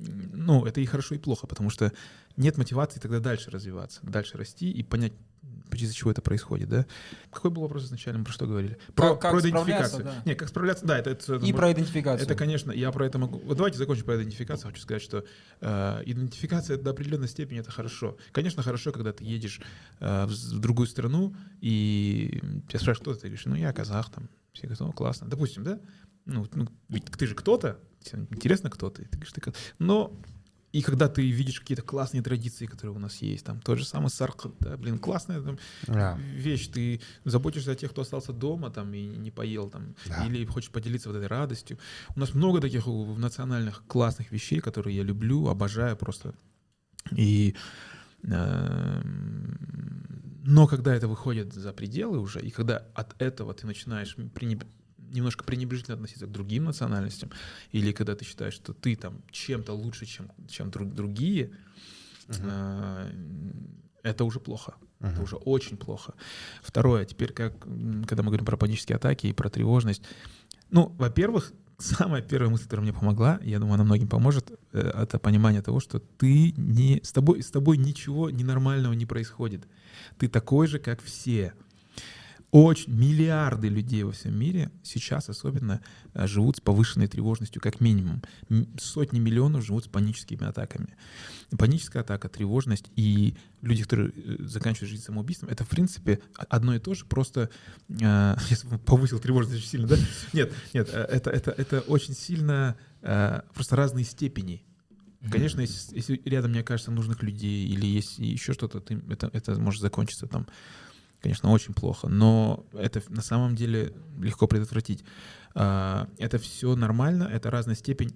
ну, 0.00 0.64
это 0.64 0.80
и 0.80 0.86
хорошо, 0.86 1.14
и 1.14 1.18
плохо, 1.18 1.46
потому 1.46 1.70
что 1.70 1.92
нет 2.36 2.56
мотивации 2.56 3.00
тогда 3.00 3.20
дальше 3.20 3.50
развиваться, 3.50 4.00
дальше 4.02 4.38
расти 4.38 4.70
и 4.70 4.82
понять, 4.82 5.12
из-за 5.72 5.94
чего 5.94 6.10
это 6.10 6.22
происходит, 6.22 6.68
да? 6.68 6.86
Какой 7.30 7.50
был 7.50 7.62
вопрос 7.62 7.84
изначально, 7.84 8.24
про 8.24 8.32
что 8.32 8.46
говорили? 8.46 8.78
Про, 8.94 9.10
Как- 9.10 9.20
как 9.20 9.32
про 9.32 9.40
идентификацию. 9.40 10.04
да. 10.04 10.22
Не, 10.24 10.34
как 10.34 10.48
справляться, 10.48 10.84
да, 10.86 10.98
это... 10.98 11.10
это 11.10 11.36
И 11.36 11.52
про 11.52 11.72
идентификацию. 11.72 12.24
это, 12.26 12.34
конечно, 12.34 12.72
я 12.72 12.90
про 12.90 13.06
это 13.06 13.18
могу. 13.18 13.38
Вот 13.38 13.56
давайте 13.56 13.78
закончим 13.78 14.04
про 14.04 14.16
идентификацию. 14.16 14.70
Хочу 14.70 14.82
сказать, 14.82 15.02
что 15.02 15.24
э, 15.60 16.02
идентификация 16.06 16.78
до 16.78 16.90
определенной 16.90 17.28
степени 17.28 17.60
это 17.60 17.70
хорошо. 17.70 18.16
Конечно, 18.32 18.62
хорошо, 18.62 18.92
когда 18.92 19.12
ты 19.12 19.24
едешь 19.24 19.60
э, 20.00 20.26
в, 20.26 20.30
в 20.30 20.58
другую 20.58 20.86
страну 20.86 21.34
и 21.60 22.40
тебя 22.68 22.80
спрашивают, 22.80 23.00
кто 23.00 23.14
ты, 23.14 23.20
ты 23.20 23.26
говоришь, 23.28 23.46
ну 23.46 23.54
я 23.54 23.72
казах, 23.72 24.10
там, 24.10 24.28
все 24.52 24.62
говорят, 24.66 24.80
ну 24.80 24.92
классно. 24.92 25.28
Допустим, 25.28 25.64
да? 25.64 25.80
Ну, 26.24 26.46
ну, 26.52 26.68
ведь 26.88 27.04
ты 27.04 27.26
же 27.26 27.34
кто-то, 27.34 27.78
интересно, 28.12 28.70
кто 28.70 28.90
ты. 28.90 29.04
Ты 29.04 29.16
говоришь, 29.16 29.32
ты 29.32 29.52
Но 29.78 30.12
и 30.72 30.82
когда 30.82 31.08
ты 31.08 31.28
видишь 31.30 31.60
какие-то 31.60 31.82
классные 31.82 32.22
традиции, 32.22 32.66
которые 32.66 32.94
у 32.96 32.98
нас 32.98 33.22
есть, 33.22 33.44
там 33.46 33.60
тот 33.60 33.78
же 33.78 33.84
самый 33.86 34.10
сарк, 34.10 34.46
да, 34.60 34.76
блин, 34.76 34.98
классная 34.98 35.40
там, 35.40 35.58
Да. 35.86 36.16
вещь, 36.18 36.68
ты 36.68 37.00
заботишься 37.24 37.72
о 37.72 37.74
тех, 37.74 37.90
кто 37.90 38.02
остался 38.02 38.32
дома 38.32 38.70
там 38.70 38.92
и 38.92 39.02
не 39.06 39.30
поел 39.30 39.70
там, 39.70 39.94
Да. 40.06 40.26
или 40.26 40.44
хочешь 40.44 40.70
поделиться 40.70 41.08
вот 41.08 41.16
этой 41.16 41.26
радостью. 41.28 41.78
У 42.14 42.20
нас 42.20 42.34
много 42.34 42.60
таких 42.60 42.86
национальных 42.86 43.82
классных 43.86 44.30
вещей, 44.32 44.60
которые 44.60 44.96
я 44.96 45.02
люблю, 45.02 45.48
обожаю 45.48 45.96
просто. 45.96 46.34
И 47.16 47.54
эм, 48.24 49.58
но 50.44 50.66
когда 50.66 50.94
это 50.94 51.08
выходит 51.08 51.52
за 51.52 51.72
пределы 51.72 52.18
уже, 52.18 52.40
и 52.40 52.50
когда 52.50 52.78
от 52.94 53.20
этого 53.20 53.52
ты 53.54 53.66
начинаешь 53.66 54.16
пренеб- 54.16 54.66
немножко 55.12 55.44
пренебрежительно 55.44 55.94
относиться 55.94 56.26
к 56.26 56.30
другим 56.32 56.64
национальностям, 56.64 57.30
или 57.72 57.92
когда 57.92 58.14
ты 58.14 58.24
считаешь, 58.24 58.54
что 58.54 58.72
ты 58.72 58.96
там 58.96 59.22
чем-то 59.30 59.72
лучше, 59.72 60.06
чем, 60.06 60.30
чем 60.48 60.70
друг- 60.70 60.94
другие, 60.94 61.50
э, 62.28 63.12
это 64.02 64.24
уже 64.24 64.40
плохо. 64.40 64.74
Это 65.00 65.12
Мгм. 65.14 65.22
уже 65.22 65.36
очень 65.36 65.76
плохо. 65.76 66.14
Второе, 66.62 67.04
теперь 67.04 67.32
как, 67.32 67.58
когда 67.60 68.22
мы 68.22 68.26
говорим 68.30 68.44
про 68.44 68.56
панические 68.56 68.96
атаки 68.96 69.28
и 69.28 69.32
про 69.32 69.48
тревожность. 69.48 70.02
Ну, 70.70 70.94
во-первых, 70.98 71.52
самая 71.78 72.22
первая 72.22 72.50
мысль, 72.50 72.64
которая 72.64 72.82
мне 72.90 72.92
помогла, 72.92 73.38
я 73.42 73.58
думаю, 73.58 73.74
она 73.74 73.84
многим 73.84 74.08
поможет, 74.08 74.50
э, 74.72 74.80
это 74.80 75.18
понимание 75.18 75.62
того, 75.62 75.80
что 75.80 76.00
ты 76.00 76.52
не, 76.56 77.00
с, 77.02 77.12
тобой, 77.12 77.42
с 77.42 77.50
тобой 77.50 77.76
ничего 77.78 78.30
ненормального 78.30 78.92
не 78.94 79.06
происходит. 79.06 79.66
Ты 80.18 80.28
такой 80.28 80.66
же, 80.66 80.78
как 80.78 81.00
все. 81.02 81.54
Очень 82.50 82.94
миллиарды 82.94 83.68
людей 83.68 84.02
во 84.04 84.12
всем 84.12 84.34
мире 84.34 84.70
сейчас 84.82 85.28
особенно 85.28 85.82
э, 86.14 86.26
живут 86.26 86.56
с 86.56 86.60
повышенной 86.60 87.06
тревожностью, 87.06 87.60
как 87.60 87.80
минимум. 87.80 88.22
Сотни 88.80 89.18
миллионов 89.18 89.66
живут 89.66 89.84
с 89.84 89.88
паническими 89.88 90.46
атаками. 90.46 90.96
Паническая 91.58 92.02
атака, 92.02 92.30
тревожность 92.30 92.86
и 92.96 93.36
люди, 93.60 93.82
которые 93.82 94.12
э, 94.16 94.36
заканчивают 94.44 94.90
жизнь 94.90 95.02
самоубийством, 95.02 95.50
это, 95.50 95.64
в 95.64 95.68
принципе, 95.68 96.20
одно 96.36 96.74
и 96.74 96.78
то 96.78 96.94
же, 96.94 97.04
просто... 97.04 97.50
э, 97.88 98.36
Сейчас 98.46 98.64
повысил 98.86 99.18
тревожность 99.18 99.58
очень 99.58 99.68
сильно, 99.68 99.86
да? 99.86 99.96
Нет, 100.32 100.50
нет, 100.72 100.88
э, 100.90 101.02
это, 101.02 101.30
это, 101.30 101.50
это 101.50 101.80
очень 101.80 102.14
сильно 102.14 102.78
э, 103.02 103.42
просто 103.52 103.76
разные 103.76 104.06
степени. 104.06 104.64
Конечно, 105.30 105.60
если, 105.60 105.96
если 105.96 106.22
рядом 106.24 106.52
не 106.52 106.60
окажется 106.60 106.92
нужных 106.92 107.22
людей 107.22 107.66
или 107.66 107.84
есть 107.86 108.18
еще 108.18 108.52
что-то, 108.52 108.80
ты, 108.80 109.02
это, 109.10 109.28
это 109.32 109.60
может 109.60 109.82
закончиться 109.82 110.26
там, 110.26 110.46
конечно, 111.20 111.50
очень 111.50 111.74
плохо. 111.74 112.08
Но 112.08 112.66
это 112.72 113.02
на 113.08 113.22
самом 113.22 113.56
деле 113.56 113.92
легко 114.18 114.46
предотвратить. 114.46 115.04
А, 115.54 116.08
Это 116.18 116.38
все 116.38 116.74
нормально, 116.76 117.24
это 117.24 117.50
разная 117.50 117.74
степень 117.74 118.14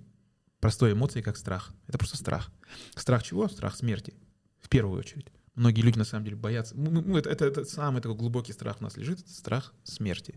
простой 0.60 0.92
эмоции, 0.92 1.20
как 1.20 1.36
страх. 1.36 1.72
Это 1.88 1.98
просто 1.98 2.16
страх. 2.16 2.50
Страх 2.94 3.22
чего? 3.22 3.48
Страх 3.48 3.74
смерти. 3.74 4.14
В 4.60 4.68
первую 4.68 5.00
очередь. 5.00 5.26
Многие 5.54 5.82
люди 5.82 5.98
на 5.98 6.04
самом 6.04 6.24
деле 6.24 6.36
боятся. 6.36 6.74
Ну, 6.76 7.14
это, 7.16 7.28
это, 7.28 7.44
это 7.44 7.64
самый 7.66 8.00
такой 8.00 8.16
глубокий 8.16 8.54
страх 8.54 8.78
у 8.80 8.84
нас 8.84 8.96
лежит, 8.96 9.20
это 9.20 9.30
страх 9.30 9.74
смерти. 9.84 10.34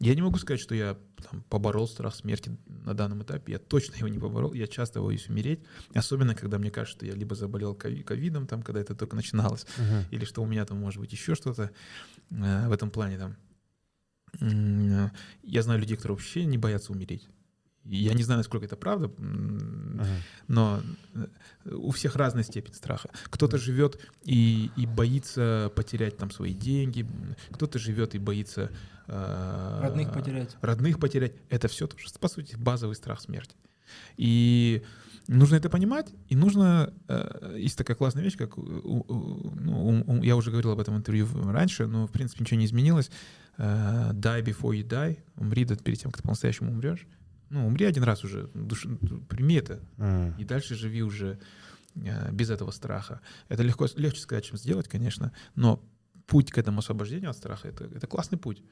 Я 0.00 0.14
не 0.14 0.20
могу 0.20 0.36
сказать, 0.38 0.60
что 0.60 0.74
я 0.74 0.98
там, 1.30 1.42
поборол 1.48 1.88
страх 1.88 2.14
смерти 2.14 2.58
на 2.66 2.92
данном 2.92 3.22
этапе. 3.22 3.52
Я 3.52 3.58
точно 3.58 3.94
его 3.96 4.08
не 4.08 4.18
поборол. 4.18 4.52
Я 4.52 4.66
часто 4.66 5.00
боюсь 5.00 5.28
умереть. 5.30 5.60
Особенно, 5.94 6.34
когда 6.34 6.58
мне 6.58 6.70
кажется, 6.70 6.98
что 6.98 7.06
я 7.06 7.14
либо 7.14 7.34
заболел 7.34 7.74
кови- 7.74 8.02
ковидом, 8.02 8.46
там, 8.46 8.62
когда 8.62 8.80
это 8.82 8.94
только 8.94 9.16
начиналось, 9.16 9.64
Мгм. 9.78 10.04
или 10.10 10.26
что 10.26 10.42
у 10.42 10.46
меня 10.46 10.66
там 10.66 10.78
может 10.78 11.00
быть 11.00 11.12
еще 11.12 11.34
что-то 11.34 11.70
э, 12.30 12.68
в 12.68 12.72
этом 12.72 12.90
плане 12.90 13.16
там. 13.18 13.36
Э, 14.40 15.08
Я 15.42 15.62
знаю 15.62 15.80
людей, 15.80 15.96
которые 15.96 16.16
вообще 16.16 16.44
не 16.44 16.58
боятся 16.58 16.92
умереть. 16.92 17.28
Я 17.84 18.12
не 18.14 18.22
знаю, 18.22 18.38
насколько 18.38 18.66
это 18.66 18.76
правда, 18.76 19.08
Мгм. 19.16 20.02
но 20.48 20.82
э, 21.14 21.26
у 21.74 21.90
всех 21.92 22.14
разная 22.16 22.44
степень 22.44 22.74
страха. 22.74 23.08
Кто-то 23.30 23.56
живет 23.58 23.98
и, 24.24 24.70
и 24.76 24.86
боится 24.86 25.72
потерять 25.74 26.16
там 26.18 26.30
свои 26.30 26.52
деньги, 26.52 27.06
кто-то 27.50 27.78
живет 27.78 28.14
и 28.14 28.18
боится 28.18 28.70
э, 29.08 29.80
Родных 29.82 30.12
потерять. 30.12 30.56
родных 30.60 30.98
потерять. 31.00 31.32
Это 31.48 31.68
все 31.68 31.88
по 32.20 32.28
сути, 32.28 32.54
базовый 32.56 32.94
страх 32.96 33.20
смерти. 33.20 33.56
И 34.18 34.82
нужно 35.26 35.56
это 35.56 35.68
понимать, 35.70 36.12
и 36.28 36.36
нужно... 36.36 36.92
э, 37.08 37.56
Есть 37.58 37.78
такая 37.78 37.96
классная 37.96 38.22
вещь, 38.22 38.36
как... 38.36 38.56
у- 38.58 38.62
у- 38.62 39.50
ну, 39.58 40.04
у- 40.06 40.22
я 40.22 40.36
уже 40.36 40.50
говорил 40.50 40.70
об 40.72 40.80
этом 40.80 40.96
интервью 40.96 41.26
раньше, 41.50 41.86
но, 41.86 42.06
в 42.06 42.10
принципе, 42.12 42.44
ничего 42.44 42.60
не 42.60 42.66
изменилось. 42.66 43.10
Э, 43.56 44.10
Die 44.12 44.44
before 44.44 44.74
you 44.78 44.86
die. 44.86 45.18
Умри 45.36 45.64
перед 45.64 45.98
тем, 45.98 46.10
как 46.10 46.18
ты 46.18 46.22
по-настоящему 46.22 46.70
умрешь. 46.72 47.06
Ну, 47.50 47.66
умри 47.66 47.84
один 47.84 48.02
раз 48.04 48.24
уже. 48.24 48.48
душ- 48.54 48.86
прими 49.26 49.56
это. 49.56 49.80
М. 49.98 50.34
И 50.38 50.44
дальше 50.44 50.74
живи 50.74 51.02
уже 51.02 51.38
э, 51.96 52.32
без 52.32 52.50
этого 52.50 52.70
страха. 52.70 53.20
Это 53.48 53.62
легко, 53.62 53.86
легче 53.96 54.20
сказать, 54.20 54.44
чем 54.44 54.56
сделать, 54.56 54.88
конечно, 54.88 55.32
но 55.56 55.84
путь 56.26 56.50
к 56.52 56.58
этому 56.58 56.78
освобождению 56.78 57.30
от 57.30 57.36
страха 57.36 57.68
это, 57.68 57.84
это 57.84 58.06
классный 58.06 58.38
путь. 58.38 58.62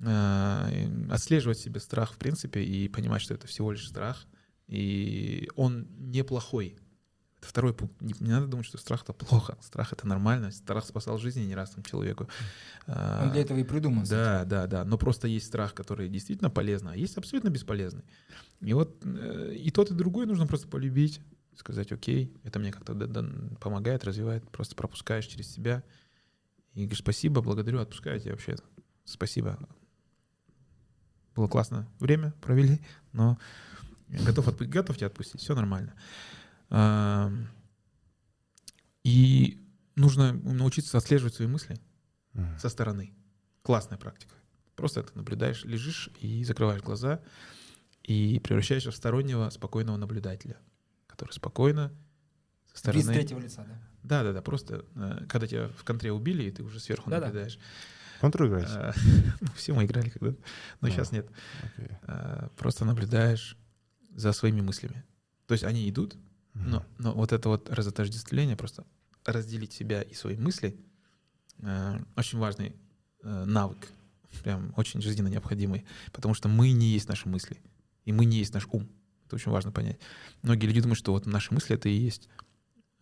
Э, 0.00 0.88
Отслеживать 1.10 1.58
себе 1.58 1.80
страх, 1.80 2.12
в 2.12 2.18
принципе, 2.18 2.62
и 2.62 2.88
понимать, 2.88 3.22
что 3.22 3.34
это 3.34 3.46
всего 3.46 3.72
лишь 3.72 3.86
страх. 3.88 4.26
И 4.66 5.48
он 5.56 5.86
неплохой. 5.98 6.76
Это 7.38 7.48
второй 7.48 7.72
пункт. 7.72 8.00
Не, 8.00 8.14
не 8.18 8.30
надо 8.30 8.48
думать, 8.48 8.66
что 8.66 8.78
страх 8.78 9.02
это 9.04 9.12
плохо. 9.12 9.56
Страх 9.60 9.92
это 9.92 10.06
нормально. 10.06 10.50
Страх 10.50 10.84
спасал 10.84 11.18
жизни 11.18 11.42
не 11.42 11.54
раз 11.54 11.70
там 11.70 11.84
человеку. 11.84 12.28
Он 12.86 13.30
для 13.30 13.42
этого 13.42 13.58
и 13.58 13.64
придуман. 13.64 14.04
да, 14.04 14.44
да, 14.44 14.66
да. 14.66 14.84
Но 14.84 14.98
просто 14.98 15.28
есть 15.28 15.46
страх, 15.46 15.74
который 15.74 16.08
действительно 16.08 16.50
полезный, 16.50 16.92
а 16.92 16.96
есть 16.96 17.16
абсолютно 17.16 17.48
бесполезный. 17.50 18.02
И 18.60 18.72
вот 18.72 19.00
э, 19.04 19.54
и 19.54 19.70
тот, 19.70 19.90
и 19.90 19.94
другой 19.94 20.26
нужно 20.26 20.46
просто 20.46 20.66
полюбить, 20.66 21.20
сказать, 21.56 21.92
окей, 21.92 22.32
это 22.42 22.58
мне 22.58 22.72
как-то 22.72 22.94
помогает, 23.60 24.04
развивает, 24.04 24.48
просто 24.50 24.74
пропускаешь 24.74 25.26
через 25.26 25.50
себя. 25.50 25.84
И 26.74 26.80
говоришь, 26.80 26.98
спасибо, 26.98 27.40
благодарю, 27.40 27.80
отпускаю 27.80 28.20
тебя 28.20 28.32
вообще. 28.32 28.56
Спасибо. 29.04 29.58
Было 31.34 31.46
классно 31.46 31.88
время 32.00 32.34
провели, 32.40 32.80
но 33.12 33.38
готов, 34.08 34.48
отпу- 34.48 34.66
готов 34.66 34.96
тебя 34.96 35.06
отпустить, 35.06 35.40
все 35.40 35.54
нормально. 35.54 35.94
И 39.04 39.58
нужно 39.96 40.32
научиться 40.32 40.98
отслеживать 40.98 41.34
свои 41.34 41.48
мысли 41.48 41.78
со 42.58 42.68
стороны. 42.68 43.14
Классная 43.62 43.98
практика. 43.98 44.34
Просто 44.76 45.00
это 45.00 45.16
наблюдаешь, 45.16 45.64
лежишь 45.64 46.10
и 46.20 46.44
закрываешь 46.44 46.82
глаза 46.82 47.20
и 48.04 48.38
превращаешься 48.38 48.90
в 48.90 48.96
стороннего 48.96 49.50
спокойного 49.50 49.96
наблюдателя, 49.96 50.56
который 51.06 51.32
спокойно 51.32 51.92
со 52.72 52.78
стороны... 52.78 53.12
третьего 53.12 53.40
лица, 53.40 53.64
да. 53.68 53.82
Да, 54.02 54.22
да, 54.22 54.32
да, 54.32 54.40
просто 54.40 54.84
э, 54.94 55.26
когда 55.28 55.46
тебя 55.46 55.68
в 55.68 55.84
контре 55.84 56.12
убили, 56.12 56.44
и 56.44 56.50
ты 56.50 56.62
уже 56.62 56.80
сверху 56.80 57.10
Да-да. 57.10 57.26
наблюдаешь. 57.26 57.58
Контру 58.20 58.46
играете? 58.46 58.72
Э, 58.72 58.92
ну, 59.40 59.48
Все 59.56 59.74
мы 59.74 59.84
играли 59.84 60.08
когда 60.08 60.34
но 60.80 60.88
А. 60.88 60.90
сейчас 60.90 61.12
нет. 61.12 61.28
Окей. 61.62 61.88
Э, 62.02 62.48
Просто 62.56 62.84
наблюдаешь 62.84 63.56
за 64.14 64.32
своими 64.32 64.60
мыслями. 64.60 65.04
То 65.46 65.52
есть 65.52 65.64
они 65.64 65.90
идут. 65.90 66.16
Но, 66.66 66.84
но 66.98 67.12
вот 67.12 67.32
это 67.32 67.48
вот 67.48 67.70
разотождествление, 67.70 68.56
просто 68.56 68.84
разделить 69.24 69.72
себя 69.72 70.02
и 70.02 70.14
свои 70.14 70.36
мысли, 70.36 70.76
э, 71.58 71.98
очень 72.16 72.38
важный 72.38 72.74
э, 73.22 73.44
навык, 73.44 73.88
прям 74.42 74.72
очень 74.76 75.00
жизненно 75.00 75.28
необходимый, 75.28 75.84
потому 76.12 76.34
что 76.34 76.48
мы 76.48 76.72
не 76.72 76.86
есть 76.86 77.08
наши 77.08 77.28
мысли, 77.28 77.58
и 78.04 78.12
мы 78.12 78.24
не 78.24 78.38
есть 78.38 78.54
наш 78.54 78.66
ум. 78.70 78.88
Это 79.26 79.36
очень 79.36 79.52
важно 79.52 79.72
понять. 79.72 79.98
Многие 80.42 80.66
люди 80.66 80.80
думают, 80.80 80.98
что 80.98 81.12
вот 81.12 81.26
наши 81.26 81.52
мысли— 81.52 81.74
это 81.76 81.88
и 81.88 81.92
есть 81.92 82.28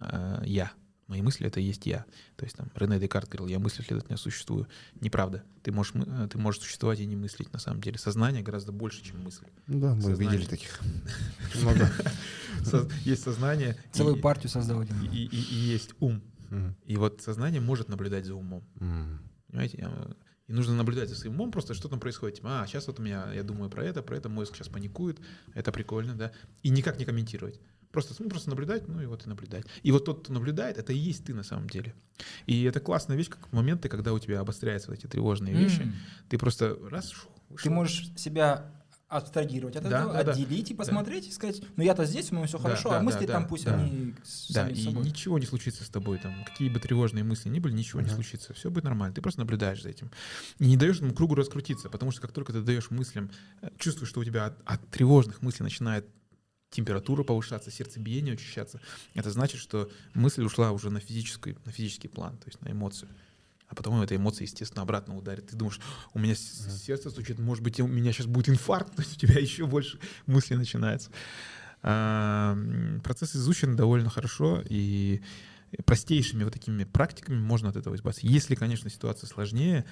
э, 0.00 0.42
я. 0.44 0.72
Мои 1.07 1.22
мысли— 1.22 1.46
это 1.48 1.61
и 1.61 1.62
есть 1.62 1.86
я. 1.86 2.04
То 2.36 2.44
есть 2.44 2.57
там 2.57 2.68
Рене 2.74 2.98
Декарт 2.98 3.28
говорил, 3.28 3.46
я 3.46 3.59
мыслю, 3.61 3.84
следовательно, 3.84 4.16
существую. 4.18 4.66
Неправда. 5.00 5.44
Ты 5.62 5.70
можешь, 5.70 5.94
э, 5.94 6.28
ты 6.30 6.36
можешь 6.38 6.61
существовать 6.62 6.98
и 7.00 7.07
не 7.07 7.14
мыслить 7.16 7.52
на 7.52 7.59
самом 7.61 7.80
деле. 7.80 7.96
Сознание 7.98 8.42
гораздо 8.42 8.72
больше, 8.72 9.04
чем 9.04 9.22
мысль. 9.22 9.46
Ну 9.68 9.80
Да, 9.80 9.94
мы 9.94 10.02
Сознание. 10.02 10.32
видели 10.32 10.48
таких. 10.48 10.80
Много. 11.62 11.90
Со- 12.64 12.88
Есть 13.04 13.22
сознание. 13.22 13.76
Целую 13.92 14.20
партию 14.20 14.50
создал 14.50 14.82
и, 14.82 14.88
есть 15.36 15.90
ум. 16.00 16.22
И 16.84 16.96
вот 16.96 17.20
сознание 17.22 17.61
может 17.61 17.88
наблюдать 17.88 18.24
за 18.26 18.34
умом. 18.34 18.64
Понимаете? 19.48 19.78
Э, 19.82 20.12
И 20.48 20.52
нужно 20.52 20.74
наблюдать 20.74 21.09
за 21.09 21.16
своим 21.16 21.34
умом, 21.34 21.50
просто 21.50 21.74
что 21.74 21.88
там 21.88 21.98
происходит. 21.98 22.36
Типа, 22.36 22.62
а, 22.62 22.66
сейчас 22.66 22.86
вот 22.86 23.00
у 23.00 23.02
меня, 23.02 23.32
я 23.32 23.42
думаю 23.42 23.68
про 23.70 23.84
это, 23.84 24.00
про 24.02 24.16
это, 24.16 24.28
мозг 24.28 24.54
сейчас 24.54 24.68
паникует, 24.68 25.18
это 25.54 25.72
прикольно, 25.72 26.14
да. 26.14 26.30
И 26.62 26.68
никак 26.68 26.98
не 26.98 27.04
комментировать. 27.04 27.61
Просто, 27.97 28.14
ну, 28.18 28.28
просто 28.28 28.51
наблюдать, 28.51 28.88
ну 28.88 29.01
и 29.01 29.07
вот 29.07 29.24
и 29.24 29.28
наблюдать. 29.30 29.64
И 29.82 29.90
вот 29.90 30.05
тот, 30.05 30.20
кто 30.20 30.30
наблюдает, 30.34 30.76
это 30.76 30.92
и 30.92 30.99
есть 30.99 31.24
ты 31.24 31.32
на 31.32 31.42
самом 31.42 31.66
деле. 31.66 31.94
И 32.44 32.64
это 32.64 32.78
классная 32.78 33.16
вещь, 33.16 33.30
как 33.30 33.51
моменты, 33.55 33.88
когда 33.88 34.12
у 34.12 34.18
тебя 34.18 34.40
обостряются 34.40 34.90
вот 34.90 34.99
эти 34.99 35.07
тревожные 35.07 35.55
вещи. 35.55 35.80
М. 35.80 35.94
Ты 36.28 36.36
просто 36.36 36.76
раз, 36.90 37.09
шу, 37.11 37.30
Ты 37.62 37.70
можешь 37.70 38.11
себя 38.14 38.70
абстрагировать 39.09 39.76
от 39.76 39.84
Да, 39.84 40.01
этого, 40.01 40.12
да, 40.12 40.24
да. 40.24 40.32
отделить 40.32 40.72
и 40.72 40.74
посмотреть, 40.74 41.28
и 41.28 41.32
сказать, 41.32 41.62
ну 41.76 41.84
я-то 41.84 42.05
здесь, 42.05 42.30
у 42.32 42.34
меня 42.34 42.47
все 42.47 42.59
Да, 42.59 42.64
хорошо, 42.64 42.90
да, 42.90 42.99
а 42.99 43.03
мысли 43.03 43.24
да, 43.24 43.32
там 43.32 43.44
да, 43.44 43.49
пусть 43.49 43.64
да. 43.64 43.78
они 43.78 44.12
Да, 44.12 44.24
сами 44.24 44.72
и 44.74 44.84
собой. 44.84 45.07
ничего 45.07 45.38
не 45.38 45.47
случится 45.47 45.82
с 45.82 45.88
тобой, 45.88 46.18
там, 46.18 46.44
какие 46.44 46.68
бы 46.68 46.78
тревожные 46.80 47.24
мысли 47.24 47.49
ни 47.49 47.61
были, 47.61 47.72
ничего 47.72 48.03
не 48.03 48.09
Ага. 48.09 48.16
случится, 48.16 48.53
все 48.53 48.70
будет 48.70 48.84
нормально, 48.84 49.14
ты 49.14 49.22
просто 49.22 49.40
наблюдаешь 49.40 49.82
за 49.82 49.88
этим. 49.88 50.11
И 50.59 50.66
не 50.66 50.76
даешь 50.76 50.97
этому 50.97 51.14
кругу 51.14 51.34
раскрутиться, 51.34 51.88
потому 51.88 52.11
что 52.11 52.20
как 52.20 52.32
только 52.32 52.53
ты 52.53 52.61
даешь 52.61 52.90
мыслям, 52.90 53.30
э, 53.62 53.70
чувствуешь, 53.78 54.11
что 54.11 54.20
у 54.20 54.24
тебя 54.24 54.44
от, 54.44 54.61
от 54.66 54.86
тревожных 54.90 55.40
мыслей 55.40 55.64
начинает 55.64 56.07
температура 56.70 57.22
повышаться, 57.22 57.70
сердцебиение 57.70 58.34
учащаться, 58.34 58.80
это 59.14 59.30
значит, 59.30 59.60
что 59.60 59.90
мысль 60.14 60.42
ушла 60.42 60.72
уже 60.72 60.90
на 60.90 61.00
физический, 61.00 61.56
на 61.64 61.72
физический 61.72 62.08
план, 62.08 62.36
то 62.38 62.46
есть 62.46 62.60
на 62.60 62.70
эмоцию. 62.70 63.08
А 63.68 63.74
потом 63.74 64.00
эта 64.00 64.14
эмоция, 64.14 64.44
естественно, 64.44 64.82
обратно 64.82 65.16
ударит. 65.16 65.48
Ты 65.48 65.56
думаешь, 65.56 65.80
у 66.14 66.18
меня 66.18 66.34
сердце 66.36 67.10
стучит, 67.10 67.38
может 67.38 67.64
быть, 67.64 67.80
у 67.80 67.86
меня 67.86 68.12
сейчас 68.12 68.26
будет 68.26 68.48
инфаркт, 68.48 68.94
то 68.94 69.02
есть 69.02 69.16
у 69.16 69.26
тебя 69.26 69.34
еще 69.40 69.66
больше 69.66 69.98
мыслей 70.26 70.56
начинается. 70.56 71.10
А, 71.82 72.56
Процесс 73.02 73.34
изучен 73.34 73.76
довольно 73.76 74.08
хорошо, 74.08 74.62
и 74.68 75.20
простейшими 75.84 76.44
вот 76.44 76.52
такими 76.52 76.84
практиками 76.84 77.38
можно 77.38 77.68
от 77.68 77.76
этого 77.76 77.94
избавиться. 77.96 78.26
Если, 78.26 78.54
конечно, 78.54 78.88
ситуация 78.90 79.26
сложнее, 79.26 79.84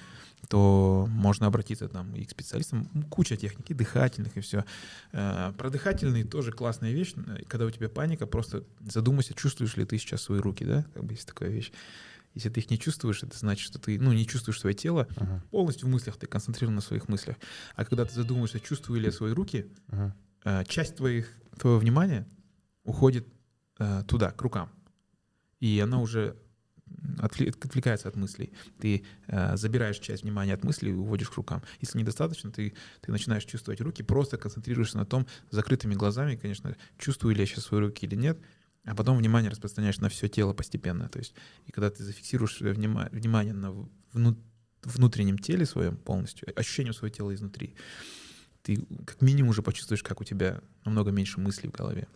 то 0.47 1.05
можно 1.09 1.47
обратиться 1.47 1.87
там 1.87 2.15
и 2.15 2.23
к 2.23 2.29
специалистам. 2.31 2.85
Куча 3.09 3.35
техник, 3.37 3.69
и 3.69 3.73
дыхательных, 3.73 4.37
и 4.37 4.41
все. 4.41 4.65
Про 5.11 5.69
дыхательные 5.69 6.23
тоже 6.23 6.51
классная 6.51 6.91
вещь. 6.91 7.13
Э, 7.15 7.43
Когда 7.47 7.65
у 7.65 7.71
тебя 7.71 7.89
паника, 7.89 8.25
просто 8.25 8.63
задумайся, 8.85 9.33
чувствуешь 9.33 9.75
ли 9.77 9.85
ты 9.85 9.97
сейчас 9.97 10.21
свои 10.21 10.39
руки, 10.39 10.63
да? 10.65 10.85
Как 10.93 11.03
бы 11.03 11.13
есть 11.13 11.27
такая 11.27 11.49
вещь. 11.49 11.71
Если 12.33 12.49
ты 12.49 12.59
их 12.59 12.69
не 12.69 12.77
чувствуешь, 12.77 13.23
это 13.23 13.37
значит, 13.37 13.65
что 13.65 13.79
ты 13.79 13.97
ну, 13.97 14.11
не 14.11 14.27
чувствуешь 14.27 14.59
свое 14.59 14.75
тело, 14.75 15.07
Ага, 15.15 15.41
полностью 15.51 15.87
в 15.87 15.91
мыслях, 15.91 16.17
ты 16.17 16.27
концентрирован 16.27 16.75
на 16.75 16.81
своих 16.81 17.07
мыслях. 17.07 17.37
А 17.75 17.85
когда 17.85 18.03
ты 18.03 18.13
задумываешься, 18.13 18.59
чувствую 18.59 18.99
ли 18.99 19.05
я 19.05 19.11
свои 19.13 19.31
руки, 19.31 19.67
э, 20.43 20.63
часть 20.67 20.97
твоих, 20.97 21.31
твоего 21.57 21.79
внимания 21.79 22.27
уходит 22.83 23.25
э, 23.79 24.03
туда, 24.07 24.31
к 24.31 24.41
рукам. 24.41 24.69
И 25.59 25.79
она 25.79 25.99
уже 26.01 26.35
отвле- 27.17 27.49
отвлекается 27.49 28.07
от 28.07 28.15
мыслей. 28.15 28.53
Ты 28.79 29.03
э, 29.27 29.57
забираешь 29.57 29.99
часть 29.99 30.23
внимания 30.23 30.53
от 30.53 30.63
мыслей 30.63 30.91
и 30.91 30.95
уводишь 30.95 31.29
к 31.29 31.35
рукам. 31.35 31.63
Если 31.81 31.97
недостаточно, 31.99 32.51
ты, 32.51 32.73
ты 33.01 33.11
начинаешь 33.11 33.45
чувствовать 33.45 33.81
руки, 33.81 34.03
просто 34.03 34.37
концентрируешься 34.37 34.97
на 34.97 35.05
том, 35.05 35.25
закрытыми 35.51 35.95
глазами, 35.95 36.35
конечно, 36.35 36.75
чувствую 36.97 37.35
ли 37.35 37.41
я 37.41 37.47
сейчас 37.47 37.65
свои 37.65 37.81
руки 37.81 38.05
или 38.05 38.15
нет, 38.15 38.39
а 38.83 38.95
потом 38.95 39.17
внимание 39.17 39.49
распространяешь 39.49 39.97
на 39.99 40.09
все 40.09 40.27
тело 40.27 40.53
постепенно. 40.53 41.09
То 41.09 41.19
есть, 41.19 41.33
и 41.65 41.71
когда 41.71 41.89
ты 41.89 42.03
зафиксируешь 42.03 42.55
своё 42.55 42.73
внима- 42.73 43.09
внимание 43.11 43.53
на 43.53 43.71
вну- 44.13 44.37
внутреннем 44.83 45.39
теле 45.39 45.65
своем 45.65 45.97
полностью, 45.97 46.47
ощущением 46.59 46.93
своего 46.93 47.13
тела 47.15 47.33
изнутри, 47.33 47.75
ты 48.61 48.85
как 49.05 49.21
минимум 49.21 49.49
уже 49.49 49.61
почувствуешь, 49.61 50.03
как 50.03 50.21
у 50.21 50.23
тебя 50.23 50.61
намного 50.85 51.11
меньше 51.11 51.39
мыслей 51.39 51.69
в 51.69 51.71
голове. 51.71 52.07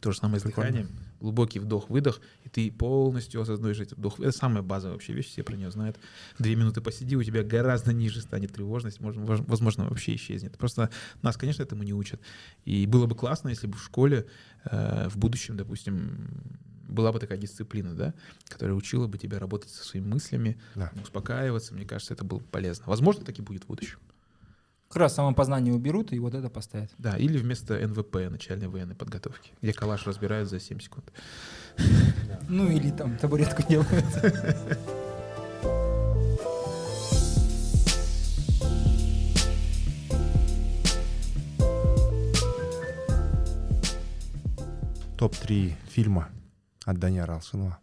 То 0.00 0.12
же 0.12 0.18
самое 0.18 0.40
с 0.40 0.42
дыханием. 0.42 0.88
Глубокий 1.20 1.58
вдох-выдох, 1.58 2.20
и 2.44 2.48
ты 2.48 2.70
полностью 2.72 3.42
осознаешь 3.42 3.78
этот 3.80 3.98
вдох. 3.98 4.18
Это 4.18 4.32
самая 4.32 4.62
базовая 4.62 4.94
вообще 4.94 5.12
вещь, 5.12 5.28
все 5.28 5.42
про 5.42 5.54
нее 5.56 5.70
знают. 5.70 5.98
Две 6.38 6.56
минуты 6.56 6.80
посиди, 6.80 7.16
у 7.16 7.22
тебя 7.22 7.42
гораздо 7.42 7.92
ниже 7.92 8.22
станет 8.22 8.52
тревожность, 8.54 9.00
может, 9.00 9.20
вож- 9.20 9.44
возможно, 9.46 9.84
вообще 9.84 10.14
исчезнет. 10.14 10.56
Просто 10.56 10.88
нас, 11.20 11.36
конечно, 11.36 11.62
этому 11.62 11.82
не 11.82 11.92
учат. 11.92 12.20
И 12.64 12.86
было 12.86 13.06
бы 13.06 13.14
классно, 13.14 13.50
если 13.50 13.66
бы 13.66 13.76
в 13.76 13.82
школе 13.84 14.26
э, 14.64 15.08
в 15.10 15.18
будущем, 15.18 15.58
допустим, 15.58 16.30
была 16.88 17.12
бы 17.12 17.18
такая 17.20 17.36
дисциплина, 17.38 17.94
да, 17.94 18.14
которая 18.48 18.74
учила 18.74 19.06
бы 19.06 19.18
тебя 19.18 19.38
работать 19.38 19.70
со 19.70 19.84
своими 19.84 20.06
мыслями, 20.06 20.58
Да. 20.74 20.90
успокаиваться. 21.02 21.74
Мне 21.74 21.84
кажется, 21.84 22.14
это 22.14 22.24
было 22.24 22.38
бы 22.38 22.44
полезно. 22.46 22.86
Возможно, 22.86 23.24
так 23.24 23.38
и 23.38 23.42
будет 23.42 23.64
в 23.64 23.66
будущем. 23.66 23.98
Как 24.92 25.02
раз 25.02 25.14
самопознание 25.14 25.72
уберут 25.72 26.12
и 26.12 26.18
вот 26.18 26.34
это 26.34 26.50
поставят. 26.50 26.90
Да, 26.98 27.16
или 27.16 27.38
вместо 27.38 27.74
НВП, 27.74 28.28
начальной 28.28 28.66
военной 28.66 28.96
подготовки, 28.96 29.52
где 29.62 29.72
калаш 29.72 30.04
разбирают 30.04 30.50
за 30.50 30.58
7 30.58 30.80
секунд. 30.80 31.12
Ну 32.48 32.68
или 32.68 32.90
там 32.90 33.16
табуретку 33.16 33.62
делают. 33.62 33.88
Топ-3 45.16 45.74
фильма 45.88 46.30
от 46.84 46.98
Даниэра 46.98 47.34
Алшинова. 47.34 47.78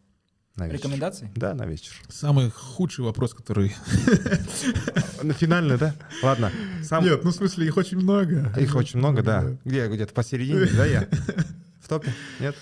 На 0.58 0.66
вечер. 0.66 0.80
Рекомендации? 0.80 1.32
Да, 1.36 1.54
на 1.54 1.68
вечер. 1.68 1.94
Самый 2.10 2.50
худший 2.50 3.06
вопрос, 3.06 3.36
который... 3.36 3.76
На 5.22 5.34
финальный, 5.34 5.78
да? 5.78 5.94
Ладно. 6.24 6.52
Сам... 6.82 7.04
Нет, 7.04 7.24
ну 7.24 7.30
в 7.30 7.36
смысле 7.36 7.68
их 7.68 7.78
очень 7.78 8.00
много. 8.00 8.52
Их 8.60 8.76
очень 8.76 8.98
много, 8.98 9.22
да. 9.22 9.56
Где? 9.64 9.88
Где-то 9.88 10.14
посередине, 10.14 10.66
да, 10.76 10.86
я? 10.86 11.08
В 11.80 11.88
топе? 11.88 12.12
Нет? 12.40 12.56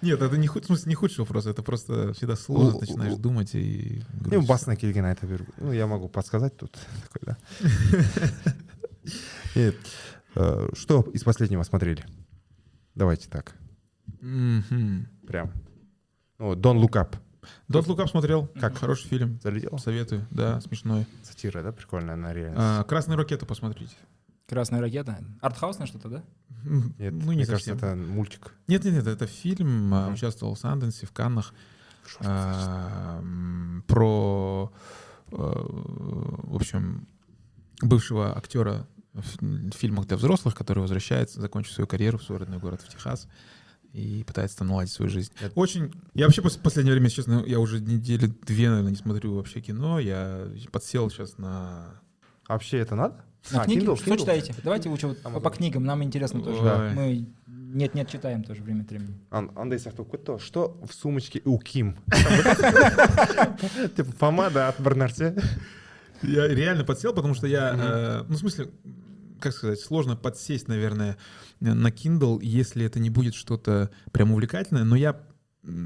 Нет, 0.00 0.22
это 0.22 0.36
не, 0.36 0.46
худ... 0.46 0.62
в 0.62 0.66
смысле, 0.66 0.90
не 0.90 0.94
худший 0.94 1.20
вопрос, 1.20 1.46
это 1.46 1.62
просто 1.62 2.12
всегда 2.12 2.36
сложно, 2.36 2.78
начинаешь 2.78 3.16
думать 3.16 3.54
и... 3.54 4.02
Ну, 4.30 4.42
басна 4.42 4.76
келген 4.76 5.06
айта 5.06 5.26
беру. 5.26 5.46
Ну, 5.56 5.72
я 5.72 5.86
могу 5.86 6.08
подсказать 6.08 6.56
тут. 6.56 6.78
Такой, 7.12 7.34
да. 7.34 7.38
Нет. 9.56 9.74
Э, 10.36 10.68
Что 10.74 11.00
из 11.12 11.24
последнего 11.24 11.62
смотрели? 11.64 12.04
Давайте 12.94 13.28
так. 13.28 13.56
Прям. 14.20 15.52
Ну, 16.38 16.54
Don't 16.54 16.80
Look 16.80 16.92
Up. 16.92 17.16
Look 17.68 17.96
Up 17.98 18.08
смотрел. 18.08 18.46
Как? 18.60 18.76
Хороший 18.76 19.08
фильм. 19.08 19.38
Залетел? 19.42 19.78
Советую. 19.78 20.26
Да, 20.30 20.60
смешной. 20.60 21.06
Сатира, 21.22 21.62
да? 21.62 21.72
Прикольная 21.72 22.16
на 22.16 22.32
реальность. 22.32 22.58
А, 22.60 22.84
Красную 22.84 23.18
ракету 23.18 23.46
посмотрите. 23.46 23.94
Красная 24.48 24.80
ракета. 24.80 25.18
Артхаусное 25.40 25.86
что-то, 25.86 26.08
да? 26.08 26.22
Нет, 26.64 27.12
ну, 27.12 27.32
не 27.32 27.36
мне 27.36 27.46
совсем. 27.46 27.78
кажется, 27.78 27.96
это 28.02 28.12
мультик. 28.12 28.52
Нет, 28.68 28.84
нет, 28.84 28.94
нет, 28.94 29.06
это 29.06 29.26
фильм, 29.26 29.92
Ага. 29.94 30.12
участвовал 30.12 30.54
в 30.54 30.58
Санденсе, 30.58 31.06
в 31.06 31.12
Каннах, 31.12 31.54
а, 32.20 33.22
про, 33.86 34.72
э, 35.32 35.36
в 35.36 36.56
общем, 36.56 37.06
бывшего 37.80 38.36
актера 38.36 38.86
в 39.12 39.70
фильмах 39.72 40.06
для 40.08 40.16
взрослых, 40.16 40.54
который 40.54 40.80
возвращается, 40.80 41.40
закончив 41.40 41.72
свою 41.72 41.86
карьеру 41.86 42.18
в 42.18 42.22
свой 42.24 42.38
родной 42.38 42.58
город 42.58 42.82
в 42.82 42.88
Техас 42.88 43.28
и 43.94 44.24
пытается 44.24 44.58
там 44.58 44.68
наладить 44.68 44.92
свою 44.92 45.08
жизнь. 45.10 45.32
Это- 45.40 45.52
Очень... 45.54 45.92
Я 46.14 46.26
вообще 46.26 46.42
пос- 46.42 46.58
в 46.58 46.62
последнее 46.62 46.92
время, 46.94 47.08
честно, 47.10 47.42
я 47.46 47.58
уже 47.60 47.80
недели 47.80 48.26
две, 48.46 48.68
наверное, 48.68 48.90
не 48.90 48.96
смотрю 48.96 49.34
вообще 49.36 49.60
кино. 49.60 49.98
Я 50.00 50.48
подсел 50.72 51.08
сейчас 51.10 51.38
на... 51.38 52.00
А 52.46 52.52
вообще 52.54 52.78
это 52.78 52.96
надо? 52.96 53.24
На 53.52 53.62
А, 53.62 53.64
книги? 53.64 53.80
Kindle, 53.84 53.96
Что 53.96 54.10
Kindle. 54.10 54.18
читаете? 54.18 54.54
Давайте 54.64 54.88
лучше 54.88 55.06
вот 55.06 55.22
по 55.42 55.50
книгам, 55.50 55.84
нам 55.84 56.02
интересно 56.02 56.42
тоже. 56.42 56.60
Ой. 56.60 56.94
Мы 56.94 57.26
нет-нет 57.46 58.08
читаем 58.10 58.42
тоже 58.42 58.62
время 58.62 58.82
от 58.82 58.90
времени. 58.90 59.14
Ан- 59.30 59.48
кетті 59.48 60.32
ғой. 60.32 60.38
Что 60.38 60.76
в 60.86 60.92
сумочке 60.94 61.40
у 61.44 61.58
Ким? 61.58 61.96
Типа 63.96 64.12
помада 64.18 64.68
от 64.68 64.80
бір 64.80 64.94
нәрсе. 64.96 65.42
Я 66.22 66.48
реально 66.48 66.84
подсел, 66.84 67.12
потому 67.14 67.34
что 67.34 67.46
я, 67.46 67.74
э, 67.74 68.24
ну, 68.28 68.34
в 68.34 68.38
смысле, 68.38 68.70
как 69.40 69.52
сказать, 69.52 69.80
сложно 69.80 70.16
подсесть, 70.16 70.68
наверное, 70.68 71.16
на 71.60 71.88
Kindle, 71.88 72.38
если 72.42 72.84
это 72.84 72.98
не 73.00 73.10
будет 73.10 73.34
что-то 73.34 73.90
прям 74.12 74.32
увлекательное, 74.32 74.84
но 74.84 74.96
я 74.96 75.20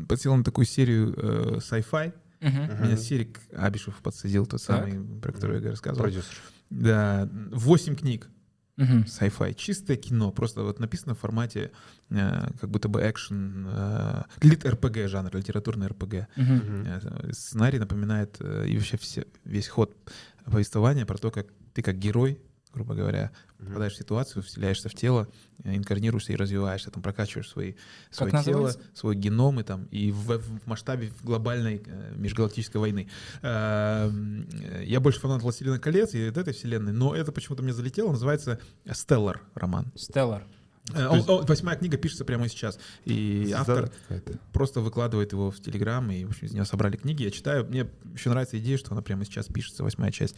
подсел 0.08 0.34
на 0.36 0.44
такую 0.44 0.64
серию 0.64 1.14
э, 1.16 1.58
sci-fi. 1.58 2.12
Мгм. 2.40 2.82
Меня 2.84 2.96
Серик 2.96 3.40
Абишев 3.52 4.00
подсадил, 4.02 4.46
тот 4.46 4.64
Так. 4.64 4.88
самый, 4.88 5.20
про 5.20 5.32
который 5.32 5.60
я 5.62 5.70
рассказывал. 5.70 6.04
Продюсер. 6.04 6.34
Да, 6.70 7.28
восемь 7.52 7.96
книг 7.96 8.28
Мгм. 8.76 9.02
sci-fi, 9.08 9.54
чистое 9.54 9.96
кино, 9.96 10.30
просто 10.30 10.62
вот 10.62 10.78
написано 10.78 11.16
в 11.16 11.18
формате 11.18 11.72
э, 12.10 12.48
как 12.60 12.70
будто 12.70 12.88
бы 12.88 13.00
экшен, 13.00 13.66
э, 13.68 14.22
лит 14.40 14.64
РПГ 14.64 15.08
жанр, 15.08 15.34
литературный 15.36 15.88
РПГ. 15.88 16.28
Мгм. 16.36 16.84
Э, 16.86 17.32
Сценарий 17.32 17.80
напоминает 17.80 18.36
э, 18.38 18.66
и 18.68 18.76
вообще 18.76 18.96
все, 18.98 19.26
весь 19.44 19.66
ход 19.66 19.96
повествования 20.44 21.06
про 21.06 21.18
то, 21.18 21.32
как 21.32 21.48
ты 21.74 21.82
как 21.82 21.98
герой, 21.98 22.40
грубо 22.78 22.94
говоря, 22.94 23.30
Мгм. 23.58 23.68
попадаешь 23.68 23.94
в 23.94 23.96
ситуацию, 23.96 24.42
вселяешься 24.42 24.88
в 24.88 24.94
тело, 24.94 25.26
э, 25.64 25.74
инкарнируешься 25.76 26.32
и 26.32 26.36
развиваешься, 26.36 26.90
там 26.92 27.02
прокачиваешь 27.02 27.48
свои, 27.48 27.74
свое 28.10 28.30
тело, 28.30 28.62
называется? 28.66 28.80
свой 28.94 29.16
геном 29.16 29.58
и 29.58 29.64
там 29.64 29.84
и 29.90 30.12
в, 30.12 30.38
в 30.38 30.66
масштабе 30.66 31.10
глобальной 31.22 31.82
э, 31.84 32.12
межгалактической 32.16 32.80
войны. 32.80 33.08
Эм, 33.42 34.46
э, 34.52 34.84
Я 34.84 35.00
больше 35.00 35.18
фанат 35.20 35.42
«Властелина 35.42 35.78
колец» 35.80 36.14
и 36.14 36.26
вот 36.28 36.36
этой 36.38 36.52
вселенной, 36.54 36.92
но 36.92 37.14
это 37.14 37.32
почему-то 37.32 37.62
мне 37.62 37.72
залетело, 37.72 38.12
называется 38.12 38.60
«Стеллар» 38.92 39.42
роман. 39.54 39.92
Стеллар. 39.96 40.46
Э, 40.94 41.08
восьмая 41.26 41.76
книга 41.76 41.96
пишется 41.96 42.24
прямо 42.24 42.48
сейчас. 42.48 42.78
И 43.04 43.52
автор 43.54 43.90
просто 44.52 44.80
выкладывает 44.80 45.32
его 45.32 45.50
в 45.50 45.60
Телеграм, 45.60 46.10
и, 46.10 46.24
в 46.24 46.30
общем, 46.30 46.46
из 46.46 46.52
него 46.52 46.64
собрали 46.64 46.96
книги. 46.96 47.24
Я 47.24 47.30
читаю. 47.30 47.66
Мне 47.66 47.86
еще 48.14 48.30
нравится 48.30 48.58
идея, 48.58 48.78
что 48.78 48.92
она 48.92 49.02
прямо 49.02 49.24
сейчас 49.24 49.46
пишется, 49.46 49.82
восьмая 49.82 50.10
часть. 50.10 50.34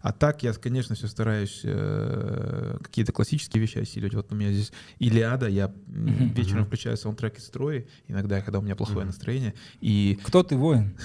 А 0.00 0.12
так 0.12 0.42
я, 0.42 0.52
конечно, 0.52 0.94
все 0.94 1.06
стараюсь 1.06 1.60
э, 1.64 2.78
какие-то 2.82 3.12
классические 3.12 3.60
вещи 3.60 3.78
осиливать. 3.78 4.14
Вот 4.14 4.32
у 4.32 4.34
меня 4.34 4.52
здесь 4.52 4.72
Илиада, 4.98 5.48
я 5.48 5.72
вечером 5.86 6.66
включаю 6.66 6.96
саундтрек 6.96 7.38
из 7.38 7.44
строя, 7.44 7.84
иногда, 8.08 8.40
когда 8.40 8.58
у 8.58 8.62
меня 8.62 8.76
плохое 8.76 9.06
настроение, 9.06 9.54
и, 9.80 10.18
Кто 10.24 10.42
ты, 10.42 10.56
воин? 10.56 10.96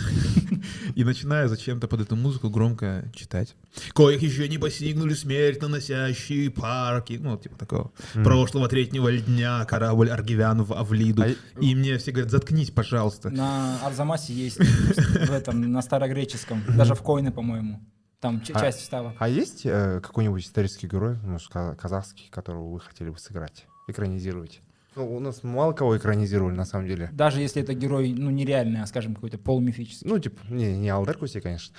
и 0.96 1.04
начинаю 1.04 1.50
зачем-то 1.50 1.88
под 1.88 2.02
эту 2.02 2.16
музыку 2.16 2.50
громко 2.50 3.12
читать. 3.14 3.56
Коих 3.94 4.22
еще 4.22 4.48
не 4.48 4.58
постигнули 4.58 5.14
смерть, 5.14 5.62
наносящие 5.62 6.50
парки. 6.50 7.20
Ну, 7.22 7.38
типа 7.38 7.58
такого. 7.58 7.92
Прошлого 8.14 8.68
третьего 8.68 8.87
дня 8.92 9.66
корабль 9.66 10.10
Аргивян 10.10 10.64
в 10.64 10.74
Авлиду. 10.74 11.24
А 11.24 11.28
и- 11.62 11.76
мне 11.76 11.98
все 11.98 12.12
говорят, 12.12 12.32
заткнись, 12.32 12.72
пожалуйста. 12.72 13.30
На 13.30 13.80
Арзамасе 13.86 14.34
есть 14.34 14.58
в 14.60 15.32
этом, 15.32 15.62
на 15.72 15.82
старогреческом, 15.82 16.64
даже 16.76 16.96
в 16.96 17.02
Койне, 17.02 17.32
по-моему. 17.32 17.80
Там 18.20 18.42
А- 18.54 18.60
часть 18.60 18.80
вставок. 18.80 19.14
А 19.20 19.30
есть 19.30 19.62
э, 19.66 20.02
какой-нибудь 20.02 20.44
исторический 20.44 20.88
герой, 20.88 21.18
ну, 21.24 21.38
ка- 21.52 21.76
казахский, 21.76 22.28
которого 22.32 22.72
вы 22.74 22.80
хотели 22.80 23.10
бы 23.10 23.20
сыграть, 23.20 23.68
экранизировать? 23.88 24.62
Ну, 24.96 25.16
у 25.16 25.20
нас 25.20 25.44
мало 25.44 25.74
кого 25.74 25.96
экранизировали, 25.96 26.56
на 26.56 26.66
самом 26.66 26.88
деле. 26.88 27.10
Даже 27.14 27.40
если 27.42 27.62
это 27.62 27.76
герой, 27.76 28.12
ну, 28.18 28.32
нереальный, 28.32 28.82
а, 28.82 28.88
скажем, 28.88 29.14
какой-то 29.14 29.38
полумифический. 29.38 30.10
Ну, 30.10 30.18
типа, 30.18 30.40
не, 30.50 30.76
не 30.76 30.90
Алдар 30.90 31.16
Куси, 31.16 31.40
конечно. 31.40 31.76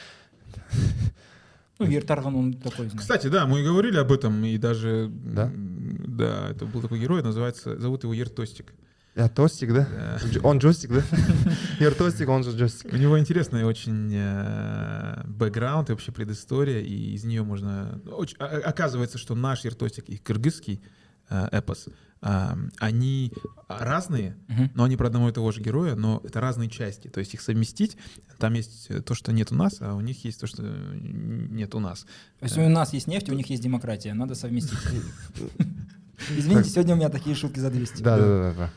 Ну, 1.78 1.86
Ертарган, 1.86 2.34
он 2.34 2.52
такой, 2.54 2.86
знаешь. 2.86 3.00
Кстати, 3.00 3.28
да, 3.28 3.46
мы 3.46 3.60
и 3.60 3.64
говорили 3.64 3.96
об 3.98 4.10
этом, 4.12 4.44
и 4.44 4.58
даже... 4.58 5.10
Да? 5.12 5.50
Да, 5.54 6.48
это 6.50 6.66
был 6.66 6.80
такой 6.82 6.98
герой, 6.98 7.22
называется, 7.22 7.78
зовут 7.78 8.02
его 8.04 8.12
Ертостик. 8.14 8.72
А, 9.14 9.28
Тостик, 9.28 9.72
да? 9.72 9.88
Да. 10.32 10.40
Он 10.42 10.58
джойстик, 10.58 10.90
да? 10.92 11.02
Яр 11.80 11.94
Тостик, 11.94 12.28
он 12.28 12.44
же 12.44 12.56
джойстик. 12.56 12.92
У 12.92 12.96
него 12.96 13.18
интересная 13.18 13.64
очень 13.64 14.12
э, 14.14 15.22
бэкграунд 15.26 15.88
и 15.90 15.92
вообще 15.92 16.12
предыстория, 16.12 16.80
и 16.80 17.14
из 17.14 17.24
нее 17.24 17.42
можно... 17.42 18.00
оч- 18.06 18.36
Оказывается, 18.38 19.18
что 19.18 19.34
наш 19.34 19.64
Ертостик 19.64 20.08
и 20.08 20.18
кыргызский 20.18 20.80
эпос, 21.30 21.88
э, 22.22 22.54
они 22.78 23.32
разные, 23.68 24.36
но 24.74 24.84
они 24.84 24.96
про 24.96 25.08
одного 25.08 25.28
и 25.28 25.32
того 25.32 25.52
же 25.52 25.60
героя, 25.60 25.94
но 25.94 26.20
это 26.24 26.40
разные 26.40 26.70
части. 26.70 27.08
То 27.08 27.20
есть 27.20 27.34
их 27.34 27.40
совместить, 27.40 27.96
там 28.38 28.54
есть 28.54 28.86
э, 28.88 29.00
то, 29.00 29.14
что 29.14 29.32
нет 29.32 29.52
у 29.52 29.54
нас, 29.54 29.78
а 29.80 29.94
у 29.94 30.00
них 30.00 30.24
есть 30.24 30.40
то, 30.40 30.46
что 30.46 30.62
э, 30.64 30.98
нет 31.02 31.74
у 31.74 31.80
нас. 31.80 32.06
То 32.40 32.44
есть 32.44 32.58
у 32.58 32.68
нас 32.68 32.92
есть 32.92 33.06
нефть, 33.06 33.28
у 33.28 33.34
них 33.34 33.50
есть 33.50 33.62
демократия, 33.62 34.14
надо 34.14 34.34
совместить. 34.34 34.78
Извините, 36.36 36.70
сегодня 36.70 36.94
у 36.94 36.96
меня 36.96 37.08
такие 37.10 37.36
шутки 37.36 37.60
за 37.60 37.70
200. 37.70 38.02
Да, 38.02 38.18
да, 38.18 38.54
да. 38.56 38.70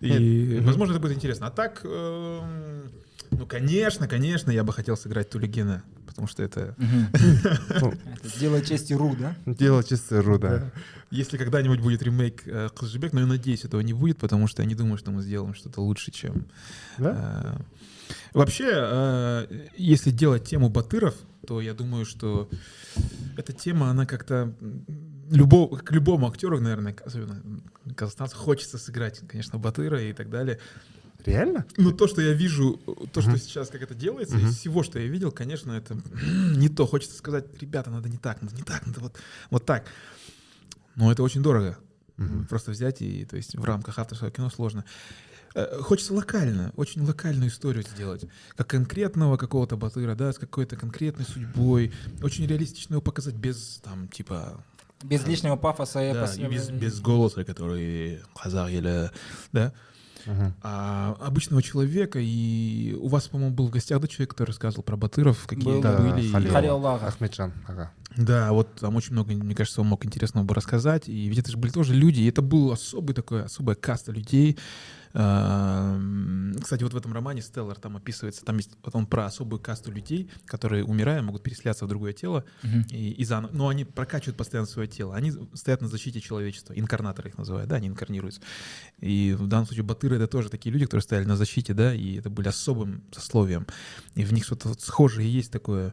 И, 0.00 0.60
возможно, 0.60 0.92
это 0.92 1.00
будет 1.00 1.16
интересно. 1.16 1.46
А 1.46 1.50
так, 1.50 1.80
эм, 1.84 2.90
ну, 3.30 3.46
конечно, 3.46 4.06
конечно, 4.06 4.50
я 4.50 4.62
бы 4.64 4.72
хотел 4.72 4.96
сыграть 4.96 5.30
Тулигена, 5.30 5.82
потому 6.14 6.28
что 6.28 6.42
это... 6.44 6.76
Дело 8.38 8.62
чести 8.62 8.92
Ру, 8.92 9.16
да? 9.18 9.36
дело 9.46 9.82
чисто 9.82 10.22
руда. 10.22 10.70
Если 11.10 11.36
когда-нибудь 11.36 11.80
будет 11.80 12.02
ремейк 12.02 12.46
э, 12.46 12.68
Кызжибек, 12.74 13.12
но 13.12 13.20
я 13.20 13.26
надеюсь, 13.26 13.64
этого 13.64 13.80
не 13.80 13.92
будет, 13.92 14.18
потому 14.18 14.46
что 14.46 14.62
я 14.62 14.68
не 14.68 14.74
думаю, 14.74 14.96
что 14.96 15.10
мы 15.10 15.22
сделаем 15.22 15.54
что-то 15.54 15.80
лучше, 15.80 16.12
чем... 16.12 16.46
Да? 16.98 17.56
э, 17.58 17.62
Вообще, 18.32 18.70
э, 18.70 19.68
если 19.76 20.10
делать 20.10 20.44
тему 20.44 20.68
Батыров, 20.68 21.14
то 21.46 21.60
я 21.60 21.74
думаю, 21.74 22.04
что 22.04 22.48
эта 23.36 23.52
тема, 23.52 23.90
она 23.90 24.06
как-то 24.06 24.54
любого, 25.30 25.76
к 25.78 25.90
любому 25.92 26.28
актеру, 26.28 26.60
наверное, 26.60 26.94
особенно 27.04 27.42
казахстанцу, 27.96 28.36
хочется 28.36 28.78
сыграть, 28.78 29.20
конечно, 29.26 29.58
Батыра 29.58 30.00
и 30.00 30.12
так 30.12 30.30
далее. 30.30 30.58
Реально? 31.24 31.64
Ну, 31.76 31.92
то, 31.92 32.06
что 32.06 32.20
я 32.20 32.32
вижу, 32.32 32.74
то, 33.12 33.22
что 33.22 33.36
сейчас 33.38 33.68
как 33.68 33.82
это 33.82 33.94
делается, 33.94 34.36
из 34.36 34.56
всего, 34.58 34.82
что 34.82 34.98
я 34.98 35.06
видел, 35.06 35.32
конечно, 35.32 35.72
это 35.72 35.96
не 36.56 36.68
то. 36.68 36.86
Хочется 36.86 37.16
сказать, 37.16 37.46
ребята, 37.60 37.90
надо 37.90 38.08
не 38.08 38.18
так, 38.18 38.42
надо 38.42 38.54
не 38.54 38.62
так, 38.62 38.86
надо 38.86 39.00
вот, 39.00 39.16
вот 39.50 39.64
так. 39.64 39.86
Но 40.96 41.10
это 41.10 41.22
очень 41.22 41.42
дорого. 41.42 41.78
Просто 42.48 42.70
взять 42.70 43.02
и, 43.02 43.24
то 43.24 43.36
есть, 43.36 43.56
в 43.56 43.64
рамках 43.64 43.98
авторского 43.98 44.30
кино 44.30 44.48
сложно. 44.50 44.84
Э, 45.54 45.78
Хочется 45.80 46.14
локально, 46.14 46.72
очень 46.76 47.02
локальную 47.02 47.48
историю 47.48 47.82
сделать. 47.84 48.24
Как 48.56 48.68
конкретного 48.68 49.36
какого-то 49.36 49.76
батыра, 49.76 50.14
да, 50.14 50.32
с 50.32 50.38
какой-то 50.38 50.76
конкретной 50.76 51.24
судьбой. 51.24 51.92
Очень 52.22 52.46
реалистично 52.46 52.94
его 52.94 53.02
показать 53.02 53.34
без, 53.34 53.80
там, 53.82 54.08
типа, 54.08 54.62
Без 55.02 55.26
лишнего 55.26 55.56
пафоса 55.56 56.00
и 56.08 56.12
да, 56.12 56.32
и 56.36 56.46
без, 56.46 56.70
без 56.70 57.00
голоса, 57.00 57.44
который 57.44 58.20
казах 58.40 58.70
или, 58.70 59.10
да, 59.52 59.72
А, 60.62 61.16
обычного 61.20 61.62
человека. 61.62 62.18
И 62.20 62.96
у 63.00 63.08
вас, 63.08 63.28
по-моему, 63.28 63.54
был 63.54 63.68
в 63.68 63.70
гостях 63.70 64.00
да, 64.00 64.08
человек, 64.08 64.30
который 64.30 64.48
рассказывал 64.48 64.82
про 64.82 64.96
батыров, 64.96 65.46
какие 65.46 65.80
да, 65.80 65.96
были. 65.98 66.26
и- 66.26 66.30
Халил. 66.32 66.52
Халилаллаха. 66.52 67.06
Ахмеджан, 67.08 67.52
ага. 67.66 67.90
Да, 68.16 68.52
вот 68.52 68.72
там 68.76 68.94
очень 68.96 69.12
много, 69.12 69.32
мне 69.32 69.54
кажется, 69.54 69.80
он 69.80 69.88
мог 69.88 70.04
интересного 70.06 70.44
бы 70.44 70.54
рассказать. 70.54 71.08
И 71.08 71.26
ведь 71.28 71.38
это 71.38 71.50
же 71.50 71.56
были 71.56 71.72
тоже 71.72 71.94
люди, 71.94 72.20
и 72.20 72.28
это 72.28 72.42
был 72.42 72.70
особый 72.72 73.14
такой, 73.14 73.44
особая 73.44 73.76
каста 73.76 74.12
людей. 74.12 74.56
Эм, 75.14 76.56
Кстати, 76.60 76.82
вот 76.82 76.92
в 76.92 76.96
этом 76.96 77.12
романе 77.12 77.42
Стеллар 77.42 77.76
там 77.78 77.96
описывается, 77.96 78.44
там 78.44 78.56
есть 78.56 78.70
вот 78.82 78.94
он 78.94 79.06
про 79.06 79.26
особую 79.26 79.60
касту 79.60 79.90
людей, 79.92 80.30
которые, 80.46 80.84
умирая, 80.84 81.20
могут 81.22 81.42
переселяться 81.42 81.84
в 81.84 81.88
другое 81.88 82.12
тело, 82.12 82.44
Мгм. 82.62 82.86
и, 82.90 83.10
и 83.10 83.24
заново, 83.24 83.50
но 83.52 83.68
они 83.68 83.84
прокачивают 83.84 84.36
постоянно 84.36 84.66
свое 84.68 84.88
тело. 84.88 85.14
Они 85.14 85.32
стоят 85.54 85.80
на 85.82 85.88
защите 85.88 86.20
человечества. 86.20 86.72
Инкарнаторы 86.74 87.28
их 87.30 87.38
называют, 87.38 87.68
да, 87.68 87.76
они 87.76 87.88
инкарнируются. 87.88 88.40
И 89.00 89.36
в 89.38 89.46
данном 89.46 89.66
случае 89.66 89.84
батыры— 89.84 90.16
это 90.16 90.26
тоже 90.26 90.48
такие 90.48 90.72
люди, 90.72 90.84
которые 90.84 91.02
стояли 91.02 91.24
на 91.26 91.36
защите, 91.36 91.74
да, 91.74 91.94
и 91.94 92.16
это 92.18 92.30
были 92.30 92.48
особым 92.48 93.02
сословием. 93.12 93.66
И 94.14 94.24
в 94.24 94.32
них 94.32 94.44
что-то 94.44 94.68
вот 94.68 94.80
схожее 94.80 95.30
есть 95.32 95.50
такое, 95.52 95.92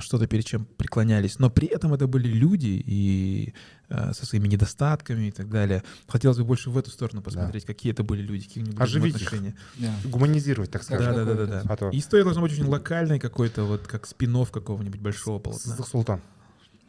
что-то 0.00 0.26
перед 0.26 0.44
чем 0.44 0.64
преклонялись. 0.64 1.38
Но 1.38 1.48
при 1.50 1.68
этом 1.68 1.94
это 1.94 2.06
были 2.06 2.26
люди 2.28 2.82
и 2.84 3.54
э, 3.88 4.12
со 4.12 4.26
своими 4.26 4.48
недостатками 4.48 5.26
и 5.28 5.30
так 5.30 5.48
далее. 5.48 5.82
Хотелось 6.08 6.38
бы 6.38 6.44
больше 6.44 6.70
в 6.70 6.78
эту 6.78 6.90
сторону 6.90 7.22
посмотреть, 7.22 7.64
какие 7.64 7.92
это 7.92 8.02
были 8.02 8.22
люди, 8.22 8.44
какие 8.46 8.64
у 8.64 8.66
них 8.66 8.74
были 8.74 8.82
Оживить 8.84 9.14
их. 9.16 9.26
отношения. 9.28 9.54
Да. 9.76 9.94
Гуманизировать, 10.04 10.70
так 10.70 10.82
Да, 10.82 10.86
скажем. 10.96 11.14
да, 11.14 11.24
да, 11.24 11.24
да, 11.24 11.30
какой-то. 11.46 11.52
да. 11.66 11.72
А 11.72 11.76
то 11.76 11.90
И 11.90 11.98
история 11.98 12.24
должна 12.24 12.42
быть 12.42 12.52
очень 12.52 12.66
локальной 12.66 13.18
какой-то, 13.20 13.64
вот 13.64 13.86
как 13.86 14.06
спинов 14.06 14.50
какого-нибудь 14.50 15.00
большого 15.00 15.38
полотна. 15.38 15.76
Султан. 15.84 16.20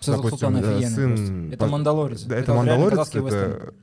Допустим, 0.05 0.30
Султан 0.39 0.61
да, 0.61 0.78
офигенный 0.78 1.18
сын. 1.18 1.53
Это 1.53 1.68
Мандалорец. 1.68 2.24
Да, 2.24 2.36
это 2.36 2.51
реально 2.53 2.74
Мандалорец, 2.74 3.09
это 3.09 3.74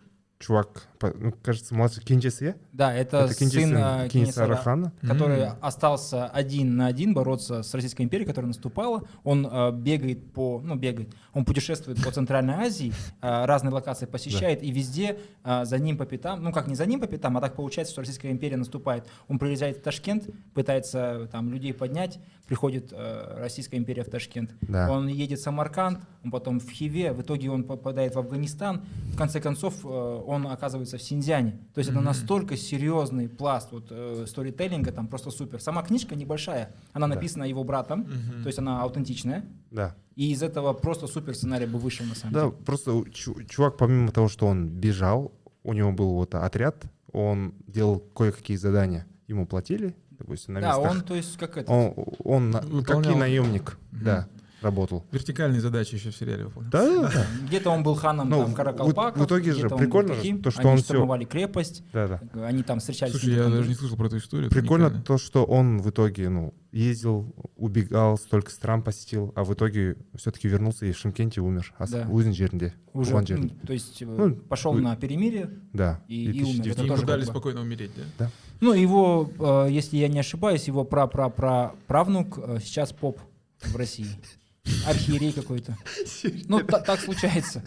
чувак, 0.42 0.88
ну, 1.00 1.32
кажется, 1.42 1.74
младший 1.74 2.02
Кинджис, 2.02 2.40
я? 2.40 2.56
Да, 2.72 2.92
это, 2.92 3.18
Это 3.18 3.34
Кинджис, 3.34 3.62
сын 3.62 4.32
сын 4.32 4.52
э, 4.52 4.56
хана. 4.56 4.92
который 5.00 5.40
М. 5.40 5.56
остался 5.60 6.26
один 6.26 6.76
на 6.76 6.86
один 6.86 7.14
бороться 7.14 7.62
с 7.62 7.72
Российской 7.74 8.02
империей, 8.02 8.26
которая 8.26 8.48
наступала. 8.48 9.04
Он 9.22 9.46
э, 9.50 9.72
бегает 9.72 10.32
по, 10.32 10.60
ну 10.62 10.74
бегает, 10.74 11.14
он 11.32 11.44
путешествует 11.44 12.02
по 12.02 12.10
Центральной 12.10 12.54
Азии, 12.54 12.92
э, 13.20 13.44
разные 13.44 13.72
локации 13.72 14.06
посещает, 14.06 14.62
и 14.62 14.70
везде 14.72 15.18
э, 15.44 15.64
за 15.64 15.78
ним 15.78 15.96
по 15.96 16.06
пятам, 16.06 16.42
ну 16.42 16.52
как 16.52 16.66
не 16.66 16.74
за 16.74 16.86
ним 16.86 17.00
по 17.00 17.06
пятам, 17.06 17.36
а 17.36 17.40
так 17.40 17.54
получается, 17.54 17.92
что 17.92 18.02
Российская 18.02 18.30
империя 18.30 18.56
наступает. 18.56 19.06
Он 19.28 19.38
приезжает 19.38 19.78
в 19.78 19.82
Ташкент, 19.82 20.28
пытается 20.54 21.28
там 21.30 21.50
людей 21.52 21.72
поднять, 21.72 22.18
приходит 22.46 22.92
э, 22.92 23.38
Российская 23.38 23.76
империя 23.76 24.02
в 24.02 24.10
Ташкент. 24.10 24.50
Да. 24.60 24.90
Он 24.90 25.06
едет 25.06 25.38
в 25.38 25.42
Самарканд, 25.42 26.00
он 26.24 26.30
потом 26.30 26.60
в 26.60 26.68
Хиве, 26.70 27.12
в 27.12 27.22
итоге 27.22 27.50
он 27.50 27.64
попадает 27.64 28.14
в 28.14 28.18
Афганистан. 28.18 28.82
В 29.12 29.16
конце 29.16 29.40
концов, 29.40 29.74
э, 29.84 29.88
он 30.32 30.46
оказывается 30.46 30.96
в 30.98 31.02
Синьцзяне. 31.02 31.52
То 31.74 31.78
есть 31.78 31.90
это 31.90 31.98
Мгм. 31.98 32.06
настолько 32.06 32.56
серьезный 32.56 33.28
пласт 33.28 33.70
вот, 33.72 33.88
э, 33.90 34.24
сторителлинга, 34.28 34.92
там 34.92 35.06
просто 35.06 35.30
супер. 35.30 35.60
Сама 35.60 35.82
книжка 35.82 36.14
небольшая, 36.16 36.74
она 36.92 37.06
Да. 37.08 37.14
написана 37.14 37.44
его 37.44 37.64
братом, 37.64 38.00
Мгм. 38.00 38.42
то 38.42 38.46
есть 38.48 38.58
она 38.58 38.82
аутентичная. 38.82 39.44
Да. 39.70 39.94
И 40.16 40.32
из 40.32 40.42
этого 40.42 40.72
просто 40.72 41.06
супер 41.06 41.34
сценарий 41.34 41.66
бы 41.66 41.78
вышел 41.78 42.04
на 42.06 42.14
самом 42.14 42.32
Да, 42.34 42.40
деле. 42.44 42.52
просто 42.64 42.92
у- 42.94 43.04
чу- 43.06 43.42
чувак, 43.44 43.76
помимо 43.76 44.10
того, 44.12 44.28
что 44.28 44.46
он 44.46 44.68
бежал, 44.68 45.32
у 45.62 45.72
него 45.72 45.92
был 45.92 46.12
вот 46.14 46.34
отряд, 46.34 46.84
он 47.12 47.54
делал 47.66 47.98
кое-какие 48.00 48.56
задания. 48.56 49.06
Ему 49.28 49.46
платили, 49.46 49.94
допустим, 50.10 50.54
на 50.54 50.60
Да, 50.60 50.68
местах. 50.76 50.90
он, 50.92 51.00
то 51.02 51.14
есть, 51.14 51.36
как 51.38 51.56
это, 51.56 51.70
Он, 51.72 51.94
он 52.24 52.50
Выполнял. 52.52 53.02
как 53.02 53.06
и 53.14 53.18
наемник, 53.18 53.78
Мгм. 53.92 54.04
да, 54.04 54.28
работал. 54.62 55.04
Вертикальные 55.12 55.60
задачи 55.60 55.94
еще 55.96 56.10
в 56.10 56.16
сериале 56.16 56.44
выполнял. 56.44 56.70
Да, 56.70 57.02
да, 57.02 57.10
да. 57.12 57.26
где-то 57.46 57.70
он 57.70 57.82
был 57.82 57.94
ханом 57.94 58.28
Ну, 58.30 58.42
там 58.42 58.52
в- 58.52 58.54
Каракалпаков, 58.54 59.20
в 59.22 59.26
итоге 59.26 59.52
же 59.52 59.68
прикольно 59.68 60.14
же, 60.14 60.38
то, 60.38 60.50
что 60.50 60.60
Они 60.62 60.70
он 60.70 60.78
штурмовали 60.78 61.24
крепость, 61.24 61.82
да, 61.92 62.20
да. 62.34 62.46
они 62.46 62.62
там 62.62 62.78
встречались. 62.80 63.14
с 63.14 63.18
Слушай, 63.20 63.34
я 63.36 63.48
даже 63.48 63.68
не 63.68 63.74
слышал 63.74 63.96
про 63.96 64.06
эту 64.06 64.18
историю. 64.18 64.50
Прикольно 64.50 64.90
то, 64.90 65.18
что 65.18 65.44
он 65.44 65.78
в 65.82 65.90
итоге, 65.90 66.28
ну, 66.28 66.54
ездил, 66.72 67.34
убегал, 67.56 68.16
столько 68.16 68.50
стран 68.50 68.82
посетил, 68.82 69.32
а 69.36 69.44
в 69.44 69.52
итоге 69.52 69.96
все-таки 70.14 70.48
вернулся 70.48 70.86
и 70.86 70.92
в 70.92 70.98
Шимкенте 70.98 71.40
умер. 71.42 71.74
А 71.78 71.86
Да. 71.86 72.06
Узин 72.10 72.32
жерінде, 72.32 72.72
уже, 72.94 73.12
ну, 73.14 73.48
то 73.66 73.72
есть 73.74 74.00
э, 74.00 74.06
Ну, 74.06 74.34
пошел 74.36 74.72
вы- 74.72 74.80
на 74.80 74.96
перемирие, 74.96 75.50
Да. 75.74 76.02
и- 76.08 76.24
и 76.24 76.32
2009. 76.32 76.54
умер. 76.60 76.72
Это 76.72 76.80
Ему 76.82 76.94
тоже 76.94 77.06
дали 77.06 77.20
как 77.20 77.26
бы- 77.28 77.32
спокойно 77.32 77.60
умереть, 77.60 77.90
да? 78.18 78.30
Ну, 78.60 78.72
его, 78.72 79.30
э, 79.38 79.68
если 79.70 79.96
я 79.98 80.08
не 80.08 80.20
ошибаюсь, 80.20 80.66
его 80.66 80.84
пра-пра-пра 80.84 81.72
правнук 81.88 82.38
э, 82.38 82.58
сейчас 82.62 82.92
поп 82.92 83.20
в 83.60 83.76
России. 83.76 84.06
Архиерей 84.86 85.32
какой-то. 85.32 85.76
Ну, 86.48 86.60
та- 86.60 86.80
так 86.80 87.00
случается. 87.00 87.62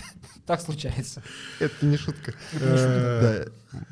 Так 0.46 0.62
случается. 0.62 1.24
Это 1.60 1.86
не 1.86 1.98
шутка. 1.98 2.34
Э, 2.54 3.46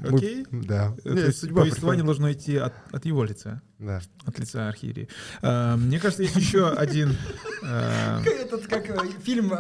Окей. 0.03 0.45
Да. 0.51 0.95
То 1.03 1.09
Не, 1.09 1.21
есть 1.21 1.39
судьба 1.39 1.61
повествование 1.61 2.03
должно 2.05 2.31
идти 2.31 2.57
от, 2.57 2.73
его 3.05 3.23
лица, 3.23 3.61
Да. 3.79 4.01
от 4.25 4.39
лица 4.39 4.67
архиерея. 4.67 5.07
Э, 5.41 5.75
Мне 5.75 5.99
кажется, 5.99 6.23
есть 6.23 6.35
еще 6.35 6.69
один... 6.69 7.15
э, 7.63 8.21
Этот, 8.25 8.67
как 8.67 8.85
фильм 9.23 9.51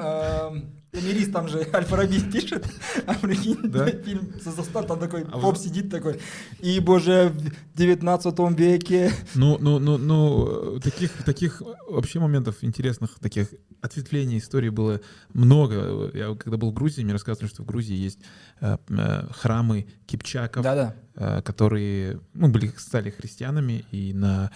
э, 0.93 0.97
«Камерист», 0.99 1.31
там 1.33 1.47
же 1.49 1.67
Аль-Фараби 1.73 2.19
пишет, 2.31 2.65
а 3.07 3.13
прикинь, 3.15 3.57
Да? 3.63 3.87
фильм 3.87 4.33
«Состав», 4.43 4.85
там 4.87 4.99
такой 4.99 5.23
А 5.23 5.39
поп 5.39 5.55
вы- 5.57 5.63
сидит 5.63 5.89
такой, 5.89 6.19
и, 6.59 6.79
боже, 6.79 7.33
в 7.73 7.77
19 7.77 8.39
веке 8.57 9.11
Ну, 9.35 9.57
ну, 9.59 9.79
ну, 9.79 9.97
ну, 9.97 10.77
э, 10.77 10.79
таких, 10.79 11.11
таких 11.23 11.61
вообще 11.87 12.19
моментов 12.19 12.57
интересных, 12.63 13.19
таких 13.19 13.47
ответвлений 13.81 14.37
истории 14.37 14.69
было 14.69 15.01
много. 15.33 16.09
Я 16.13 16.35
когда 16.35 16.55
был 16.57 16.71
в 16.71 16.73
Грузии, 16.73 17.03
мне 17.03 17.11
рассказывали, 17.13 17.49
что 17.49 17.63
в 17.63 17.65
Грузии 17.65 17.95
есть 17.95 18.19
э, 18.61 18.77
э, 18.89 19.27
храмы 19.33 19.87
кипчаков, 20.05 20.63
Да-да. 20.63 20.95
Э, 21.15 21.41
которые 21.41 22.19
ну, 22.33 22.49
были, 22.49 22.67
стали 22.77 23.09
христианами, 23.09 23.85
и 23.91 24.13
на, 24.13 24.51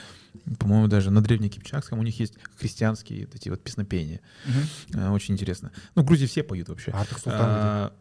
по-моему, 0.59 0.87
даже 0.87 1.11
на 1.11 1.21
древнекипчакском 1.21 1.99
у 1.99 2.03
них 2.03 2.19
есть 2.19 2.35
христианские 2.57 3.25
вот 3.25 3.35
эти 3.35 3.49
вот 3.49 3.61
песнопения. 3.63 4.21
Э, 4.93 5.09
Очень 5.11 5.35
интересно. 5.35 5.71
Ну, 5.95 6.03
в 6.03 6.05
Грузии 6.05 6.25
все 6.25 6.43
поют 6.43 6.69
вообще. 6.69 6.91
Артур 6.91 7.19
Султан 7.19 7.41
А? 7.49 7.91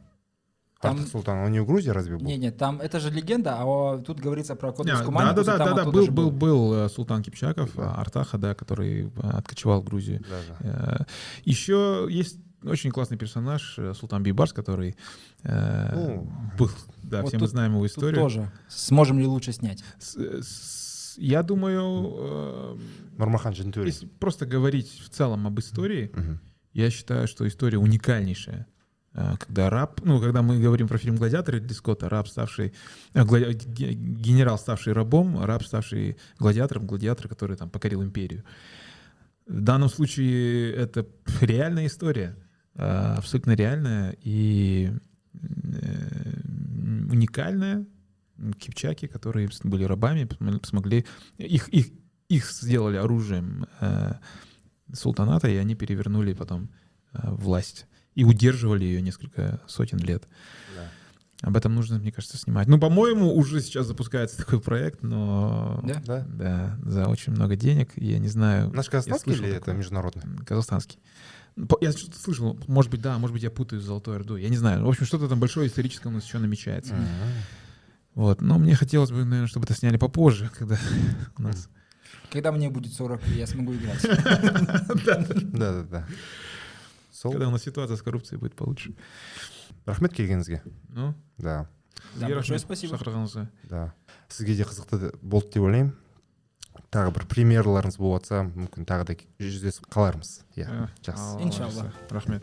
Там- 0.81 0.97
Артур 0.97 1.09
Султан, 1.11 1.39
он 1.39 1.53
не 1.53 1.61
в 1.61 1.67
Грузии 1.67 1.89
разве 1.89 2.17
был? 2.19 2.27
Не, 2.27 2.37
нет, 2.37 2.59
там 2.59 2.83
это 2.83 3.01
же 3.01 3.11
легенда, 3.11 3.57
а 3.59 3.65
о- 3.65 3.99
тут 3.99 4.21
говорится 4.21 4.55
про 4.57 4.73
Кодовскую 4.73 5.07
Да, 5.07 5.11
манику, 5.11 5.35
да, 5.37 5.43
да, 5.45 5.59
да, 5.59 5.65
да, 5.75 5.83
оттуда 5.83 5.91
был, 5.97 6.05
же 6.05 6.11
был, 6.11 6.31
был 6.31 6.75
э, 6.75 6.89
Султан 6.91 7.23
Кипчаков, 7.23 7.71
Да. 7.75 7.95
а, 7.95 8.01
Артаха, 8.03 8.37
да, 8.37 8.55
который 8.55 9.11
откочевал 9.23 9.81
в 9.81 9.85
Грузию. 9.85 10.23
Да, 10.29 10.59
да. 10.61 11.07
Еще 11.45 12.07
есть 12.11 12.39
очень 12.67 12.91
классный 12.91 13.17
персонаж 13.19 13.75
э, 13.79 13.95
Султан 13.95 14.23
Бейбарс, 14.23 14.53
который 14.53 14.97
э, 15.45 15.95
Ну, 15.95 16.31
был, 16.59 16.71
да, 17.03 17.23
вот 17.23 17.29
все 17.29 17.39
мы 17.39 17.47
знаем 17.49 17.73
его 17.73 17.83
Тут 17.83 17.91
историю. 17.93 18.21
тоже. 18.23 18.51
Сможем 18.69 19.19
ли 19.19 19.27
лучше 19.27 19.53
снять? 19.53 19.83
С- 19.99 20.17
с- 20.43 21.19
я 21.19 21.43
думаю, 21.43 22.13
э, 22.19 22.77
Нурмахан 23.19 23.53
Джентури. 23.55 23.87
если 23.89 24.07
просто 24.07 24.47
говорить 24.47 25.01
в 25.05 25.09
целом 25.09 25.47
об 25.47 25.59
истории, 25.59 26.11
Мгм. 26.15 26.41
я 26.75 26.91
считаю, 26.91 27.27
что 27.29 27.47
история 27.47 27.79
уникальнейшая. 27.79 28.67
Э, 29.15 29.35
Когда 29.39 29.71
раб, 29.71 30.01
ну, 30.05 30.21
когда 30.21 30.43
мы 30.43 30.59
говорим 30.61 30.89
про 30.89 30.99
фильм 30.99 31.17
«Гладиатор» 31.17 31.55
Ридли 31.55 31.73
Скотта, 31.73 32.09
раб, 32.11 32.29
ставший, 32.29 32.75
э, 33.15 33.23
глади- 33.25 33.95
генерал, 33.95 34.59
ставший 34.59 34.93
рабом, 34.93 35.43
раб, 35.43 35.63
ставший 35.65 36.17
гладиатором, 36.39 36.87
гладиатор, 36.87 37.27
который 37.29 37.57
там 37.57 37.71
покорил 37.71 38.03
империю. 38.03 38.45
В 39.47 39.61
данном 39.61 39.89
случае 39.89 40.73
это 40.75 41.07
реальная 41.41 41.87
история, 41.87 42.37
э, 42.37 42.46
абсолютно 42.77 43.53
реальная 43.53 44.17
и 44.21 44.93
э, 45.35 46.41
уникальная. 47.11 47.87
Кипчаки, 48.59 49.07
которые 49.07 49.49
были 49.65 49.85
рабами, 49.85 50.29
смогли... 50.63 51.07
Их, 51.39 51.69
их, 51.69 51.87
их 52.29 52.51
сделали 52.51 52.97
оружием 52.97 53.67
э, 53.81 54.15
султаната, 54.93 55.49
и 55.49 55.57
они 55.57 55.75
перевернули 55.75 56.35
потом 56.35 56.69
э, 57.13 57.19
власть 57.31 57.87
и 58.15 58.25
удерживали 58.25 58.85
ее 58.85 59.01
несколько 59.01 59.61
сотен 59.67 59.99
лет. 59.99 60.29
Да. 60.75 60.91
Об 61.43 61.57
этом 61.57 61.75
нужно, 61.75 61.99
мне 61.99 62.11
кажется, 62.13 62.39
снимать. 62.39 62.67
Ну, 62.67 62.79
по-моему, 62.79 63.35
уже 63.35 63.61
сейчас 63.61 63.87
запускается 63.87 64.39
такой 64.39 64.61
проект, 64.61 65.03
но 65.03 65.81
Да? 65.85 66.03
Да? 66.07 66.27
да, 66.27 66.79
за 66.83 67.09
очень 67.09 67.33
много 67.33 67.57
денег. 67.57 67.93
Я 67.97 68.19
не 68.19 68.29
знаю. 68.29 68.71
Наш 68.73 68.89
казахстанский 68.89 69.35
или 69.35 69.49
это 69.49 69.61
такое. 69.61 69.75
международный? 69.75 70.23
М, 70.25 70.39
Казахстанский. 70.39 70.99
Ну, 71.56 71.68
по- 71.68 71.78
Я 71.82 71.92
что-то 71.92 72.18
слышал, 72.18 72.58
может 72.68 72.90
быть, 72.92 73.02
да, 73.02 73.18
может 73.18 73.34
быть, 73.34 73.44
я 73.44 73.52
путаю 73.52 73.82
с 73.82 73.86
Золотой 73.86 74.16
Ордой. 74.18 74.42
Я 74.42 74.50
не 74.50 74.58
знаю. 74.58 74.86
В 74.86 74.90
общем, 74.90 75.06
что-то 75.06 75.28
там 75.28 75.40
большое 75.40 75.68
историческое 75.68 76.10
у 76.10 76.12
нас 76.12 76.24
еще 76.26 76.38
намечается. 76.40 76.94
Мгм. 76.96 77.06
Вот. 78.16 78.42
Но 78.42 78.58
мне 78.60 78.76
хотелось 78.76 79.12
бы, 79.12 79.24
наверное, 79.26 79.48
чтобы 79.48 79.66
это 79.66 79.74
сняли 79.74 79.98
попозже, 79.98 80.50
когда 80.58 80.78
у 81.38 81.42
нас... 81.42 81.70
Когда 82.32 82.52
мне 82.52 82.70
будет 82.70 82.94
40, 82.94 83.22
я 83.36 83.46
смогу 83.48 83.74
играть. 83.74 84.02
Да, 85.06 85.26
да, 85.74 85.84
да. 85.84 86.08
Сол. 87.12 87.32
Когда 87.32 87.48
у 87.48 87.52
нас 87.52 87.64
ситуация 87.64 87.98
с 87.98 88.02
коррупцией 88.02 88.40
будет 88.40 88.56
получше. 88.56 88.94
рахмет 89.86 90.14
келгеніңізге 90.14 90.62
Ну, 90.90 91.14
да 91.38 91.68
Да, 92.16 92.28
Сізге 92.28 92.36
большое 92.36 92.60
рахмет 92.60 92.62
спасибо. 92.62 92.96
шақырғаныңызға. 92.96 93.48
да 93.70 93.94
сізге 94.30 94.56
де 94.56 94.64
қызықты 94.64 95.16
болды 95.22 95.48
деп 95.54 95.64
ойлаймын 95.64 95.94
тағы 96.97 97.13
бір 97.13 97.27
премьераларыңыз 97.33 97.99
болыватса 98.01 98.45
мүмкін 98.49 98.89
тағы 98.89 99.11
да 99.11 99.19
жүздесіп 99.43 99.91
қалармыз. 99.93 100.39
Иә 100.57 100.67
ә, 100.67 100.89
жақсы. 101.05 101.37
иншалла. 101.45 101.91
Рахмет. 102.11 102.43